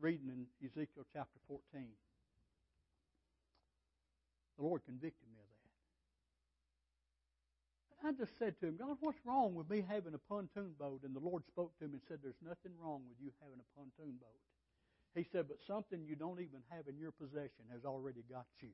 reading 0.00 0.28
in 0.28 0.46
Ezekiel 0.64 1.04
chapter 1.12 1.38
14, 1.48 1.60
the 4.56 4.64
Lord 4.64 4.84
convicted 4.84 5.28
me 5.30 5.38
of 5.38 5.46
that. 5.46 5.58
And 7.98 8.14
I 8.14 8.18
just 8.18 8.38
said 8.38 8.58
to 8.60 8.66
him, 8.68 8.76
God, 8.78 8.96
what's 9.00 9.18
wrong 9.24 9.54
with 9.54 9.68
me 9.70 9.84
having 9.86 10.14
a 10.14 10.22
pontoon 10.30 10.74
boat? 10.78 11.00
And 11.04 11.14
the 11.14 11.20
Lord 11.20 11.44
spoke 11.46 11.76
to 11.78 11.84
him 11.84 11.92
and 11.92 12.02
said, 12.06 12.18
There's 12.22 12.40
nothing 12.42 12.72
wrong 12.80 13.02
with 13.08 13.18
you 13.20 13.32
having 13.42 13.58
a 13.58 13.68
pontoon 13.74 14.14
boat. 14.20 14.42
He 15.14 15.26
said, 15.32 15.46
But 15.48 15.58
something 15.66 16.04
you 16.06 16.14
don't 16.14 16.40
even 16.40 16.62
have 16.70 16.86
in 16.86 16.98
your 16.98 17.10
possession 17.12 17.66
has 17.72 17.84
already 17.84 18.22
got 18.30 18.46
you. 18.60 18.70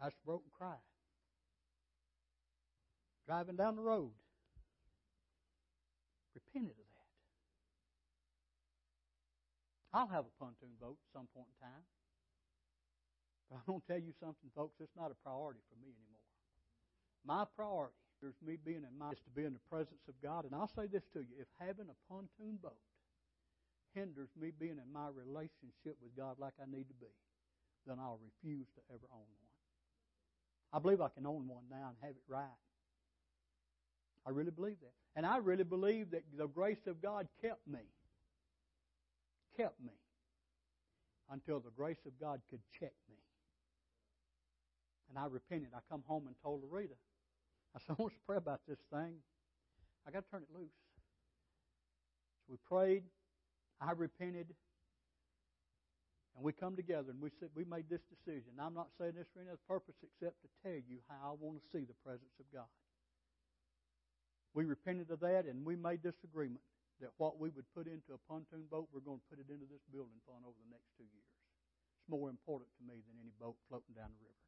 I 0.00 0.06
just 0.06 0.24
broke 0.24 0.42
and 0.42 0.52
cried. 0.52 0.82
Driving 3.26 3.54
down 3.54 3.76
the 3.76 3.82
road. 3.82 4.10
Repented 6.34 6.72
of 6.72 6.76
that. 6.76 6.91
I'll 9.92 10.08
have 10.08 10.24
a 10.24 10.34
pontoon 10.40 10.72
boat 10.80 10.96
at 10.96 11.08
some 11.12 11.28
point 11.36 11.48
in 11.52 11.56
time. 11.60 11.84
But 13.52 13.60
I'm 13.60 13.68
going 13.68 13.84
to 13.84 13.88
tell 13.88 14.00
you 14.00 14.16
something, 14.16 14.48
folks, 14.56 14.80
it's 14.80 14.96
not 14.96 15.12
a 15.12 15.18
priority 15.20 15.60
for 15.68 15.76
me 15.76 15.92
anymore. 15.92 16.28
My 17.28 17.44
priority 17.44 18.00
is 18.24 18.34
me 18.40 18.56
being 18.56 18.86
in 18.88 18.94
my 18.96 19.12
is 19.12 19.20
to 19.28 19.34
be 19.34 19.44
in 19.44 19.52
the 19.52 19.66
presence 19.68 20.00
of 20.08 20.16
God. 20.22 20.48
And 20.48 20.54
I'll 20.54 20.70
say 20.72 20.86
this 20.88 21.04
to 21.12 21.20
you 21.20 21.36
if 21.36 21.50
having 21.60 21.90
a 21.92 21.98
pontoon 22.08 22.56
boat 22.62 22.80
hinders 23.94 24.30
me 24.40 24.52
being 24.56 24.80
in 24.80 24.88
my 24.88 25.12
relationship 25.12 26.00
with 26.00 26.16
God 26.16 26.40
like 26.40 26.54
I 26.56 26.64
need 26.64 26.88
to 26.88 26.96
be, 26.96 27.12
then 27.86 27.98
I'll 28.00 28.20
refuse 28.24 28.66
to 28.74 28.80
ever 28.88 29.06
own 29.12 29.28
one. 29.28 29.52
I 30.72 30.78
believe 30.78 31.00
I 31.00 31.12
can 31.12 31.26
own 31.26 31.46
one 31.48 31.68
now 31.68 31.92
and 31.92 31.96
have 32.00 32.16
it 32.16 32.24
right. 32.28 32.62
I 34.26 34.30
really 34.30 34.50
believe 34.50 34.80
that. 34.80 34.94
And 35.14 35.26
I 35.26 35.38
really 35.38 35.64
believe 35.64 36.12
that 36.12 36.22
the 36.36 36.46
grace 36.46 36.86
of 36.86 37.02
God 37.02 37.28
kept 37.42 37.66
me 37.66 37.80
kept 39.56 39.80
me 39.82 39.92
until 41.30 41.60
the 41.60 41.70
grace 41.70 42.00
of 42.06 42.12
God 42.20 42.40
could 42.50 42.60
check 42.78 42.92
me. 43.08 43.16
And 45.08 45.18
I 45.18 45.26
repented. 45.26 45.68
I 45.74 45.80
come 45.90 46.02
home 46.06 46.24
and 46.26 46.36
told 46.42 46.62
Loretta, 46.62 46.96
I 47.74 47.80
said, 47.80 47.96
I 47.98 48.02
want 48.02 48.12
to 48.12 48.24
pray 48.26 48.36
about 48.36 48.60
this 48.68 48.78
thing. 48.92 49.16
I 50.06 50.10
got 50.10 50.24
to 50.24 50.30
turn 50.30 50.42
it 50.42 50.52
loose. 50.52 50.76
So 52.46 52.52
we 52.52 52.58
prayed. 52.68 53.04
I 53.80 53.92
repented. 53.92 54.48
And 56.36 56.44
we 56.44 56.52
come 56.52 56.76
together 56.76 57.12
and 57.12 57.20
we 57.20 57.28
said 57.38 57.50
we 57.54 57.64
made 57.64 57.90
this 57.90 58.00
decision. 58.08 58.56
I'm 58.58 58.72
not 58.72 58.88
saying 58.98 59.12
this 59.16 59.28
for 59.34 59.40
any 59.40 59.50
other 59.50 59.60
purpose 59.68 59.96
except 60.00 60.40
to 60.40 60.48
tell 60.64 60.80
you 60.88 61.04
how 61.08 61.32
I 61.32 61.34
want 61.38 61.60
to 61.60 61.64
see 61.68 61.84
the 61.84 61.96
presence 62.04 62.32
of 62.40 62.48
God. 62.52 62.72
We 64.54 64.64
repented 64.64 65.10
of 65.10 65.20
that 65.20 65.44
and 65.44 65.64
we 65.64 65.76
made 65.76 66.02
this 66.02 66.16
agreement 66.24 66.64
that 67.02 67.10
what 67.18 67.36
we 67.36 67.50
would 67.50 67.66
put 67.74 67.90
into 67.90 68.14
a 68.14 68.20
pontoon 68.30 68.70
boat, 68.70 68.86
we're 68.94 69.02
going 69.02 69.18
to 69.18 69.28
put 69.28 69.42
it 69.42 69.50
into 69.50 69.66
this 69.66 69.82
building 69.90 70.22
fund 70.22 70.46
over 70.46 70.56
the 70.62 70.70
next 70.70 70.86
two 70.94 71.06
years. 71.10 71.34
It's 71.98 72.06
more 72.06 72.30
important 72.30 72.70
to 72.78 72.82
me 72.86 73.02
than 73.02 73.18
any 73.18 73.34
boat 73.36 73.58
floating 73.66 73.98
down 73.98 74.14
the 74.14 74.22
river. 74.22 74.46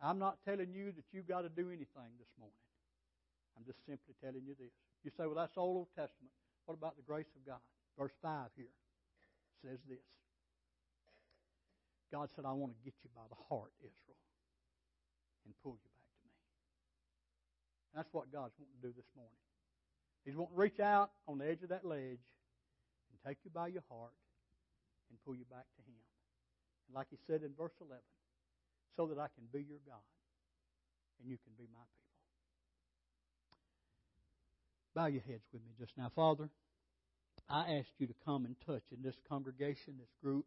I'm 0.00 0.20
not 0.20 0.40
telling 0.44 0.72
you 0.72 0.92
that 0.92 1.04
you've 1.12 1.28
got 1.28 1.44
to 1.44 1.52
do 1.52 1.68
anything 1.68 2.12
this 2.20 2.32
morning. 2.40 2.64
I'm 3.56 3.64
just 3.64 3.80
simply 3.88 4.12
telling 4.20 4.44
you 4.44 4.52
this. 4.56 4.72
You 5.04 5.12
say, 5.16 5.24
well, 5.24 5.36
that's 5.36 5.56
all 5.56 5.84
Old 5.84 5.92
Testament. 5.96 6.32
What 6.68 6.76
about 6.76 6.96
the 6.96 7.06
grace 7.06 7.30
of 7.36 7.44
God? 7.44 7.60
Verse 7.96 8.12
5 8.20 8.52
here 8.56 8.76
says 9.64 9.80
this 9.88 10.04
God 12.12 12.28
said, 12.36 12.44
I 12.44 12.52
want 12.52 12.76
to 12.76 12.80
get 12.84 12.94
you 13.02 13.10
by 13.16 13.24
the 13.28 13.40
heart, 13.48 13.72
Israel, 13.80 14.20
and 15.44 15.52
pull 15.64 15.74
you 15.80 15.90
back 15.96 16.12
to 16.12 16.26
me. 16.28 16.36
That's 17.96 18.10
what 18.12 18.28
God's 18.30 18.54
wanting 18.60 18.76
to 18.76 18.84
do 18.84 18.92
this 18.92 19.08
morning. 19.16 19.45
He's 20.26 20.34
wanting 20.34 20.56
to 20.56 20.60
reach 20.60 20.80
out 20.80 21.10
on 21.28 21.38
the 21.38 21.46
edge 21.46 21.62
of 21.62 21.70
that 21.70 21.86
ledge 21.86 22.18
and 23.08 23.16
take 23.24 23.38
you 23.44 23.50
by 23.54 23.68
your 23.68 23.84
heart 23.88 24.12
and 25.08 25.18
pull 25.24 25.36
you 25.36 25.44
back 25.48 25.64
to 25.76 25.82
Him. 25.86 26.02
And 26.88 26.94
like 26.94 27.06
He 27.10 27.16
said 27.26 27.42
in 27.42 27.52
verse 27.56 27.72
11, 27.80 28.02
so 28.96 29.06
that 29.06 29.18
I 29.18 29.28
can 29.38 29.46
be 29.52 29.60
your 29.62 29.78
God 29.86 30.02
and 31.20 31.30
you 31.30 31.38
can 31.38 31.52
be 31.56 31.70
my 31.72 31.78
people. 31.78 31.96
Bow 34.94 35.06
your 35.06 35.22
heads 35.22 35.44
with 35.52 35.62
me 35.62 35.72
just 35.78 35.92
now. 35.96 36.10
Father, 36.14 36.48
I 37.48 37.78
ask 37.78 37.88
you 37.98 38.08
to 38.08 38.14
come 38.24 38.46
and 38.46 38.56
touch 38.66 38.82
in 38.92 39.02
this 39.02 39.16
congregation, 39.28 39.94
this 39.98 40.12
group. 40.20 40.46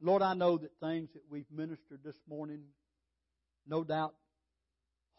Lord, 0.00 0.22
I 0.22 0.34
know 0.34 0.58
that 0.58 0.72
things 0.80 1.10
that 1.14 1.22
we've 1.30 1.50
ministered 1.54 2.00
this 2.04 2.16
morning, 2.28 2.62
no 3.68 3.84
doubt 3.84 4.14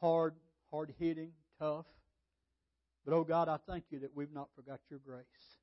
hard, 0.01 0.33
hard 0.71 0.93
hitting, 0.99 1.31
tough. 1.59 1.85
But, 3.05 3.13
oh 3.13 3.23
God, 3.23 3.49
I 3.49 3.57
thank 3.69 3.85
you 3.91 3.99
that 3.99 4.15
we've 4.15 4.33
not 4.33 4.49
forgot 4.55 4.79
your 4.89 4.99
grace. 4.99 5.54